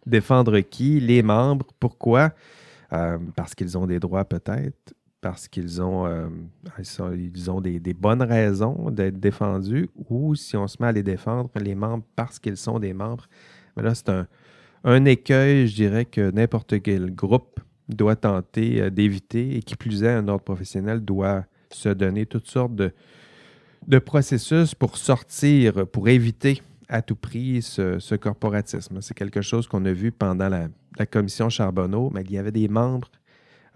défendre 0.06 0.58
qui? 0.60 1.00
Les 1.00 1.22
membres. 1.22 1.66
Pourquoi? 1.78 2.32
Euh, 2.92 3.18
parce 3.36 3.54
qu'ils 3.54 3.76
ont 3.76 3.86
des 3.86 3.98
droits 3.98 4.24
peut-être, 4.24 4.94
parce 5.20 5.48
qu'ils 5.48 5.80
ont, 5.80 6.30
ils 6.78 7.50
ont 7.50 7.60
des, 7.60 7.94
bonnes 7.94 8.22
raisons 8.22 8.90
d'être 8.90 9.18
défendus, 9.20 9.88
ou 10.08 10.34
si 10.34 10.56
on 10.56 10.66
se 10.66 10.76
met 10.80 10.88
à 10.88 10.92
les 10.92 11.02
défendre, 11.02 11.50
les 11.56 11.74
membres 11.74 12.04
parce 12.16 12.38
qu'ils 12.38 12.56
sont 12.56 12.78
des 12.78 12.92
membres. 12.92 13.26
Mais 13.76 13.82
là, 13.82 13.94
c'est 13.94 14.08
un, 14.08 14.26
un 14.84 15.04
écueil, 15.04 15.68
je 15.68 15.74
dirais, 15.74 16.04
que 16.04 16.30
n'importe 16.30 16.82
quel 16.82 17.14
groupe 17.14 17.60
doit 17.88 18.16
tenter 18.16 18.90
d'éviter 18.90 19.56
et 19.56 19.62
qui 19.62 19.76
plus 19.76 20.02
est, 20.02 20.10
un 20.10 20.28
ordre 20.28 20.44
professionnel 20.44 21.00
doit 21.00 21.44
se 21.70 21.88
donner 21.88 22.26
toutes 22.26 22.46
sortes 22.46 22.74
de, 22.74 22.92
de 23.86 23.98
processus 23.98 24.74
pour 24.74 24.96
sortir, 24.96 25.86
pour 25.86 26.08
éviter 26.08 26.62
à 26.88 27.02
tout 27.02 27.16
prix 27.16 27.62
ce, 27.62 28.14
corporatisme. 28.16 29.00
C'est 29.00 29.14
quelque 29.14 29.40
chose 29.40 29.66
qu'on 29.66 29.84
a 29.86 29.92
vu 29.92 30.12
pendant 30.12 30.48
la, 30.48 30.68
commission 31.06 31.48
Charbonneau, 31.48 32.10
mais 32.12 32.22
il 32.22 32.32
y 32.32 32.38
avait 32.38 32.52
des 32.52 32.68
membres 32.68 33.10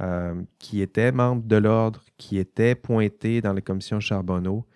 euh, 0.01 0.35
qui 0.59 0.83
étaient 0.83 1.13
membres 1.13 1.43
de 1.45 1.57
l'ordre, 1.57 2.03
qui 2.19 2.39
étaient 2.39 2.75
pointés 2.75 3.41
dans 3.41 3.55
la 3.55 3.63
commission 3.63 4.01
Charbonneau, 4.01 4.67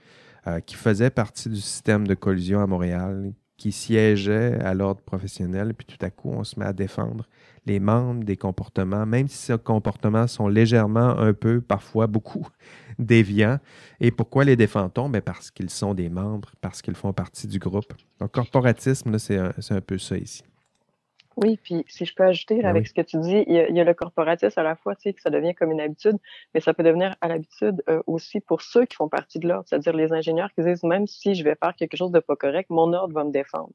euh, 0.47 0.61
qui 0.61 0.75
faisaient 0.75 1.11
partie 1.11 1.51
du 1.51 1.61
système 1.61 2.07
de 2.07 2.15
collusion 2.15 2.61
à 2.61 2.67
Montréal, 2.67 3.33
qui 3.61 3.73
siégeaient 3.73 4.59
à 4.63 4.73
l'ordre 4.73 5.03
professionnel, 5.03 5.75
puis 5.75 5.87
tout 5.87 6.03
à 6.03 6.09
coup, 6.09 6.31
on 6.31 6.45
se 6.45 6.59
met 6.59 6.65
à 6.65 6.73
défendre 6.73 7.27
les 7.67 7.79
membres 7.79 8.25
des 8.25 8.39
comportements, 8.39 9.05
même 9.05 9.29
si 9.29 9.37
ces 9.37 9.59
comportements 9.59 10.27
sont 10.27 10.49
légèrement 10.49 11.19
un 11.19 11.35
peu, 11.35 11.61
parfois 11.61 12.07
beaucoup, 12.07 12.49
déviants. 12.99 13.59
Et 14.01 14.13
pourquoi 14.13 14.45
les 14.45 14.57
défend-on? 14.57 15.11
Ben, 15.11 15.21
parce 15.21 15.51
qu'ils 15.51 15.69
sont 15.69 15.93
des 15.93 16.09
membres, 16.09 16.53
parce 16.63 16.81
qu'ils 16.81 16.95
font 16.95 17.13
partie 17.13 17.47
du 17.49 17.59
groupe. 17.59 17.93
Le 18.19 18.29
corporatisme, 18.29 19.19
c'est 19.19 19.37
un, 19.37 19.81
peu 19.87 19.99
ça 19.99 20.17
ici. 20.17 20.43
Oui, 21.37 21.59
puis 21.63 21.85
si 21.89 22.05
je 22.05 22.15
peux 22.15 22.25
ajouter 22.25 22.57
ben 22.57 22.69
avec 22.69 22.89
ce 22.89 22.93
que 22.93 23.01
tu 23.03 23.19
dis, 23.19 23.45
il 23.47 23.55
y, 23.55 23.81
a, 23.81 23.85
le 23.85 23.95
corporatisme 23.95 24.59
à 24.59 24.63
la 24.63 24.75
fois, 24.75 24.97
tu 24.97 25.03
sais, 25.03 25.13
que 25.13 25.23
ça 25.23 25.31
devient 25.31 25.55
comme 25.55 25.71
une 25.71 25.81
habitude, 25.81 26.17
mais 26.53 26.61
ça 26.61 26.75
peut 26.75 26.83
devenir 26.83 27.15
à 27.21 27.29
l'habitude 27.29 27.83
euh, 27.89 28.03
aussi 28.07 28.41
pour 28.41 28.63
ceux 28.63 28.85
qui 28.85 28.97
font 28.97 29.09
partie 29.09 29.39
de 29.39 29.49
l'ordre, 29.49 29.65
c'est-à-dire 29.67 29.93
les 29.93 30.13
ingénieurs 30.13 30.53
qui 30.53 30.63
disent 30.63 30.83
même 30.83 31.07
si 31.07 31.35
je 31.35 31.45
vais 31.45 31.55
faire 31.55 31.75
quelque 31.77 31.97
chose 31.97 32.11
de 32.11 32.19
pas 32.19 32.37
correct, 32.37 32.69
mon 32.69 32.93
ordre 32.93 33.15
va 33.15 33.25
me 33.25 33.31
défendre. 33.31 33.71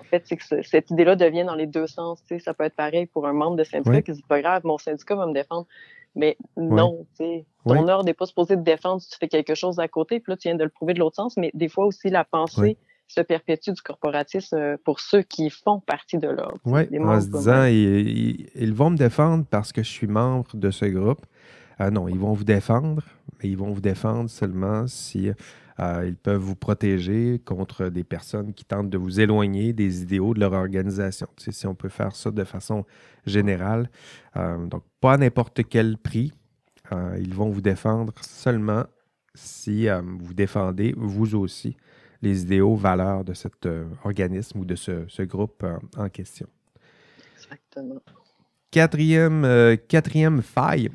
En 0.00 0.04
fait, 0.04 0.22
c'est 0.26 0.36
que 0.36 0.62
cette 0.62 0.90
idée-là 0.90 1.16
devient 1.16 1.44
dans 1.44 1.56
les 1.56 1.66
deux 1.66 1.88
sens. 1.88 2.22
Tu 2.22 2.34
sais, 2.34 2.38
ça 2.38 2.54
peut 2.54 2.64
être 2.64 2.76
pareil 2.76 3.06
pour 3.06 3.26
un 3.26 3.32
membre 3.32 3.56
de 3.56 3.64
syndicat 3.64 4.00
qui 4.02 4.12
dit 4.12 4.22
pas 4.22 4.40
grave, 4.40 4.62
mon 4.64 4.78
syndicat 4.78 5.16
va 5.16 5.26
me 5.26 5.34
défendre. 5.34 5.66
Mais 6.14 6.36
non, 6.56 7.06
tu 7.16 7.24
sais, 7.24 7.46
ton 7.66 7.88
ordre 7.88 8.04
n'est 8.04 8.14
pas 8.14 8.26
supposé 8.26 8.54
te 8.54 8.60
défendre 8.60 9.00
si 9.00 9.10
tu 9.10 9.18
fais 9.18 9.28
quelque 9.28 9.54
chose 9.54 9.80
à 9.80 9.88
côté. 9.88 10.20
Puis 10.20 10.30
là, 10.30 10.36
tu 10.36 10.48
viens 10.48 10.56
de 10.56 10.62
le 10.62 10.70
prouver 10.70 10.94
de 10.94 11.00
l'autre 11.00 11.16
sens. 11.16 11.36
Mais 11.36 11.50
des 11.54 11.68
fois 11.68 11.86
aussi, 11.86 12.10
la 12.10 12.24
pensée 12.24 12.76
se 13.12 13.20
perpétue 13.20 13.70
du 13.70 13.82
corporatisme 13.82 14.56
euh, 14.56 14.76
pour 14.84 15.00
ceux 15.00 15.22
qui 15.22 15.50
font 15.50 15.80
partie 15.80 16.18
de 16.18 16.28
l'ordre. 16.28 16.58
Oui, 16.64 16.82
en 17.00 17.20
se 17.20 17.28
disant, 17.28 17.64
ils, 17.64 18.74
vont 18.74 18.90
me 18.90 18.96
défendre 18.96 19.44
parce 19.50 19.72
que 19.72 19.82
je 19.82 19.90
suis 19.90 20.06
membre 20.06 20.56
de 20.56 20.70
ce 20.70 20.86
groupe. 20.86 21.24
Ah 21.78 21.90
non, 21.90 22.08
ils 22.08 22.18
vont 22.18 22.32
vous 22.32 22.44
défendre, 22.44 23.02
mais 23.38 23.50
ils 23.50 23.56
vont 23.56 23.72
vous 23.72 23.80
défendre 23.80 24.30
seulement 24.30 24.86
si 24.86 25.30
euh, 25.80 26.04
ils 26.06 26.16
peuvent 26.16 26.40
vous 26.40 26.54
protéger 26.54 27.40
contre 27.44 27.88
des 27.88 28.04
personnes 28.04 28.52
qui 28.52 28.64
tentent 28.64 28.90
de 28.90 28.98
vous 28.98 29.20
éloigner 29.20 29.72
des 29.72 30.02
idéaux 30.02 30.34
de 30.34 30.40
leur 30.40 30.52
organisation. 30.52 31.26
si 31.36 31.66
on 31.66 31.74
peut 31.74 31.88
faire 31.88 32.14
ça 32.14 32.30
de 32.30 32.44
façon 32.44 32.84
générale. 33.26 33.90
Euh, 34.36 34.64
donc, 34.66 34.82
pas 35.00 35.14
à 35.14 35.16
n'importe 35.16 35.62
quel 35.68 35.96
prix. 35.96 36.32
Euh, 36.92 37.16
ils 37.18 37.34
vont 37.34 37.48
vous 37.48 37.62
défendre 37.62 38.12
seulement 38.20 38.84
si 39.34 39.88
vous 39.88 40.34
défendez 40.34 40.92
vous 40.96 41.34
aussi 41.36 41.74
les 42.22 42.42
idéaux, 42.42 42.76
valeurs 42.76 43.24
de 43.24 43.34
cet 43.34 43.68
organisme 44.04 44.60
ou 44.60 44.64
de 44.64 44.76
ce, 44.76 45.22
groupe 45.22 45.64
en 45.96 46.08
question. 46.08 46.46
Exactement. 47.36 48.00
Quatrième, 48.70 49.76
quatrième 49.88 50.40
faille, 50.40 50.90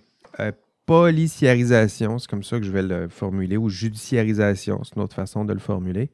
policiarisation, 0.87 2.17
c'est 2.17 2.29
comme 2.29 2.43
ça 2.43 2.57
que 2.57 2.65
je 2.65 2.71
vais 2.71 2.81
le 2.81 3.09
formuler, 3.09 3.57
ou 3.57 3.69
judiciarisation, 3.69 4.83
c'est 4.83 4.95
une 4.95 5.03
autre 5.03 5.15
façon 5.15 5.45
de 5.45 5.53
le 5.53 5.59
formuler. 5.59 6.09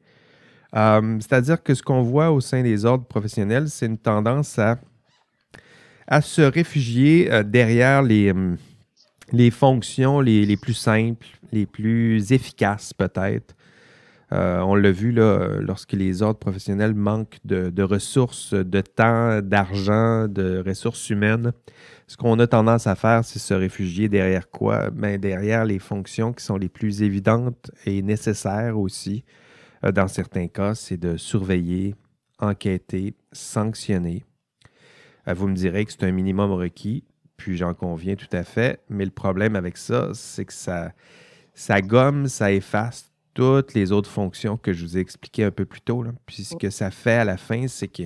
Euh, 0.76 1.18
c'est-à-dire 1.20 1.62
que 1.62 1.74
ce 1.74 1.82
qu'on 1.82 2.02
voit 2.02 2.32
au 2.32 2.40
sein 2.40 2.62
des 2.62 2.84
ordres 2.84 3.06
professionnels, 3.06 3.70
c'est 3.70 3.86
une 3.86 3.98
tendance 3.98 4.58
à, 4.58 4.78
à 6.08 6.20
se 6.20 6.42
réfugier 6.42 7.32
euh, 7.32 7.44
derrière 7.44 8.02
les, 8.02 8.32
hum, 8.32 8.56
les 9.32 9.52
fonctions 9.52 10.20
les, 10.20 10.56
plus 10.56 10.74
simples, 10.74 11.26
les 11.52 11.66
plus 11.66 12.32
efficaces 12.32 12.92
peut-être. 12.92 13.54
Euh, 14.32 14.60
on 14.60 14.74
l'a 14.74 14.90
vu 14.90 15.12
là, 15.12 15.60
lorsque 15.60 15.92
les 15.92 16.22
ordres 16.22 16.38
professionnels 16.38 16.94
manquent 16.94 17.38
de, 17.44 17.82
ressources, 17.82 18.54
de 18.54 18.80
temps, 18.80 19.40
d'argent, 19.42 20.28
de 20.28 20.62
ressources 20.66 21.10
humaines 21.10 21.52
ce 22.06 22.16
qu'on 22.16 22.38
a 22.38 22.46
tendance 22.46 22.86
à 22.86 22.94
faire, 22.94 23.24
c'est 23.24 23.38
se 23.38 23.54
réfugier 23.54 24.08
derrière 24.08 24.50
quoi? 24.50 24.90
Ben, 24.90 25.18
derrière 25.18 25.64
les 25.64 25.78
fonctions 25.78 26.32
qui 26.32 26.44
sont 26.44 26.56
les 26.56 26.68
plus 26.68 27.02
évidentes 27.02 27.70
et 27.86 28.02
nécessaires 28.02 28.78
aussi. 28.78 29.24
Euh, 29.84 29.92
dans 29.92 30.08
certains 30.08 30.48
cas, 30.48 30.74
c'est 30.74 30.96
de 30.96 31.16
surveiller, 31.16 31.94
enquêter, 32.38 33.14
sanctionner. 33.32 34.24
Euh, 35.28 35.34
vous 35.34 35.48
me 35.48 35.54
direz 35.54 35.84
que 35.84 35.92
c'est 35.92 36.04
un 36.04 36.12
minimum 36.12 36.52
requis, 36.52 37.04
puis 37.36 37.56
j'en 37.56 37.74
conviens 37.74 38.16
tout 38.16 38.28
à 38.32 38.44
fait, 38.44 38.80
mais 38.88 39.04
le 39.04 39.10
problème 39.10 39.56
avec 39.56 39.76
ça, 39.76 40.10
c'est 40.12 40.44
que 40.44 40.52
ça, 40.52 40.92
ça 41.54 41.80
gomme, 41.80 42.28
ça 42.28 42.52
efface 42.52 43.10
toutes 43.34 43.74
les 43.74 43.92
autres 43.92 44.10
fonctions 44.10 44.56
que 44.56 44.72
je 44.72 44.84
vous 44.84 44.96
ai 44.96 45.00
expliquées 45.00 45.44
un 45.44 45.50
peu 45.50 45.64
plus 45.64 45.80
tôt. 45.80 46.04
Puis 46.24 46.44
ce 46.44 46.56
que 46.56 46.70
ça 46.70 46.90
fait 46.90 47.12
à 47.12 47.24
la 47.24 47.36
fin, 47.36 47.66
c'est 47.68 47.88
que 47.88 48.04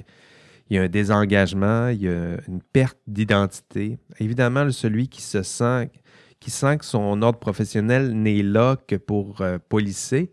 il 0.70 0.76
y 0.76 0.79
a 0.79 0.83
un 0.83 0.89
désengagement, 0.89 1.89
il 1.89 2.03
y 2.03 2.09
a 2.09 2.39
une 2.47 2.61
perte 2.61 2.99
d'identité. 3.07 3.99
Évidemment, 4.20 4.70
celui 4.70 5.09
qui 5.09 5.22
se 5.22 5.43
sent, 5.43 5.91
qui 6.41 6.51
sent 6.51 6.79
que 6.79 6.85
son 6.85 7.22
ordre 7.22 7.39
professionnel 7.39 8.12
n'est 8.12 8.43
là 8.43 8.76
que 8.87 8.97
pour 8.97 9.41
euh, 9.41 9.59
policer, 9.68 10.31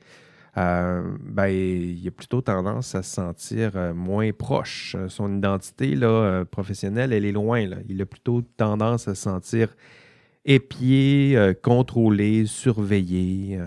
euh, 0.58 1.04
ben, 1.22 1.48
il 1.48 2.06
a 2.08 2.12
plutôt 2.12 2.42
tendance 2.42 2.96
à 2.96 3.04
se 3.04 3.14
sentir 3.14 3.72
euh, 3.76 3.94
moins 3.94 4.32
proche. 4.32 4.96
Son 5.08 5.38
identité 5.38 5.98
professionnelle, 6.52 7.14
elle 7.14 7.26
est 7.26 7.32
loin. 7.32 7.66
Il 7.88 8.02
a 8.02 8.06
plutôt 8.06 8.42
tendance 8.58 9.08
à 9.08 9.16
se 9.16 9.22
sentir 9.22 9.76
épier, 10.44 11.54
contrôler, 11.64 12.46
surveiller. 12.46 13.60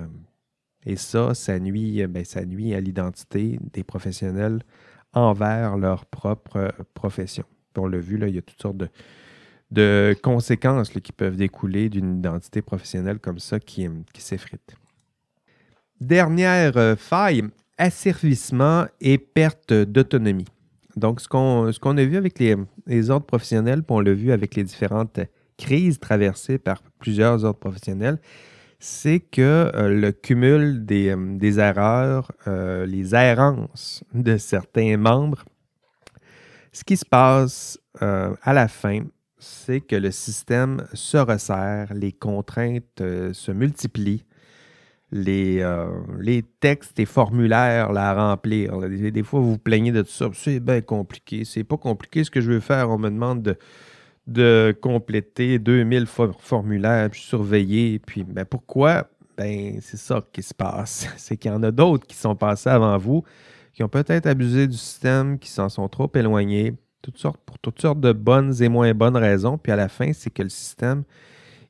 Et 0.88 0.96
ça, 0.96 1.34
ça 1.34 1.58
nuit, 1.58 2.04
ben, 2.06 2.24
ça 2.24 2.44
nuit 2.46 2.72
à 2.72 2.80
l'identité 2.80 3.60
des 3.74 3.84
professionnels 3.84 4.60
envers 5.12 5.76
leur 5.76 6.06
propre 6.06 6.72
profession. 6.94 7.44
on 7.76 7.86
l'a 7.86 7.98
vu, 7.98 8.16
là, 8.16 8.26
il 8.26 8.34
y 8.34 8.38
a 8.38 8.42
toutes 8.42 8.60
sortes 8.60 8.78
de, 9.70 10.16
conséquences 10.22 10.88
qui 10.88 11.12
peuvent 11.12 11.36
découler 11.36 11.90
d'une 11.90 12.18
identité 12.18 12.62
professionnelle 12.62 13.18
comme 13.18 13.38
ça 13.38 13.60
qui, 13.60 13.86
qui 14.14 14.22
s'effrite. 14.22 14.76
Dernière 16.00 16.78
euh, 16.78 16.96
faille, 16.96 17.42
asservissement 17.76 18.86
et 19.02 19.18
perte 19.18 19.74
d'autonomie. 19.74 20.46
Donc, 20.96 21.20
ce 21.20 21.28
qu'on, 21.28 21.70
ce 21.70 21.78
qu'on 21.78 21.98
a 21.98 22.04
vu 22.04 22.16
avec 22.16 22.38
les, 22.38 22.56
les 22.86 23.10
ordres 23.10 23.26
professionnels, 23.26 23.82
puis 23.82 23.94
on 23.94 24.00
l'a 24.00 24.14
vu 24.14 24.32
avec 24.32 24.54
les 24.54 24.64
différentes 24.64 25.20
crises 25.58 26.00
traversées 26.00 26.56
par 26.56 26.82
plusieurs 26.98 27.44
ordres 27.44 27.60
professionnels, 27.60 28.18
c'est 28.78 29.20
que 29.20 29.70
euh, 29.74 29.88
le 29.88 30.12
cumul 30.12 30.84
des, 30.84 31.10
euh, 31.10 31.58
erreurs, 31.58 32.32
les 32.46 33.14
errances 33.14 34.04
de 34.14 34.36
certains 34.36 34.96
membres, 34.96 35.44
ce 36.72 36.84
qui 36.84 36.96
se 36.96 37.04
passe 37.04 37.78
à 38.00 38.52
la 38.52 38.68
fin, 38.68 39.02
c'est 39.38 39.80
que 39.80 39.96
le 39.96 40.12
système 40.12 40.86
se 40.92 41.16
resserre, 41.16 41.92
les 41.94 42.12
contraintes 42.12 43.02
se 43.32 43.50
multiplient, 43.50 44.24
les, 45.10 45.60
euh, 45.60 45.86
les 46.20 46.42
textes 46.42 46.98
et 47.00 47.06
formulaires 47.06 47.96
à 47.96 48.14
remplir. 48.14 48.78
Des, 48.78 49.22
fois, 49.22 49.40
vous 49.40 49.52
vous 49.52 49.58
plaignez 49.58 49.92
de 49.92 50.02
tout 50.02 50.10
ça. 50.10 50.28
C'est 50.34 50.60
bien 50.60 50.80
compliqué. 50.80 51.44
C'est 51.44 51.64
pas 51.64 51.76
compliqué 51.76 52.24
ce 52.24 52.30
que 52.30 52.40
je 52.40 52.52
veux 52.52 52.60
faire. 52.60 52.90
On 52.90 52.98
me 52.98 53.08
demande 53.08 53.42
de, 53.42 53.56
de 54.28 54.76
compléter 54.80 55.58
2000 55.58 56.06
formulaires, 56.38 57.10
puis 57.10 57.20
surveiller. 57.20 57.98
Puis, 57.98 58.22
ben 58.22 58.44
pourquoi? 58.44 59.08
Ben, 59.36 59.78
c'est 59.80 59.96
ça 59.96 60.22
qui 60.32 60.42
se 60.42 60.54
passe. 60.54 61.08
C'est 61.16 61.36
qu'il 61.36 61.50
y 61.50 61.54
en 61.54 61.62
a 61.62 61.70
d'autres 61.70 62.06
qui 62.06 62.16
sont 62.16 62.36
passés 62.36 62.70
avant 62.70 62.96
vous, 62.98 63.24
qui 63.72 63.82
ont 63.82 63.88
peut-être 63.88 64.26
abusé 64.26 64.66
du 64.66 64.76
système, 64.76 65.38
qui 65.38 65.48
s'en 65.48 65.68
sont 65.68 65.88
trop 65.88 66.10
éloignés, 66.14 66.74
toutes 67.02 67.18
sortes, 67.18 67.40
pour 67.46 67.58
toutes 67.58 67.80
sortes 67.80 68.00
de 68.00 68.12
bonnes 68.12 68.54
et 68.62 68.68
moins 68.68 68.92
bonnes 68.94 69.16
raisons. 69.16 69.56
Puis 69.56 69.72
à 69.72 69.76
la 69.76 69.88
fin, 69.88 70.12
c'est 70.12 70.30
que 70.30 70.42
le 70.42 70.48
système 70.48 71.04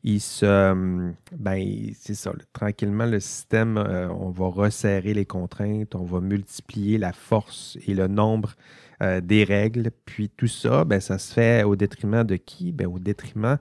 il 0.05 0.21
se. 0.21 0.47
Euh, 0.47 1.11
ben, 1.37 1.91
c'est 1.99 2.15
ça. 2.15 2.33
tranquillement, 2.53 3.07
le 3.07 3.21
système, 3.21 3.79
euh, 3.79 4.09
on 4.09 4.31
va 4.31 4.47
resserrer 4.47 5.15
les 5.15 5.27
contraintes, 5.27 5.95
on 5.95 6.05
va 6.05 6.21
multiplier 6.21 6.99
la 6.99 7.13
force 7.13 7.77
et 7.87 7.95
le 7.95 8.07
nombre 8.07 8.55
euh, 9.03 9.20
des 9.20 9.44
règles. 9.44 9.90
Puis 10.05 10.28
tout 10.28 10.46
ça, 10.46 10.84
ben, 10.84 11.01
ça 11.01 11.18
se 11.18 11.32
fait 11.32 11.64
au 11.64 11.76
détriment 11.76 12.24
de 12.24 12.36
qui? 12.36 12.72
Ben, 12.72 12.86
au 12.86 12.99
détriment 12.99 13.59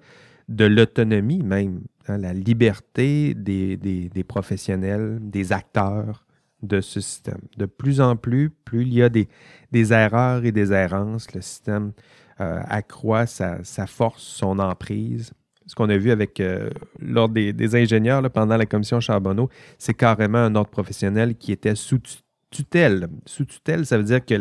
de 0.50 0.66
l'autonomie 0.66 1.44
même, 1.44 1.82
hein, 2.08 2.18
la 2.18 2.34
liberté 2.34 3.34
des, 3.34 3.78
des, 3.78 4.24
professionnels, 4.24 5.20
des 5.22 5.52
acteurs 5.52 6.26
de 6.64 6.82
ce 6.82 7.02
système. 7.02 7.42
De 7.58 7.66
plus 7.66 8.02
en 8.02 8.16
plus, 8.16 8.50
plus 8.50 8.84
il 8.84 8.94
y 8.94 9.04
a 9.04 9.10
des, 9.10 9.28
des 9.72 9.94
erreurs 9.94 10.46
et 10.46 10.52
des 10.52 10.72
errances, 10.72 11.34
le 11.34 11.42
système 11.42 11.92
accroît 12.40 13.26
sa, 13.26 13.64
force, 13.88 14.22
son 14.22 14.60
emprise 14.60 15.34
ce 15.68 15.76
qu'on 15.76 15.90
a 15.90 15.98
vu 15.98 16.12
avec 16.12 16.40
euh, 16.40 16.70
l'ordre 17.00 17.34
des, 17.34 17.76
ingénieurs 17.76 18.28
pendant 18.32 18.58
la 18.58 18.66
commission 18.66 19.00
Charbonneau, 19.00 19.50
c'est 19.78 19.94
carrément 19.94 20.38
un 20.40 20.56
ordre 20.56 20.70
professionnel 20.70 21.36
qui 21.36 21.52
était 21.52 21.76
sous 21.76 22.00
tutelle. 22.00 22.24
Sous 22.52 23.46
tutelle, 23.46 23.86
ça 23.86 23.98
veut 23.98 24.04
dire 24.04 24.26
que 24.26 24.36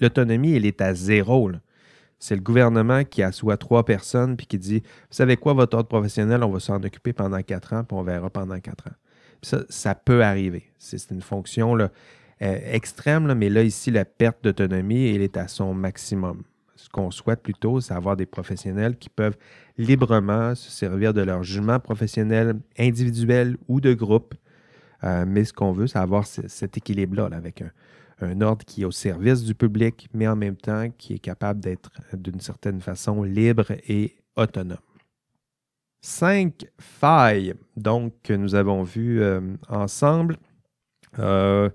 l'autonomie, 0.00 0.54
elle 0.54 0.66
est 0.66 0.80
à 0.80 0.94
zéro. 0.94 1.50
C'est 2.18 2.34
le 2.34 2.40
gouvernement 2.40 3.04
qui 3.04 3.22
assoit 3.22 3.56
trois 3.56 3.84
personnes 3.84 4.36
puis 4.36 4.46
qui 4.46 4.58
dit 4.58 4.80
Vous 4.80 5.16
savez 5.16 5.36
quoi, 5.36 5.52
votre 5.52 5.76
ordre 5.76 5.88
professionnel, 5.88 6.42
on 6.42 6.50
va 6.50 6.60
s'en 6.60 6.82
occuper 6.82 7.12
pendant 7.12 7.42
quatre 7.42 7.72
ans, 7.72 7.84
puis 7.84 7.96
on 7.96 8.02
verra 8.02 8.30
pendant 8.30 8.58
quatre 8.60 8.88
ans. 8.88 8.94
ça, 9.42 9.64
ça 9.68 9.94
peut 9.94 10.22
arriver. 10.22 10.64
C'est 10.78 11.10
une 11.10 11.22
fonction 11.22 11.74
là, 11.74 11.90
euh, 12.42 12.58
extrême, 12.72 13.32
mais 13.34 13.48
là, 13.48 13.62
ici, 13.62 13.90
la 13.90 14.04
perte 14.04 14.44
d'autonomie, 14.44 15.14
elle 15.14 15.22
est 15.22 15.36
à 15.36 15.48
son 15.48 15.74
maximum 15.74 16.42
ce 16.76 16.90
qu'on 16.90 17.10
souhaite 17.10 17.42
plutôt, 17.42 17.80
c'est 17.80 17.94
avoir 17.94 18.16
des 18.16 18.26
professionnels 18.26 18.96
qui 18.96 19.08
peuvent 19.08 19.36
librement 19.78 20.54
se 20.54 20.70
servir 20.70 21.12
de 21.12 21.22
leur 21.22 21.42
jugement 21.42 21.80
professionnel 21.80 22.60
individuel 22.78 23.56
ou 23.66 23.80
de 23.80 23.92
groupe. 23.92 24.34
Euh, 25.04 25.24
mais 25.26 25.44
ce 25.44 25.52
qu'on 25.52 25.72
veut, 25.72 25.86
c'est 25.86 25.98
avoir 25.98 26.26
cet 26.26 26.76
équilibre-là 26.76 27.28
avec 27.32 27.62
un, 28.20 28.40
ordre 28.40 28.64
qui 28.64 28.82
est 28.82 28.84
au 28.84 28.90
service 28.90 29.42
du 29.44 29.54
public, 29.54 30.08
mais 30.14 30.26
en 30.26 30.36
même 30.36 30.56
temps 30.56 30.88
qui 30.96 31.14
est 31.14 31.18
capable 31.18 31.60
d'être 31.60 31.90
d'une 32.14 32.40
certaine 32.40 32.80
façon 32.80 33.22
libre 33.22 33.66
et 33.88 34.16
autonome. 34.36 34.78
Cinq 36.00 36.66
failles, 36.78 37.54
donc, 37.76 38.14
que 38.22 38.32
nous 38.32 38.54
avons 38.54 38.82
vues 38.84 39.20
euh, 39.22 39.40
ensemble. 39.68 40.38
Euh, 41.18 41.68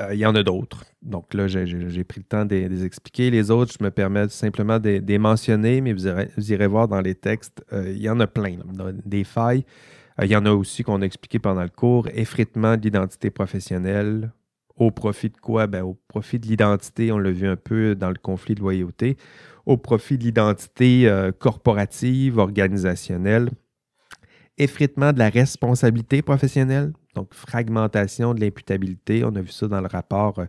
euh, 0.00 0.12
il 0.12 0.18
y 0.18 0.26
en 0.26 0.34
a 0.34 0.42
d'autres. 0.42 0.84
Donc 1.02 1.34
là, 1.34 1.46
j'ai 1.46 2.04
pris 2.04 2.20
le 2.20 2.24
temps 2.24 2.44
de, 2.44 2.56
les 2.56 2.84
expliquer. 2.84 3.30
Les 3.30 3.50
autres, 3.50 3.74
je 3.78 3.84
me 3.84 3.90
permets 3.90 4.28
simplement 4.28 4.78
de, 4.78 5.02
les 5.06 5.18
mentionner, 5.18 5.80
mais 5.80 5.92
vous 5.92 6.08
irez, 6.08 6.66
voir 6.66 6.88
dans 6.88 7.00
les 7.00 7.14
textes, 7.14 7.64
euh, 7.72 7.90
il 7.90 8.02
y 8.02 8.08
en 8.08 8.18
a 8.20 8.26
plein, 8.26 8.56
des 9.04 9.24
failles. 9.24 9.64
Euh, 10.20 10.26
il 10.26 10.30
y 10.30 10.36
en 10.36 10.46
a 10.46 10.52
aussi 10.52 10.82
qu'on 10.82 11.02
a 11.02 11.04
expliqué 11.04 11.38
pendant 11.38 11.62
le 11.62 11.68
cours. 11.68 12.08
Effritement 12.14 12.76
de 12.76 12.82
l'identité 12.82 13.30
professionnelle. 13.30 14.32
Au 14.76 14.90
profit 14.90 15.30
de 15.30 15.36
quoi? 15.36 15.66
Ben, 15.66 15.82
au 15.82 15.94
profit 16.08 16.38
de 16.38 16.46
l'identité, 16.46 17.12
on 17.12 17.18
l'a 17.18 17.30
vu 17.30 17.46
un 17.46 17.56
peu 17.56 17.94
dans 17.94 18.10
le 18.10 18.16
conflit 18.16 18.54
de 18.54 18.60
loyauté. 18.60 19.16
Au 19.66 19.76
profit 19.76 20.18
de 20.18 20.24
l'identité 20.24 21.08
corporative, 21.38 22.38
organisationnelle. 22.38 23.50
Effritement 24.58 25.12
de 25.12 25.18
la 25.20 25.28
responsabilité 25.28 26.22
professionnelle. 26.22 26.92
Donc, 27.14 27.32
fragmentation 27.32 28.34
de 28.34 28.40
l'imputabilité. 28.40 29.24
On 29.24 29.34
a 29.36 29.40
vu 29.40 29.50
ça 29.50 29.68
dans 29.68 29.80
le 29.80 29.86
rapport 29.86 30.38
euh, 30.38 30.46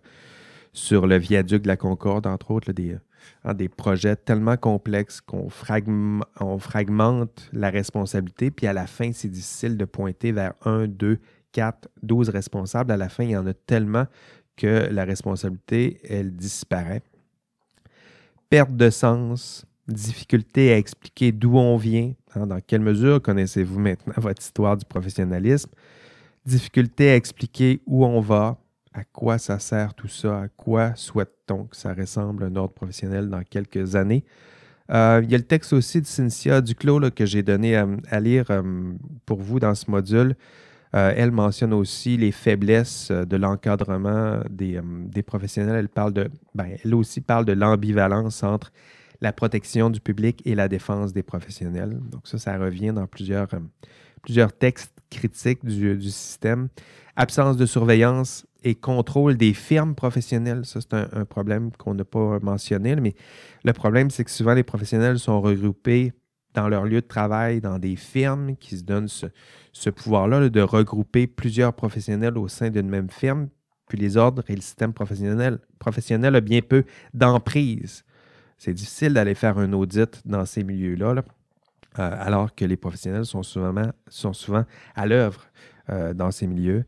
sur 0.73 1.07
le 1.07 1.17
viaduc 1.17 1.61
de 1.61 1.67
la 1.67 1.77
Concorde, 1.77 2.27
entre 2.27 2.51
autres, 2.51 2.71
des, 2.73 2.97
hein, 3.43 3.53
des 3.53 3.69
projets 3.69 4.15
tellement 4.15 4.57
complexes 4.57 5.21
qu'on 5.21 5.49
fragmente 5.49 7.49
la 7.53 7.69
responsabilité, 7.69 8.51
puis 8.51 8.67
à 8.67 8.73
la 8.73 8.87
fin, 8.87 9.11
c'est 9.13 9.29
difficile 9.29 9.77
de 9.77 9.85
pointer 9.85 10.31
vers 10.31 10.53
1, 10.63 10.87
2, 10.87 11.19
4, 11.51 11.89
12 12.03 12.29
responsables. 12.29 12.91
À 12.91 12.97
la 12.97 13.09
fin, 13.09 13.23
il 13.23 13.31
y 13.31 13.37
en 13.37 13.47
a 13.47 13.53
tellement 13.53 14.05
que 14.55 14.87
la 14.91 15.05
responsabilité, 15.05 15.99
elle 16.07 16.35
disparaît. 16.35 17.01
Perte 18.49 18.75
de 18.75 18.89
sens, 18.89 19.65
difficulté 19.87 20.71
à 20.71 20.77
expliquer 20.77 21.31
d'où 21.31 21.57
on 21.57 21.77
vient, 21.77 22.13
hein, 22.35 22.47
dans 22.47 22.59
quelle 22.59 22.81
mesure 22.81 23.21
connaissez-vous 23.21 23.79
maintenant 23.79 24.13
votre 24.17 24.41
histoire 24.41 24.77
du 24.77 24.85
professionnalisme, 24.85 25.71
difficulté 26.45 27.09
à 27.09 27.15
expliquer 27.15 27.81
où 27.85 28.05
on 28.05 28.19
va, 28.19 28.57
à 28.95 29.03
quoi 29.03 29.37
ça 29.37 29.59
sert 29.59 29.93
tout 29.93 30.07
ça, 30.07 30.43
à 30.43 30.47
quoi 30.47 30.95
souhaite-t-on 30.95 31.65
que 31.65 31.75
ça 31.75 31.93
ressemble 31.93 32.43
un 32.43 32.55
ordre 32.55 32.73
professionnel 32.73 33.29
dans 33.29 33.43
quelques 33.43 33.95
années? 33.95 34.23
Euh, 34.91 35.19
il 35.23 35.29
y 35.29 35.35
a 35.35 35.37
le 35.37 35.43
texte 35.43 35.73
aussi 35.73 35.99
de 35.99 36.05
Cynthia 36.05 36.61
Duclos 36.61 37.11
que 37.11 37.25
j'ai 37.25 37.43
donné 37.43 37.75
à, 37.75 38.19
lire 38.19 38.45
euh, 38.51 38.61
pour 39.25 39.41
vous 39.41 39.59
dans 39.59 39.75
ce 39.75 39.91
module. 39.91 40.35
Euh, 40.95 41.11
elle 41.15 41.31
mentionne 41.31 41.73
aussi 41.73 42.15
les 42.15 42.31
faiblesses 42.31 43.11
de 43.11 43.35
l'encadrement 43.35 44.39
des, 44.49 44.79
professionnels. 45.23 45.75
Elle, 45.75 45.89
parle 45.89 46.13
de, 46.13 46.29
ben, 46.53 46.77
elle 46.83 46.95
aussi 46.95 47.19
parle 47.19 47.43
de 47.43 47.53
l'ambivalence 47.53 48.43
entre 48.43 48.71
la 49.19 49.33
protection 49.33 49.89
du 49.89 49.99
public 49.99 50.41
et 50.45 50.55
la 50.55 50.69
défense 50.69 51.11
des 51.11 51.23
professionnels. 51.23 51.99
Donc 52.11 52.27
ça, 52.27 52.37
ça 52.37 52.57
revient 52.57 52.93
dans 52.93 53.07
plusieurs, 53.07 53.49
plusieurs 54.21 54.53
textes 54.53 54.95
critique 55.09 55.65
du, 55.65 56.01
système. 56.01 56.69
Absence 57.15 57.57
de 57.57 57.65
surveillance 57.65 58.45
et 58.65 58.75
contrôle 58.75 59.37
des 59.37 59.53
firmes 59.53 59.95
professionnelles. 59.95 60.65
Ça, 60.65 60.81
c'est 60.81 60.93
un, 60.93 61.23
problème 61.23 61.71
qu'on 61.77 61.93
n'a 61.93 62.03
pas 62.03 62.39
mentionné, 62.41 62.95
mais 62.95 63.15
le 63.63 63.71
problème, 63.71 64.09
c'est 64.09 64.25
que 64.25 64.31
souvent 64.31 64.55
les 64.55 64.63
professionnels 64.63 65.19
sont 65.19 65.39
regroupés 65.39 66.11
dans 66.55 66.67
leur 66.67 66.85
lieu 66.85 67.01
de 67.01 67.07
travail, 67.07 67.61
dans 67.61 67.79
des 67.79 67.95
firmes 67.95 68.55
qui 68.57 68.77
se 68.77 68.83
donnent 68.83 69.07
ce, 69.07 69.89
pouvoir-là 69.89 70.49
de 70.49 70.61
regrouper 70.61 71.27
plusieurs 71.27 71.73
professionnels 71.73 72.37
au 72.37 72.47
sein 72.47 72.69
d'une 72.69 72.89
même 72.89 73.09
firme. 73.09 73.49
Puis 73.87 73.99
les 73.99 74.17
ordres 74.17 74.43
et 74.47 74.55
le 74.55 74.61
système 74.61 74.93
professionnel, 74.93 75.59
professionnel 75.77 76.35
a 76.35 76.41
bien 76.41 76.61
peu 76.61 76.85
d'emprise. 77.13 78.03
C'est 78.57 78.73
difficile 78.73 79.13
d'aller 79.13 79.35
faire 79.35 79.59
un 79.59 79.73
audit 79.73 80.21
dans 80.25 80.45
ces 80.45 80.63
milieux-là. 80.63 81.13
là 81.13 81.23
euh, 81.99 82.11
alors 82.19 82.53
que 82.53 82.65
les 82.65 82.75
professionnels 82.75 83.25
sont 83.25 83.43
souvent, 83.43 83.73
souvent 84.09 84.65
à 84.95 85.05
l'œuvre 85.05 85.45
euh, 85.89 86.13
dans 86.13 86.31
ces 86.31 86.47
milieux. 86.47 86.83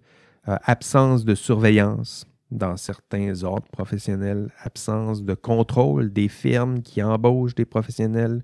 Euh, 0.49 0.55
absence 0.63 1.25
de 1.25 1.35
surveillance 1.35 2.25
dans 2.51 2.77
certains 2.77 3.43
ordres 3.43 3.67
professionnels, 3.69 4.49
absence 4.63 5.21
de 5.21 5.33
contrôle 5.33 6.13
des 6.13 6.29
firmes 6.29 6.81
qui 6.81 7.03
embauchent 7.03 7.55
des 7.55 7.65
professionnels 7.65 8.43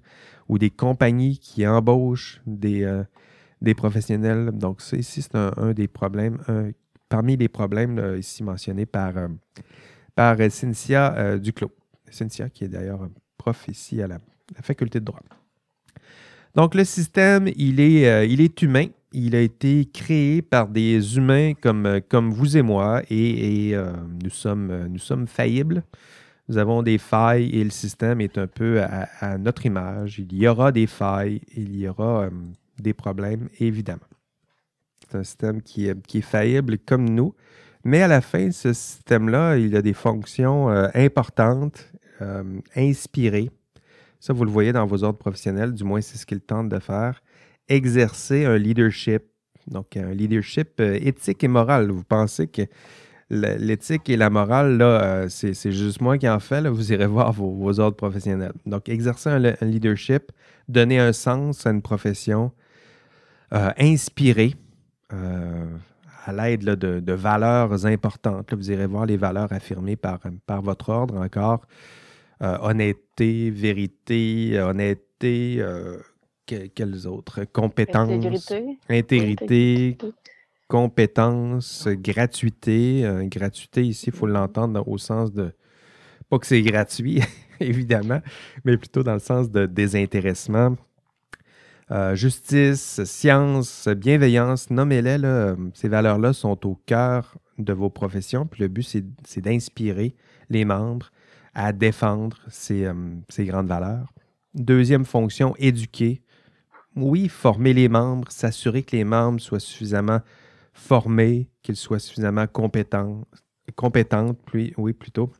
ou 0.49 0.57
des 0.57 0.69
compagnies 0.69 1.39
qui 1.39 1.65
embauchent 1.65 2.41
des, 2.45 3.03
des 3.61 3.73
professionnels. 3.73 4.51
Donc, 4.51 4.81
ça, 4.81 4.97
ici, 4.97 5.21
c'est 5.21 5.35
un, 5.35 5.71
des 5.73 5.87
problèmes, 5.87 6.39
parmi 7.07 7.37
les 7.37 7.47
problèmes 7.47 8.17
ici 8.19 8.43
mentionnés 8.43 8.85
par, 8.85 9.13
par 10.15 10.35
Cynthia 10.49 11.37
Duclos. 11.37 11.71
Cynthia, 12.11 12.49
qui 12.49 12.65
est 12.65 12.67
d'ailleurs 12.67 13.07
prof 13.37 13.65
ici 13.69 14.01
à 14.01 14.07
la 14.07 14.19
faculté 14.61 14.99
de 14.99 15.05
droit. 15.05 15.21
Donc, 16.55 16.75
le 16.75 16.83
système, 16.83 17.47
il 17.55 17.79
est, 17.79 18.29
il 18.29 18.41
est 18.41 18.61
humain. 18.61 18.87
Il 19.13 19.35
a 19.35 19.41
été 19.41 19.85
créé 19.85 20.41
par 20.41 20.67
des 20.67 21.17
humains 21.17 21.53
comme, 21.53 22.01
comme 22.09 22.31
vous 22.31 22.57
et 22.57 22.61
moi 22.61 23.01
et, 23.09 23.75
nous, 24.23 24.29
sommes, 24.29 24.87
nous 24.87 24.99
sommes 24.99 25.27
faillibles. 25.27 25.83
Nous 26.49 26.57
avons 26.57 26.81
des 26.83 26.97
failles 26.97 27.49
et 27.51 27.63
le 27.63 27.69
système 27.69 28.19
est 28.21 28.37
un 28.37 28.47
peu 28.47 28.81
à, 28.81 29.37
notre 29.37 29.65
image. 29.65 30.19
Il 30.19 30.33
y 30.35 30.47
aura 30.47 30.71
des 30.71 30.87
failles, 30.87 31.41
il 31.55 31.75
y 31.77 31.87
aura 31.87 32.29
des 32.79 32.93
problèmes, 32.93 33.49
évidemment. 33.59 34.01
C'est 35.07 35.17
un 35.17 35.23
système 35.23 35.61
qui 35.61 35.87
est, 35.87 36.07
qui 36.07 36.17
est 36.17 36.21
faillible 36.21 36.77
comme 36.79 37.07
nous. 37.07 37.33
Mais 37.83 38.01
à 38.01 38.07
la 38.07 38.21
fin, 38.21 38.51
ce 38.51 38.71
système-là, 38.71 39.57
il 39.57 39.75
a 39.75 39.81
des 39.81 39.93
fonctions 39.93 40.69
euh, 40.69 40.87
importantes, 40.93 41.91
euh, 42.21 42.43
inspirées. 42.75 43.49
Ça, 44.19 44.31
vous 44.31 44.45
le 44.45 44.51
voyez 44.51 44.71
dans 44.71 44.85
vos 44.85 45.03
ordres 45.03 45.19
professionnels, 45.19 45.73
du 45.73 45.83
moins 45.83 45.99
c'est 45.99 46.17
ce 46.17 46.25
qu'il 46.25 46.39
tente 46.39 46.69
de 46.69 46.79
faire. 46.79 47.21
Exercer 47.67 48.45
un 48.45 48.57
leadership, 48.57 49.23
donc 49.67 49.95
un 49.97 50.13
leadership 50.13 50.79
euh, 50.79 50.97
éthique 51.01 51.43
et 51.43 51.47
moral. 51.47 51.91
Vous 51.91 52.03
pensez 52.03 52.47
que 52.47 52.63
l'éthique 53.29 54.09
et 54.09 54.17
la 54.17 54.29
morale, 54.29 54.77
là, 54.77 55.27
c'est 55.29 55.71
juste 55.71 56.01
moi 56.01 56.17
qui 56.17 56.29
en 56.29 56.39
fais. 56.39 56.61
Là? 56.61 56.69
Vous 56.69 56.91
irez 56.91 57.07
voir 57.07 57.31
vos, 57.31 57.79
ordres 57.79 57.97
professionnels. 57.97 58.53
Donc, 58.65 58.89
exercer 58.89 59.29
un, 59.29 59.39
leadership, 59.39 60.31
donner 60.67 60.99
un 60.99 61.13
sens 61.13 61.65
à 61.65 61.71
une 61.71 61.81
profession, 61.81 62.51
inspirer 63.51 64.53
à 66.25 66.33
l'aide 66.33 66.63
de, 66.63 67.13
valeurs 67.13 67.85
importantes. 67.85 68.53
vous 68.53 68.71
irez 68.71 68.87
voir 68.87 69.05
les 69.05 69.17
valeurs 69.17 69.51
affirmées 69.51 69.95
par, 69.95 70.19
votre 70.61 70.89
ordre 70.89 71.17
encore. 71.17 71.65
Euh, 72.41 72.57
honnêteté, 72.61 73.51
vérité, 73.51 74.59
honnêteté, 74.59 75.63
quelles 76.45 77.07
autres? 77.07 77.43
Compétences. 77.45 78.09
Intégrité. 78.09 78.77
Intégrité. 78.89 79.97
Compétence, 80.67 81.87
gratuité. 81.87 83.05
Euh, 83.05 83.25
gratuité, 83.25 83.85
ici, 83.85 84.07
il 84.07 84.13
faut 84.13 84.27
l'entendre 84.27 84.87
au 84.87 84.97
sens 84.97 85.31
de. 85.31 85.53
Pas 86.29 86.39
que 86.39 86.47
c'est 86.47 86.61
gratuit, 86.61 87.21
évidemment, 87.59 88.21
mais 88.65 88.77
plutôt 88.77 89.03
dans 89.03 89.13
le 89.13 89.19
sens 89.19 89.51
de 89.51 89.65
désintéressement, 89.65 90.75
euh, 91.91 92.15
justice, 92.15 93.03
science, 93.03 93.87
bienveillance, 93.87 94.69
nommez-les. 94.69 95.17
Ces 95.73 95.89
valeurs-là 95.89 96.33
sont 96.33 96.65
au 96.65 96.75
cœur 96.85 97.37
de 97.57 97.73
vos 97.73 97.89
professions. 97.89 98.45
Puis 98.45 98.61
le 98.61 98.67
but, 98.67 98.83
c'est 99.25 99.41
d'inspirer 99.41 100.15
les 100.49 100.65
membres 100.65 101.11
à 101.53 101.71
défendre 101.71 102.37
ces, 102.47 102.85
euh, 102.85 102.93
ces, 103.29 103.45
grandes 103.45 103.67
valeurs. 103.67 104.11
Deuxième 104.55 105.05
fonction, 105.05 105.55
éduquer. 105.57 106.21
Oui, 106.95 107.27
former 107.27 107.73
les 107.73 107.89
membres, 107.89 108.31
s'assurer 108.31 108.83
que 108.83 108.95
les 108.95 109.03
membres 109.03 109.39
soient 109.39 109.59
suffisamment 109.59 110.19
formés, 110.73 111.49
qu'ils 111.61 111.75
soient 111.75 111.99
suffisamment 111.99 112.45
compétents, 112.47 113.25
compétentes, 113.75 114.37
oui, 114.53 114.93
plutôt. 114.93 115.31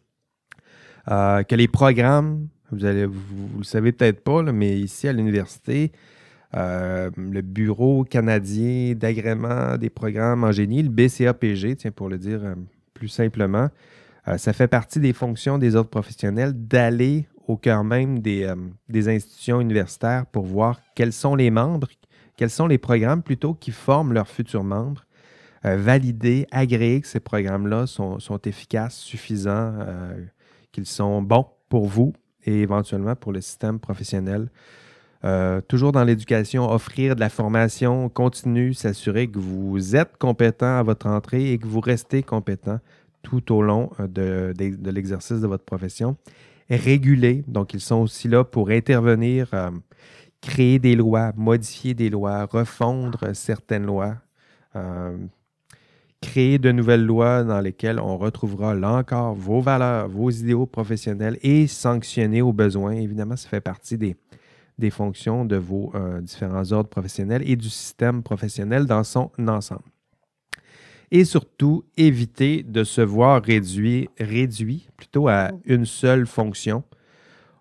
Euh, 1.10 1.44
que 1.44 1.56
les 1.56 1.68
programmes, 1.68 2.48
vous, 2.72 2.86
allez, 2.86 3.06
vous, 3.06 3.60
le 3.60 3.64
savez 3.64 3.92
peut-être 3.92 4.24
pas, 4.24 4.42
mais 4.44 4.80
ici 4.80 5.08
à 5.08 5.14
l'université, 5.14 5.92
euh, 6.56 7.10
le 7.18 7.42
Bureau 7.42 8.04
canadien 8.04 8.94
d'agrément 8.96 9.78
des 9.78 9.90
programmes 9.90 10.44
en 10.44 10.52
génie, 10.52 10.82
le 10.82 10.90
BCAPG, 10.90 11.78
tiens, 11.78 11.92
pour 11.92 12.10
le 12.10 12.18
dire 12.18 12.44
euh, 12.44 12.56
plus 12.94 13.10
simplement, 13.10 13.70
ça 14.38 14.54
fait 14.54 14.70
partie 14.70 15.02
des 15.02 15.12
fonctions 15.12 15.58
des 15.58 15.76
autres 15.76 15.90
professionnels 15.90 16.54
d'aller 16.54 17.28
au 17.48 17.58
cœur 17.58 17.84
même 17.84 18.20
des, 18.20 18.54
des, 18.90 19.10
institutions 19.10 19.60
universitaires 19.60 20.26
pour 20.26 20.46
voir 20.46 20.80
quels 20.96 21.14
sont 21.14 21.36
les 21.36 21.52
membres, 21.52 21.88
quels 22.38 22.50
sont 22.50 22.68
les 22.68 22.78
programmes 22.78 23.22
plutôt 23.22 23.54
qui 23.54 23.72
forment 23.72 24.14
leurs 24.14 24.28
futurs 24.28 24.64
membres, 24.64 25.06
valider, 25.64 26.48
agréer 26.52 27.02
que 27.02 27.08
ces 27.08 27.20
programmes-là 27.20 27.88
sont, 27.88 28.20
sont, 28.20 28.40
efficaces, 28.40 28.98
suffisants, 28.98 29.74
qu'ils 30.72 30.86
sont 30.86 31.22
bons 31.22 31.48
pour 31.70 31.88
vous 31.88 32.14
et 32.46 32.62
éventuellement 32.62 33.16
pour 33.16 33.32
le 33.32 33.42
système 33.42 33.80
professionnel 33.80 34.50
euh, 35.26 35.62
toujours 35.62 35.94
dans 35.94 36.04
l'éducation, 36.04 36.70
offrir 36.70 37.16
de 37.16 37.22
la 37.22 37.30
formation 37.30 38.10
continue, 38.10 38.74
s'assurer 38.74 39.28
que 39.28 39.40
vous 39.40 39.96
êtes 39.96 40.18
compétent 40.18 40.78
à 40.78 40.84
votre 40.84 41.08
entrée 41.08 41.54
et 41.54 41.58
que 41.58 41.66
vous 41.66 41.80
restez 41.80 42.24
compétent 42.24 42.80
tout 43.22 43.54
au 43.54 43.62
long 43.62 43.90
euh, 44.02 44.54
de, 44.54 44.90
l'exercice 44.92 45.40
de 45.40 45.48
votre 45.48 45.64
profession. 45.64 46.18
Réguler, 46.70 47.44
donc 47.48 47.74
ils 47.74 47.80
sont 47.82 47.98
aussi 47.98 48.28
là 48.28 48.44
pour 48.44 48.70
intervenir, 48.70 49.50
euh, 49.54 49.72
créer 50.42 50.80
des 50.80 50.96
lois, 50.96 51.32
modifier 51.36 51.94
des 51.94 52.10
lois, 52.10 52.46
refondre 52.46 53.36
certaines 53.36 53.86
lois, 53.86 54.18
créer 56.24 56.58
de 56.58 56.72
nouvelles 56.72 57.06
lois 57.06 57.44
dans 57.44 57.60
lesquelles 57.60 58.00
on 58.00 58.18
retrouvera 58.18 58.74
là 58.74 58.94
encore 58.94 59.36
vos 59.36 59.62
valeurs, 59.62 60.08
vos 60.08 60.30
idéaux 60.30 60.66
professionnels 60.66 61.38
et 61.42 61.68
sanctionner 61.68 62.42
au 62.42 62.54
besoin. 62.54 62.94
Évidemment, 62.94 63.36
ça 63.36 63.50
fait 63.50 63.62
partie 63.62 63.98
des, 63.98 64.16
des 64.80 64.90
fonctions 64.90 65.46
de 65.46 65.58
vos 65.58 65.92
euh, 65.96 66.22
différents 66.22 66.72
ordres 66.72 66.90
professionnels 66.90 67.44
et 67.46 67.56
du 67.56 67.70
système 67.70 68.24
professionnel 68.24 68.86
dans 68.86 69.04
son 69.04 69.30
ensemble. 69.48 69.93
Et 71.16 71.26
surtout, 71.26 71.86
éviter 71.96 72.64
de 72.64 72.84
se 72.84 73.00
voir 73.00 73.44
réduit, 73.44 74.10
réduit 74.20 74.90
plutôt 74.98 75.28
à 75.28 75.52
une 75.64 75.86
seule 75.86 76.26
fonction. 76.26 76.84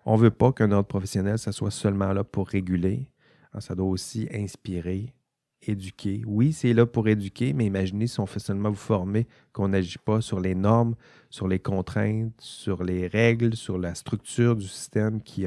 On 0.05 0.17
ne 0.17 0.21
veut 0.23 0.31
pas 0.31 0.51
qu'un 0.51 0.71
ordre 0.71 0.87
professionnel, 0.87 1.37
ça 1.37 1.51
soit 1.51 1.69
seulement 1.69 2.13
là 2.13 2.23
pour 2.23 2.47
réguler. 2.47 3.11
Ah, 3.53 3.61
ça 3.61 3.75
doit 3.75 3.85
aussi 3.85 4.27
inspirer, 4.33 5.13
éduquer. 5.61 6.23
Oui, 6.25 6.51
c'est 6.51 6.73
là 6.73 6.87
pour 6.87 7.07
éduquer, 7.07 7.53
mais 7.53 7.67
imaginez 7.67 8.07
si 8.07 8.19
on 8.19 8.25
fait 8.25 8.39
seulement 8.39 8.71
vous 8.71 8.75
former, 8.75 9.27
qu'on 9.51 9.67
n'agit 9.67 9.99
pas 9.99 10.19
sur 10.19 10.39
les 10.39 10.55
normes, 10.55 10.95
sur 11.29 11.47
les 11.47 11.59
contraintes, 11.59 12.33
sur 12.39 12.83
les 12.83 13.05
règles, 13.05 13.55
sur 13.55 13.77
la 13.77 13.93
structure 13.93 14.55
du 14.55 14.67
système 14.67 15.21
qui, 15.21 15.45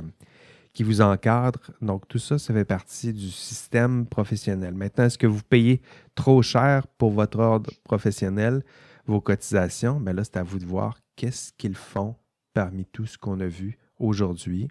qui 0.77 0.83
vous 0.83 1.01
encadre. 1.01 1.59
Donc, 1.81 2.07
tout 2.07 2.19
ça, 2.19 2.39
ça 2.39 2.53
fait 2.53 2.67
partie 2.67 3.15
du 3.15 3.31
système 3.31 4.05
professionnel. 4.05 4.75
Maintenant, 4.75 5.05
est-ce 5.05 5.17
que 5.17 5.27
vous 5.27 5.43
payez 5.43 5.81
trop 6.15 6.43
cher 6.43 6.87
pour 6.87 7.13
votre 7.13 7.39
ordre 7.39 7.71
professionnel, 7.83 8.63
vos 9.07 9.23
cotisations? 9.23 9.99
Bien 9.99 10.13
là, 10.13 10.23
c'est 10.23 10.37
à 10.37 10.43
vous 10.43 10.59
de 10.59 10.67
voir 10.67 10.99
qu'est-ce 11.17 11.55
qu'ils 11.55 11.77
font 11.77 12.15
parmi 12.53 12.85
tout 12.85 13.07
ce 13.07 13.17
qu'on 13.17 13.41
a 13.41 13.47
vu 13.47 13.79
aujourd'hui. 13.99 14.69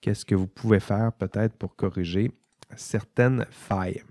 Qu'est-ce 0.00 0.24
que 0.24 0.34
vous 0.34 0.48
pouvez 0.48 0.80
faire 0.80 1.12
peut-être 1.12 1.54
pour 1.54 1.76
corriger 1.76 2.32
certaines 2.74 3.46
failles? 3.48 4.02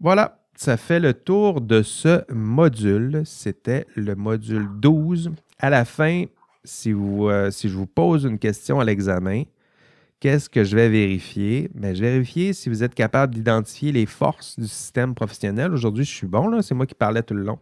Voilà, 0.00 0.44
ça 0.56 0.76
fait 0.76 0.98
le 0.98 1.14
tour 1.14 1.60
de 1.60 1.82
ce 1.82 2.24
module. 2.32 3.22
C'était 3.24 3.86
le 3.94 4.16
module 4.16 4.68
12. 4.80 5.30
À 5.60 5.70
la 5.70 5.84
fin, 5.84 6.24
si, 6.64 6.90
vous, 6.90 7.28
euh, 7.28 7.52
si 7.52 7.68
je 7.68 7.76
vous 7.76 7.86
pose 7.86 8.24
une 8.24 8.40
question 8.40 8.80
à 8.80 8.84
l'examen, 8.84 9.44
Qu'est-ce 10.22 10.48
que 10.48 10.62
je 10.62 10.76
vais 10.76 10.88
vérifier? 10.88 11.68
Bien, 11.74 11.92
vérifier 11.92 12.52
si 12.52 12.68
vous 12.68 12.84
êtes 12.84 12.94
capable 12.94 13.34
d'identifier 13.34 13.90
les 13.90 14.06
forces 14.06 14.56
du 14.56 14.68
système 14.68 15.16
professionnel. 15.16 15.72
Aujourd'hui, 15.72 16.04
je 16.04 16.12
suis 16.12 16.28
bon, 16.28 16.46
là, 16.46 16.62
c'est 16.62 16.76
moi 16.76 16.86
qui 16.86 16.94
parlais 16.94 17.24
tout 17.24 17.34
le 17.34 17.42
long. 17.42 17.58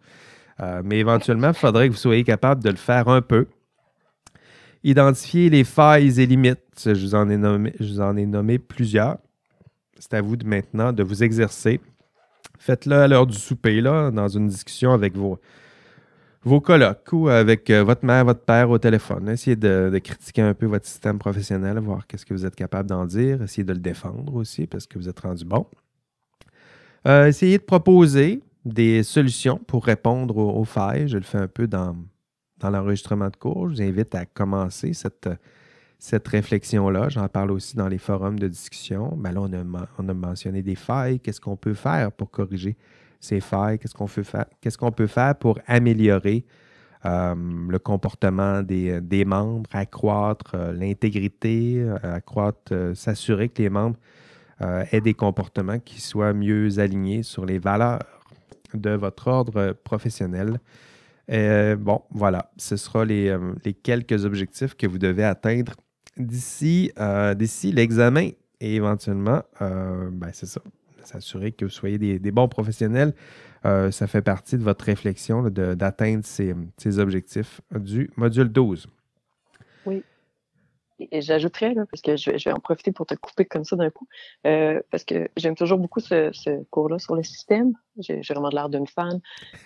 Euh, 0.60 0.82
mais 0.84 0.98
éventuellement, 0.98 1.48
il 1.48 1.54
faudrait 1.54 1.88
que 1.88 1.94
vous 1.94 1.98
soyez 1.98 2.22
capable 2.22 2.62
de 2.62 2.68
le 2.68 2.76
faire 2.76 3.08
un 3.08 3.22
peu. 3.22 3.46
Identifier 4.84 5.48
les 5.48 5.64
failles 5.64 6.20
et 6.20 6.26
limites. 6.26 6.82
Je 6.84 7.00
vous 7.00 7.14
en 7.14 7.30
ai 7.30 7.38
nommé, 7.38 7.72
je 7.80 7.94
vous 7.94 8.00
en 8.02 8.14
ai 8.14 8.26
nommé 8.26 8.58
plusieurs. 8.58 9.16
C'est 9.98 10.12
à 10.12 10.20
vous 10.20 10.36
de 10.36 10.44
maintenant 10.44 10.92
de 10.92 11.02
vous 11.02 11.24
exercer. 11.24 11.80
Faites-le 12.58 12.94
à 12.94 13.08
l'heure 13.08 13.26
du 13.26 13.38
souper, 13.38 13.80
là, 13.80 14.10
dans 14.10 14.28
une 14.28 14.48
discussion 14.48 14.92
avec 14.92 15.16
vos, 15.16 15.40
vos 16.42 16.60
colloques 16.60 17.12
ou 17.12 17.28
avec 17.28 17.68
euh, 17.70 17.84
votre 17.84 18.04
mère, 18.04 18.24
votre 18.24 18.44
père 18.44 18.70
au 18.70 18.78
téléphone. 18.78 19.28
Essayez 19.28 19.56
de, 19.56 19.98
critiquer 20.02 20.42
un 20.42 20.54
peu 20.54 20.66
votre 20.66 20.86
système 20.86 21.18
professionnel, 21.18 21.78
voir 21.78 22.06
qu'est-ce 22.06 22.24
que 22.24 22.34
vous 22.34 22.46
êtes 22.46 22.56
capable 22.56 22.88
d'en 22.88 23.04
dire. 23.04 23.42
Essayez 23.42 23.64
de 23.64 23.72
le 23.72 23.78
défendre 23.78 24.34
aussi 24.34 24.66
parce 24.66 24.86
que 24.86 24.98
vous 24.98 25.08
êtes 25.08 25.20
rendu 25.20 25.44
bon. 25.44 25.66
Euh, 27.06 27.26
essayez 27.26 27.58
de 27.58 27.62
proposer 27.62 28.40
des 28.64 29.02
solutions 29.02 29.58
pour 29.66 29.84
répondre 29.84 30.36
aux, 30.36 30.64
failles. 30.64 31.08
Je 31.08 31.16
le 31.16 31.22
fais 31.22 31.38
un 31.38 31.48
peu 31.48 31.66
dans, 31.66 31.96
dans 32.58 32.70
l'enregistrement 32.70 33.28
de 33.28 33.36
cours. 33.36 33.70
Je 33.70 33.74
vous 33.74 33.82
invite 33.82 34.14
à 34.14 34.26
commencer 34.26 34.92
cette, 34.92 35.28
cette 35.98 36.28
réflexion-là. 36.28 37.08
J'en 37.08 37.28
parle 37.28 37.52
aussi 37.52 37.76
dans 37.76 37.88
les 37.88 37.98
forums 37.98 38.38
de 38.38 38.48
discussion. 38.48 39.14
Ben 39.16 39.32
là, 39.32 39.40
on 39.42 39.52
a, 39.52 39.86
on 39.98 40.08
a 40.08 40.14
mentionné 40.14 40.62
des 40.62 40.74
failles. 40.74 41.20
Qu'est-ce 41.20 41.40
qu'on 41.40 41.56
peut 41.56 41.74
faire 41.74 42.12
pour 42.12 42.30
corriger 42.30 42.76
ces 43.20 43.40
failles, 43.40 43.78
qu'est-ce 43.78 43.94
qu'on 43.94 44.06
peut, 44.06 44.22
faire, 44.22 44.46
qu'est-ce 44.60 44.78
qu'on 44.78 44.90
peut 44.90 45.06
faire 45.06 45.36
pour 45.36 45.58
améliorer 45.66 46.44
euh, 47.06 47.34
le 47.68 47.78
comportement 47.78 48.62
des, 48.62 49.00
des 49.00 49.24
membres, 49.24 49.68
accroître 49.72 50.54
euh, 50.54 50.72
l'intégrité, 50.72 51.76
euh, 51.78 51.96
accroître, 52.02 52.74
s'assurer 52.94 53.48
que 53.48 53.62
les 53.62 53.70
membres 53.70 53.96
aient 54.92 55.00
des 55.00 55.14
comportements 55.14 55.78
qui 55.78 56.02
soient 56.02 56.34
mieux 56.34 56.78
alignés 56.80 57.22
sur 57.22 57.46
les 57.46 57.58
valeurs 57.58 58.00
de 58.74 58.90
votre 58.90 59.28
ordre 59.28 59.72
professionnel. 59.72 60.60
bon, 61.78 62.02
voilà, 62.10 62.50
ce 62.58 62.76
sera 62.76 63.06
les, 63.06 63.34
quelques 63.82 64.26
objectifs 64.26 64.74
que 64.74 64.86
vous 64.86 64.98
devez 64.98 65.24
atteindre 65.24 65.72
d'ici, 66.18 66.92
d'ici 67.36 67.72
l'examen 67.72 68.28
et 68.60 68.74
éventuellement, 68.74 69.40
ben, 69.60 70.30
c'est 70.34 70.44
ça, 70.44 70.60
s'assurer 71.10 71.52
que 71.52 71.64
vous 71.64 71.70
soyez 71.70 71.98
des, 71.98 72.30
bons 72.30 72.48
professionnels. 72.48 73.14
ça 73.64 74.06
fait 74.06 74.22
partie 74.22 74.56
de 74.56 74.62
votre 74.62 74.84
réflexion 74.84 75.42
d'atteindre 75.42 76.24
ces, 76.24 76.54
ces, 76.76 76.98
objectifs 76.98 77.60
du 77.74 78.10
module 78.16 78.48
12. 78.48 78.88
Oui. 79.86 80.02
Et 81.10 81.22
j'ajouterais, 81.22 81.74
parce 81.90 82.02
que 82.02 82.16
je 82.16 82.30
vais, 82.30 82.52
en 82.52 82.60
profiter 82.60 82.92
pour 82.92 83.06
te 83.06 83.14
couper 83.14 83.44
comme 83.44 83.64
ça 83.64 83.76
d'un 83.76 83.90
coup, 83.90 84.06
euh, 84.46 84.80
parce 84.90 85.04
que 85.04 85.28
j'aime 85.36 85.54
toujours 85.54 85.78
beaucoup 85.78 86.00
ce, 86.00 86.62
cours-là 86.70 86.98
sur 86.98 87.14
le 87.14 87.22
système. 87.22 87.72
J'ai 87.98 88.20
vraiment 88.30 88.48
l'air 88.48 88.68
d'une 88.68 88.86
fan, 88.86 89.20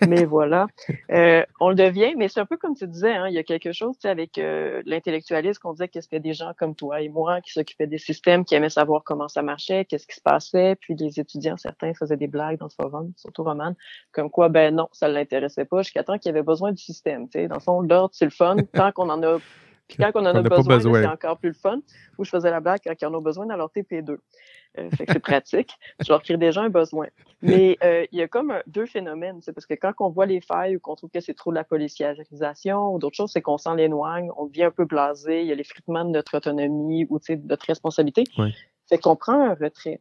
mais 0.07 0.25
voilà. 0.25 0.67
Euh, 1.11 1.43
on 1.59 1.69
le 1.69 1.75
devient, 1.75 2.15
mais 2.17 2.27
c'est 2.27 2.39
un 2.39 2.45
peu 2.45 2.57
comme 2.57 2.75
tu 2.75 2.87
disais, 2.87 3.13
hein, 3.13 3.27
il 3.27 3.33
y 3.33 3.37
a 3.37 3.43
quelque 3.43 3.71
chose 3.71 3.95
avec 4.03 4.37
euh, 4.37 4.81
l'intellectualisme 4.85 5.59
qu'on 5.61 5.73
disait 5.73 5.87
que 5.87 6.01
c'était 6.01 6.19
des 6.19 6.33
gens 6.33 6.51
comme 6.57 6.75
toi 6.75 7.01
et 7.01 7.09
moi 7.09 7.41
qui 7.41 7.51
s'occupaient 7.51 7.87
des 7.87 7.97
systèmes, 7.97 8.43
qui 8.43 8.55
aimaient 8.55 8.69
savoir 8.69 9.03
comment 9.03 9.27
ça 9.27 9.41
marchait, 9.41 9.85
qu'est-ce 9.85 10.07
qui 10.07 10.15
se 10.15 10.21
passait, 10.21 10.75
puis 10.75 10.95
les 10.95 11.19
étudiants, 11.19 11.57
certains 11.57 11.93
faisaient 11.93 12.17
des 12.17 12.27
blagues 12.27 12.57
dans 12.57 12.69
ce 12.69 12.75
forum, 12.75 13.13
surtout 13.15 13.43
Roman, 13.43 13.73
comme 14.11 14.29
quoi, 14.29 14.49
ben 14.49 14.75
non, 14.75 14.87
ça 14.91 15.07
ne 15.07 15.13
l'intéressait 15.13 15.65
pas 15.65 15.81
jusqu'à 15.81 16.03
temps 16.03 16.17
qu'il 16.17 16.29
y 16.29 16.33
avait 16.33 16.43
besoin 16.43 16.71
du 16.71 16.81
système. 16.81 17.27
Dans 17.33 17.55
le 17.55 17.59
fond, 17.61 17.81
l'ordre, 17.81 18.13
c'est 18.13 18.25
le 18.25 18.31
fun, 18.31 18.57
tant 18.73 18.91
qu'on 18.91 19.09
en 19.09 19.21
a 19.23 19.37
puis 19.87 19.97
quand 19.97 20.11
on 20.15 20.25
en 20.25 20.35
a, 20.35 20.41
besoin, 20.41 21.01
c'est 21.01 21.07
encore 21.07 21.37
plus 21.37 21.49
le 21.49 21.55
fun. 21.55 21.79
Où 22.17 22.23
je 22.23 22.29
faisais 22.29 22.49
la 22.49 22.59
blague 22.59 22.79
quand 22.83 22.93
ils 22.99 23.05
en 23.05 23.13
ont 23.13 23.21
besoin 23.21 23.45
dans 23.45 23.55
leur 23.55 23.69
TP2. 23.69 24.17
Euh, 24.77 24.89
fait 24.91 25.05
que 25.05 25.13
c'est 25.13 25.19
pratique. 25.19 25.71
Je 26.03 26.11
leur 26.11 26.21
crée 26.23 26.37
déjà 26.37 26.61
un 26.61 26.69
besoin. 26.69 27.07
Mais 27.41 27.77
euh, 27.83 28.05
il 28.11 28.17
y 28.17 28.21
a 28.21 28.27
comme 28.27 28.53
deux 28.67 28.85
phénomènes. 28.85 29.39
C'est 29.41 29.53
parce 29.53 29.65
que 29.65 29.75
quand 29.75 29.93
on 29.99 30.09
voit 30.09 30.25
les 30.25 30.41
failles 30.41 30.77
ou 30.77 30.79
qu'on 30.79 30.95
trouve 30.95 31.11
que 31.11 31.19
c'est 31.19 31.33
trop 31.33 31.51
de 31.51 31.55
la 31.55 31.63
policiarisation 31.63 32.93
ou 32.93 32.99
d'autres 32.99 33.15
choses, 33.15 33.31
c'est 33.31 33.41
qu'on 33.41 33.57
s'en 33.57 33.77
éloigne, 33.77 34.29
on 34.37 34.47
devient 34.47 34.65
un 34.65 34.71
peu 34.71 34.85
blasé, 34.85 35.41
il 35.41 35.47
y 35.47 35.51
a 35.51 35.55
l'effritement 35.55 36.03
de 36.03 36.09
notre 36.09 36.37
autonomie 36.37 37.05
ou 37.09 37.19
de 37.19 37.35
notre 37.47 37.65
responsabilité. 37.67 38.23
Ouais. 38.37 38.51
Fait 38.89 38.97
qu'on 38.97 39.15
prend 39.15 39.39
un 39.39 39.53
retrait. 39.53 39.99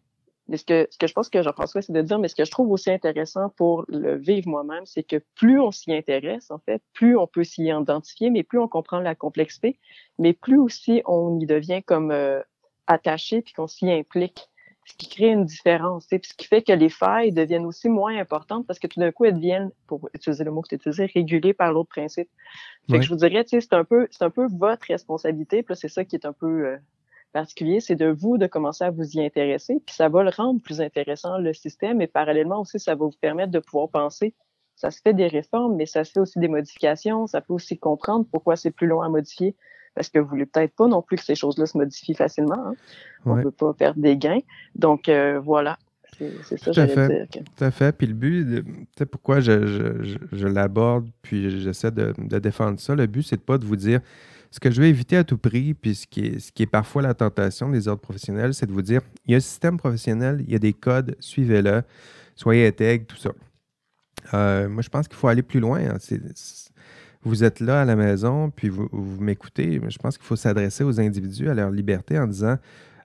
Mais 0.49 0.59
ce 0.59 0.65
que, 0.65 0.87
ce 0.91 0.99
que 0.99 1.07
je 1.07 1.13
pense 1.15 1.31
que 1.31 1.43
Jean-François, 1.43 1.81
c'est 1.81 1.93
de 1.93 2.03
dire, 2.03 2.19
mais 2.19 2.29
ce 2.29 2.35
que 2.35 2.45
je 2.45 2.51
trouve 2.51 2.71
aussi 2.71 2.91
intéressant 2.91 3.49
pour 3.57 3.85
le 3.89 4.17
vivre 4.17 4.49
moi-même, 4.49 4.85
c'est 4.85 5.03
que 5.03 5.23
plus 5.35 5.59
on 5.59 5.71
s'y 5.71 5.93
intéresse, 5.93 6.51
en 6.51 6.59
fait, 6.59 6.83
plus 6.93 7.17
on 7.17 7.27
peut 7.27 7.45
s'y 7.45 7.65
identifier, 7.69 8.31
mais 8.31 8.43
plus 8.43 8.59
on 8.59 8.69
comprend 8.69 9.01
la 9.01 9.15
complexité, 9.15 9.79
mais 10.19 10.35
plus 10.35 10.59
aussi 10.59 11.03
on 11.07 11.39
y 11.41 11.47
devient 11.47 11.83
comme 11.83 12.11
euh, 12.11 12.41
attaché 12.87 13.41
puis 13.41 13.55
qu'on 13.55 13.67
s'y 13.67 13.91
implique. 13.91 14.49
Ce 14.87 14.93
qui 14.99 15.09
crée 15.09 15.29
une 15.29 15.47
différence, 15.47 16.07
puis 16.09 16.21
ce 16.25 16.35
qui 16.35 16.47
fait 16.47 16.61
que 16.61 16.73
les 16.73 16.91
failles 16.91 17.33
deviennent 17.33 17.65
aussi 17.65 17.89
moins 17.89 18.19
importantes 18.19 18.67
parce 18.67 18.79
que 18.79 18.87
tout 18.87 19.01
d'un 19.01 19.13
coup, 19.13 19.25
elles 19.25 19.37
deviennent, 19.37 19.71
pour 19.87 20.11
utiliser 20.13 20.45
le 20.45 20.51
mot 20.51 20.61
que 20.61 20.69
tu 20.69 20.75
utilisé, 20.75 21.07
régulées 21.07 21.55
par 21.55 21.73
l'autre 21.73 21.89
principe. 21.89 22.29
Fait 22.91 22.99
que 22.99 23.03
je 23.03 23.09
vous 23.09 23.17
dirais, 23.17 23.47
c'est 23.49 23.73
un 23.73 23.85
peu, 23.85 24.07
c'est 24.11 24.25
un 24.25 24.29
peu 24.29 24.47
votre 24.47 24.87
responsabilité, 24.87 25.63
puis 25.63 25.75
c'est 25.75 25.89
ça 25.89 26.05
qui 26.05 26.17
est 26.17 26.27
un 26.27 26.35
peu 26.35 26.67
euh, 26.67 26.77
particulier, 27.35 27.80
c'est 27.80 27.97
de 27.97 28.07
vous 28.07 28.39
de 28.39 28.47
commencer 28.47 28.85
à 28.85 28.91
vous 28.91 29.16
y 29.16 29.22
intéresser, 29.22 29.82
puis 29.85 29.95
ça 29.95 30.09
va 30.09 30.22
le 30.22 30.30
rendre 30.30 30.61
plus 30.62 30.80
intéressant, 30.80 31.37
le 31.39 31.53
système, 31.53 32.01
et 32.01 32.07
parallèlement 32.07 32.61
aussi, 32.61 32.78
ça 32.78 32.95
va 32.95 33.05
vous 33.05 33.12
permettre 33.20 33.51
de 33.51 33.59
pouvoir 33.59 33.91
penser. 33.91 34.35
Ça 34.76 34.91
se 34.91 35.01
fait 35.03 35.12
des 35.12 35.26
réformes, 35.26 35.76
mais 35.76 35.85
ça 35.85 36.05
se 36.05 36.12
fait 36.12 36.20
aussi 36.20 36.39
des 36.39 36.49
modifications, 36.49 37.26
ça 37.26 37.41
peut 37.41 37.53
aussi 37.53 37.76
comprendre 37.76 38.24
pourquoi 38.30 38.57
c'est 38.57 38.70
plus 38.70 38.87
long 38.87 39.03
à 39.03 39.09
modifier, 39.09 39.57
parce 39.95 40.09
que 40.09 40.20
vous 40.20 40.28
voulez 40.28 40.47
peut-être 40.47 40.74
pas 40.74 40.87
non 40.87 41.03
plus 41.03 41.16
que 41.16 41.24
ces 41.24 41.35
choses-là 41.35 41.66
se 41.66 41.76
modifient 41.76 42.14
facilement. 42.14 42.68
Hein. 42.68 42.74
On 43.26 43.37
ne 43.37 43.43
veut 43.43 43.51
pas 43.51 43.74
perdre 43.74 44.01
des 44.01 44.16
gains. 44.16 44.41
Donc, 44.74 45.09
euh, 45.09 45.41
voilà. 45.41 45.76
C'est 46.45 46.59
ça, 46.59 46.87
dire. 46.87 47.26
Tout 47.28 47.64
à 47.64 47.72
fait. 47.72 47.91
Puis 47.97 48.07
le 48.07 48.14
but, 48.14 48.64
sais, 48.97 49.07
pourquoi 49.07 49.41
je, 49.41 49.66
je, 49.66 50.16
je, 50.30 50.47
l'aborde, 50.47 51.09
puis 51.22 51.61
j'essaie 51.61 51.91
de, 51.91 52.14
de, 52.16 52.39
défendre 52.39 52.78
ça, 52.78 52.95
le 52.95 53.07
but, 53.07 53.24
c'est 53.24 53.45
pas 53.45 53.59
de 53.59 53.64
vous 53.64 53.74
dire 53.74 54.01
ce 54.55 54.61
que 54.61 54.71
je 54.71 54.81
veux 54.81 54.87
éviter 54.87 55.17
à 55.17 55.25
tout 55.25 55.37
prix, 55.37 55.75
puis 55.75 55.97
ce 55.97 56.07
qui 56.07 56.23
est, 56.23 56.67
parfois 56.67 57.03
la 57.03 57.13
tentation 57.13 57.69
des 57.71 57.89
ordres 57.89 58.03
professionnels, 58.03 58.55
c'est 58.55 58.67
de 58.67 58.73
vous 58.73 58.83
dire 58.83 59.01
il 59.27 59.33
y 59.33 59.35
a 59.35 59.39
un 59.39 59.41
système 59.41 59.79
professionnel, 59.79 60.45
il 60.47 60.53
y 60.53 60.55
a 60.55 60.61
des 60.61 60.73
codes, 60.73 61.17
suivez-le, 61.19 61.83
soyez 62.37 62.69
intègre, 62.69 63.05
tout 63.07 63.17
ça. 63.17 63.33
Euh, 64.33 64.69
moi, 64.69 64.83
je 64.83 64.89
pense 64.91 65.09
qu'il 65.09 65.17
faut 65.17 65.27
aller 65.27 65.43
plus 65.43 65.59
loin. 65.59 65.81
Hein. 65.81 65.97
vous 67.23 67.43
êtes 67.43 67.59
là 67.59 67.83
à 67.83 67.85
la 67.85 67.97
maison, 67.97 68.49
puis 68.51 68.69
vous, 68.69 68.89
m'écoutez. 69.19 69.81
Je 69.89 69.99
pense 69.99 70.17
qu'il 70.17 70.25
faut 70.25 70.37
s'adresser 70.37 70.85
aux 70.85 71.01
individus, 71.01 71.49
à 71.49 71.55
leur 71.55 71.73
liberté, 71.73 72.17
en 72.17 72.29
disant 72.29 72.57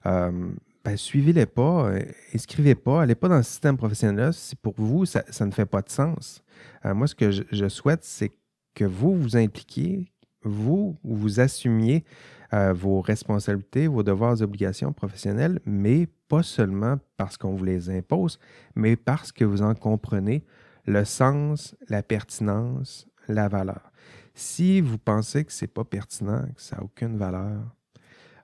euh, 0.06 0.52
ben, 0.84 0.96
suivez-les 0.96 1.46
pas, 1.46 1.90
euh, 1.90 2.00
inscrivez 2.32 2.76
pas, 2.76 3.02
allez 3.02 3.16
pas 3.16 3.26
dans 3.26 3.38
le 3.38 3.42
système 3.42 3.76
professionnel. 3.76 4.32
Si 4.34 4.54
pour 4.54 4.74
vous, 4.76 5.04
ça, 5.04 5.24
ne 5.40 5.50
fait 5.50 5.66
pas 5.66 5.82
de 5.82 5.90
sens. 5.90 6.44
moi, 6.84 7.08
ce 7.08 7.16
que 7.16 7.32
je 7.32 7.68
souhaite, 7.68 8.04
c'est 8.04 8.30
que 8.72 8.84
vous 8.84 9.16
vous 9.16 9.36
impliquiez, 9.36 10.12
vous, 10.42 10.96
vous 11.02 11.40
assumiez 11.40 12.04
euh, 12.52 12.72
vos 12.72 13.00
responsabilités, 13.00 13.86
vos 13.86 14.02
devoirs 14.02 14.42
obligations 14.42 14.92
professionnelles, 14.92 15.60
mais 15.64 16.08
pas 16.28 16.42
seulement 16.42 16.98
parce 17.16 17.36
qu'on 17.36 17.54
vous 17.54 17.64
les 17.64 17.90
impose, 17.90 18.38
mais 18.74 18.96
parce 18.96 19.32
que 19.32 19.44
vous 19.44 19.62
en 19.62 19.74
comprenez 19.74 20.44
le 20.86 21.04
sens, 21.04 21.76
la 21.88 22.02
pertinence, 22.02 23.06
la 23.28 23.48
valeur. 23.48 23.92
Si 24.34 24.80
vous 24.80 24.98
pensez 24.98 25.44
que 25.44 25.52
ce 25.52 25.64
n'est 25.64 25.68
pas 25.68 25.84
pertinent, 25.84 26.42
que 26.56 26.62
ça 26.62 26.76
n'a 26.76 26.82
aucune 26.82 27.16
valeur, 27.16 27.60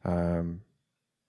euh, 0.06 0.42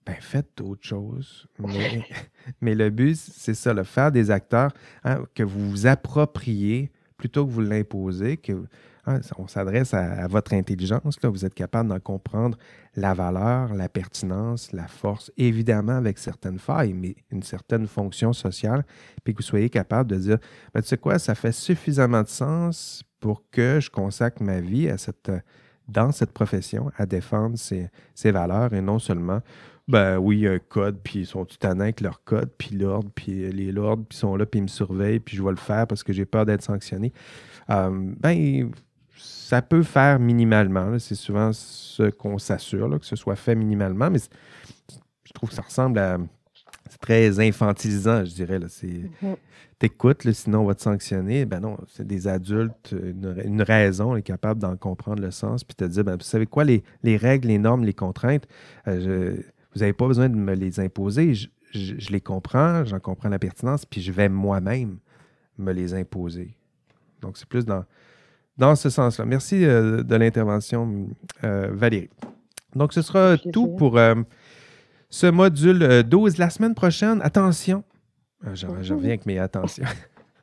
ben 0.06 0.16
faites 0.20 0.50
d'autres 0.56 0.86
choses. 0.86 1.46
Mais, 2.60 2.74
le 2.74 2.90
but, 2.90 3.16
c'est 3.16 3.54
ça, 3.54 3.74
le 3.74 3.84
faire 3.84 4.12
des 4.12 4.30
acteurs 4.30 4.72
hein, 5.04 5.24
que 5.34 5.42
vous 5.42 5.70
vous 5.70 5.86
appropriez 5.86 6.90
plutôt 7.16 7.44
que 7.46 7.50
vous 7.50 7.60
l'imposez, 7.60 8.36
que 8.36 8.64
Hein, 9.08 9.20
on 9.38 9.46
s'adresse 9.46 9.94
à, 9.94 10.26
votre 10.26 10.52
intelligence. 10.52 11.22
Là. 11.22 11.30
Vous 11.30 11.46
êtes 11.46 11.54
capable 11.54 11.88
d'en 11.88 11.98
comprendre 11.98 12.58
la 12.94 13.14
valeur, 13.14 13.72
la 13.72 13.88
pertinence, 13.88 14.72
la 14.72 14.86
force, 14.86 15.32
évidemment 15.38 15.96
avec 15.96 16.18
certaines 16.18 16.58
failles, 16.58 16.92
mais 16.92 17.16
une 17.30 17.42
certaine 17.42 17.86
fonction 17.86 18.34
sociale, 18.34 18.84
puis 19.24 19.32
que 19.32 19.38
vous 19.38 19.48
soyez 19.48 19.70
capable 19.70 20.10
de 20.10 20.16
dire, 20.16 20.38
ben, 20.74 20.82
tu 20.82 20.88
sais 20.88 20.98
quoi, 20.98 21.18
ça 21.18 21.34
fait 21.34 21.52
suffisamment 21.52 22.22
de 22.22 22.28
sens 22.28 23.02
pour 23.18 23.44
que 23.50 23.80
je 23.80 23.90
consacre 23.90 24.42
ma 24.42 24.60
vie 24.60 24.90
à 24.90 24.98
cette, 24.98 25.30
dans 25.88 26.12
cette 26.12 26.32
profession 26.32 26.90
à 26.98 27.06
défendre 27.06 27.56
ces, 27.56 27.90
valeurs 28.30 28.74
et 28.74 28.82
non 28.82 28.98
seulement 28.98 29.40
ben 29.86 30.18
oui, 30.18 30.36
il 30.36 30.42
y 30.42 30.48
a 30.48 30.52
un 30.52 30.58
code, 30.58 30.98
puis 31.02 31.20
ils 31.20 31.26
sont 31.26 31.46
tout 31.46 31.56
avec 31.66 32.02
leur 32.02 32.22
code, 32.22 32.50
puis 32.58 32.76
l'ordre, 32.76 33.08
puis 33.14 33.50
les 33.50 33.72
lords, 33.72 33.96
puis 34.06 34.18
sont 34.18 34.36
là, 34.36 34.44
puis 34.44 34.58
ils 34.58 34.64
me 34.64 34.68
surveillent, 34.68 35.18
puis 35.18 35.34
je 35.34 35.42
vais 35.42 35.48
le 35.48 35.56
faire 35.56 35.86
parce 35.86 36.04
que 36.04 36.12
j'ai 36.12 36.26
peur 36.26 36.44
d'être 36.44 36.60
sanctionné. 36.60 37.10
Euh, 37.70 38.12
ben, 38.20 38.70
ça 39.18 39.62
peut 39.62 39.82
faire 39.82 40.18
minimalement. 40.18 40.98
C'est 40.98 41.14
souvent 41.14 41.52
ce 41.52 42.10
qu'on 42.10 42.38
s'assure, 42.38 42.98
que 42.98 43.06
ce 43.06 43.16
soit 43.16 43.36
fait 43.36 43.54
minimalement, 43.54 44.10
mais 44.10 44.20
je 45.24 45.32
trouve 45.32 45.48
que 45.48 45.54
ça 45.54 45.62
ressemble 45.62 45.98
à. 45.98 46.18
C'est 46.90 47.00
très 47.00 47.38
infantilisant, 47.40 48.24
je 48.24 48.32
dirais. 48.32 48.58
Mm-hmm. 48.58 49.36
T'écoutes, 49.78 50.30
sinon 50.32 50.60
on 50.60 50.64
va 50.64 50.74
te 50.74 50.80
sanctionner. 50.80 51.44
Ben 51.44 51.60
non, 51.60 51.76
c'est 51.86 52.06
des 52.06 52.26
adultes, 52.28 52.92
une, 52.92 53.62
raison 53.62 54.16
est 54.16 54.22
capable 54.22 54.60
d'en 54.60 54.76
comprendre 54.76 55.20
le 55.20 55.30
sens, 55.30 55.64
puis 55.64 55.74
te 55.74 55.84
dire, 55.84 56.04
ben, 56.04 56.16
vous 56.16 56.22
savez 56.22 56.46
quoi, 56.46 56.64
les, 56.64 56.82
règles, 57.04 57.48
les 57.48 57.58
normes, 57.58 57.84
les 57.84 57.92
contraintes, 57.92 58.48
euh, 58.86 59.36
vous 59.74 59.80
n'avez 59.80 59.92
pas 59.92 60.06
besoin 60.06 60.30
de 60.30 60.36
me 60.36 60.54
les 60.54 60.80
imposer. 60.80 61.34
Je, 61.34 61.48
je 61.72 62.10
les 62.10 62.22
comprends, 62.22 62.86
j'en 62.86 63.00
comprends 63.00 63.28
la 63.28 63.38
pertinence, 63.38 63.84
puis 63.84 64.00
je 64.00 64.10
vais 64.10 64.30
moi-même 64.30 64.98
me 65.58 65.72
les 65.72 65.92
imposer. 65.92 66.56
Donc, 67.20 67.36
c'est 67.36 67.48
plus 67.48 67.66
dans, 67.66 67.84
dans 68.58 68.74
ce 68.74 68.90
sens-là. 68.90 69.24
Merci 69.24 69.64
euh, 69.64 70.02
de 70.02 70.16
l'intervention, 70.16 71.08
euh, 71.44 71.68
Valérie. 71.72 72.10
Donc, 72.74 72.92
ce 72.92 73.02
sera 73.02 73.38
tout 73.38 73.68
pour 73.68 73.96
euh, 73.96 74.16
ce 75.08 75.26
module 75.26 76.02
12. 76.02 76.38
La 76.38 76.50
semaine 76.50 76.74
prochaine, 76.74 77.20
attention, 77.22 77.84
je, 78.52 78.66
reviens 78.66 79.10
avec 79.10 79.26
mes 79.26 79.38
attentions. 79.38 79.84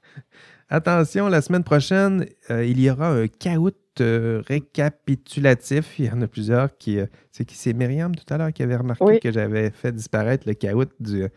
attention, 0.70 1.28
la 1.28 1.42
semaine 1.42 1.64
prochaine, 1.64 2.26
il 2.50 2.80
y 2.80 2.90
aura 2.90 3.10
un 3.10 3.28
caout 3.28 3.76
récapitulatif. 4.00 6.00
Il 6.00 6.06
y 6.06 6.10
en 6.10 6.22
a 6.22 6.28
plusieurs 6.28 6.76
qui. 6.78 6.98
c'est 7.32 7.46
qui? 7.46 7.56
C'est 7.56 7.74
Myriam 7.74 8.16
tout 8.16 8.34
à 8.34 8.38
l'heure 8.38 8.52
qui 8.52 8.64
avait 8.64 8.76
remarqué 8.76 9.20
que 9.20 9.32
j'avais 9.32 9.70
fait 9.70 9.92
disparaître 9.92 10.48
le 10.48 10.56
caout 10.56 10.90
du, 11.00 11.28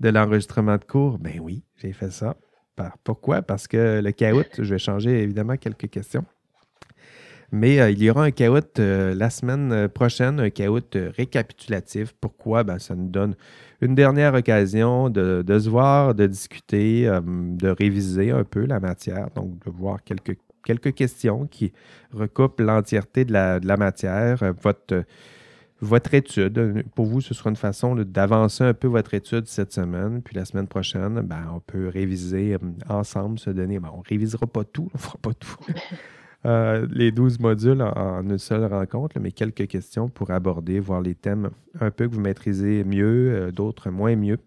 de 0.00 0.08
l'enregistrement 0.08 0.76
de 0.76 0.84
cours. 0.84 1.18
Ben 1.18 1.40
oui, 1.40 1.64
j'ai 1.76 1.92
fait 1.92 2.12
ça. 2.12 2.36
Pourquoi? 3.04 3.42
Parce 3.42 3.68
que 3.68 4.00
le 4.02 4.12
caout, 4.12 4.44
je 4.58 4.74
vais 4.74 4.78
changer 4.78 5.22
évidemment 5.22 5.56
quelques 5.56 5.88
questions. 5.88 6.24
Mais 7.52 7.80
euh, 7.80 7.90
il 7.90 8.02
y 8.02 8.10
aura 8.10 8.24
un 8.24 8.30
caout 8.32 8.80
euh, 8.80 9.14
la 9.14 9.30
semaine 9.30 9.70
euh, 9.70 9.88
prochaine, 9.88 10.40
un 10.40 10.50
caout 10.50 10.96
récapitulatif. 11.16 12.12
Pourquoi? 12.20 12.64
Ben, 12.64 12.80
ça 12.80 12.96
nous 12.96 13.08
donne 13.08 13.36
une 13.80 13.94
dernière 13.94 14.34
occasion 14.34 15.08
de, 15.08 15.44
se 15.46 15.68
voir, 15.68 16.16
de 16.16 16.26
discuter, 16.26 17.04
de 17.04 17.68
réviser 17.68 18.30
un 18.30 18.42
peu 18.42 18.64
la 18.64 18.80
matière, 18.80 19.28
donc 19.34 19.64
de 19.64 19.70
voir 19.70 20.02
quelques, 20.02 20.38
quelques 20.64 20.94
questions 20.94 21.46
qui 21.46 21.72
recoupent 22.12 22.60
l'entièreté 22.60 23.24
de 23.24 23.32
la, 23.32 23.60
de 23.60 23.68
la, 23.68 23.76
matière. 23.76 24.54
Votre, 24.62 25.04
votre 25.80 26.14
étude. 26.14 26.84
Pour 26.94 27.06
vous, 27.06 27.20
ce 27.20 27.34
sera 27.34 27.50
une 27.50 27.56
façon 27.56 27.94
d'avancer 27.94 28.64
un 28.64 28.74
peu 28.74 28.88
votre 28.88 29.14
étude 29.14 29.46
cette 29.46 29.72
semaine. 29.72 30.22
Puis 30.22 30.34
la 30.34 30.44
semaine 30.44 30.66
prochaine, 30.66 31.20
ben, 31.20 31.50
on 31.54 31.60
peut 31.60 31.88
réviser 31.88 32.54
euh, 32.54 32.58
ensemble, 32.88 33.38
se 33.38 33.50
donner. 33.50 33.78
Ben, 33.78 33.90
on 33.92 33.98
ne 33.98 34.08
révisera 34.08 34.46
pas 34.46 34.64
tout, 34.64 34.88
on 34.94 34.98
ne 34.98 35.02
fera 35.02 35.18
pas 35.20 35.34
tout. 35.34 35.56
euh, 36.46 36.86
les 36.90 37.12
12 37.12 37.40
modules 37.40 37.82
en, 37.82 38.22
une 38.22 38.38
seule 38.38 38.64
rencontre, 38.64 39.18
mais 39.20 39.32
quelques 39.32 39.66
questions 39.66 40.08
pour 40.08 40.30
aborder, 40.30 40.80
voir 40.80 41.00
les 41.00 41.14
thèmes 41.14 41.50
un 41.80 41.90
peu 41.90 42.08
que 42.08 42.14
vous 42.14 42.20
maîtrisez 42.20 42.84
mieux, 42.84 43.50
d'autres 43.52 43.90
moins 43.90 44.16
mieux. 44.16 44.38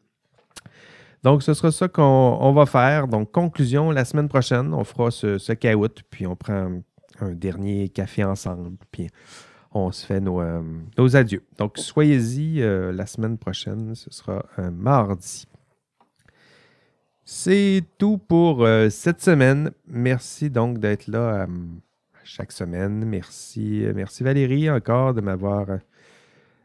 Donc, 1.24 1.44
ce 1.44 1.54
sera 1.54 1.72
ça 1.72 1.88
qu'on 1.88 2.54
va 2.54 2.66
faire. 2.66 3.08
Donc, 3.08 3.32
conclusion, 3.32 3.92
la 3.92 4.06
semaine 4.06 4.30
prochaine, 4.30 4.74
on 4.74 4.84
fera 4.84 5.12
ce, 5.12 5.38
ce 5.38 5.52
caout, 5.52 6.04
puis 6.10 6.28
on 6.28 6.36
prend 6.36 6.82
un 7.20 7.32
dernier 7.32 7.90
café 7.90 8.24
ensemble, 8.24 8.78
puis 8.92 9.10
on 9.78 9.92
se 9.92 10.06
fait 10.06 10.20
nos, 10.20 10.42
nos 10.98 11.16
adieux. 11.16 11.44
Donc, 11.58 11.78
soyez-y 11.78 12.60
la 12.60 13.06
semaine 13.06 13.38
prochaine, 13.38 13.96
ce 13.96 14.12
sera 14.12 14.46
un 14.58 14.72
mardi. 14.72 15.48
C'est 17.30 17.84
tout 17.98 18.18
pour 18.18 18.64
euh, 18.64 18.90
cette 18.90 19.20
semaine. 19.20 19.72
Merci 19.86 20.50
donc 20.50 20.80
d'être 20.80 21.08
là 21.08 21.42
euh, 21.42 21.48
chaque 22.24 22.54
semaine. 22.54 23.04
Merci, 23.04 23.84
euh, 23.84 23.92
merci 23.94 24.24
Valérie 24.24 24.70
encore 24.70 25.14
de 25.14 25.20
m'avoir 25.20 25.68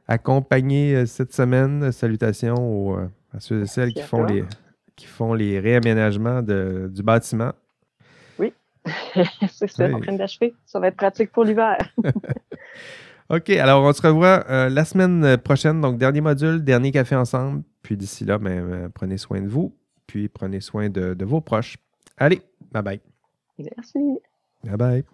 accompagné 0.07 1.05
cette 1.07 1.35
semaine. 1.35 1.91
Salutations 1.91 3.11
à 3.35 3.41
ceux 3.41 3.63
et 3.63 3.67
celles 3.67 3.93
qui 3.93 4.03
font, 4.03 4.23
les, 4.23 4.45
qui 4.95 5.07
font 5.07 5.35
les 5.35 5.59
réaménagements 5.59 6.43
du 6.43 7.03
bâtiment. 7.03 7.55
Oui, 8.87 9.25
c'est 9.53 9.69
ça, 9.69 9.89
en 9.89 10.01
train 10.01 10.13
d'achever. 10.15 10.55
Ça 10.67 10.81
va 10.81 10.89
être 10.89 10.97
pratique 10.97 11.33
pour 11.33 11.45
l'hiver. 11.45 11.79
OK, 13.31 13.51
alors 13.51 13.85
on 13.85 13.93
se 13.93 14.03
revoit 14.03 14.45
la 14.69 14.85
semaine 14.85 15.39
prochaine. 15.39 15.81
Donc, 15.81 15.99
dernier 15.99 16.21
module, 16.21 16.63
dernier 16.63 16.91
café 16.91 17.17
ensemble. 17.17 17.63
Puis 17.83 17.97
d'ici 17.97 18.25
là, 18.25 18.39
ben, 18.39 18.91
prenez 18.95 19.17
soin 19.17 19.41
de 19.41 19.49
vous 19.49 19.75
puis 20.13 20.29
prenez 20.29 20.61
soin 20.61 20.91
de, 20.91 21.15
de 21.15 21.25
vos 21.25 21.41
proches. 21.41 21.79
Allez, 22.19 22.43
bye 22.71 22.83
bye. 22.83 23.01
Merci. 23.59 23.99
Bye 24.63 24.77
bye. 24.77 25.05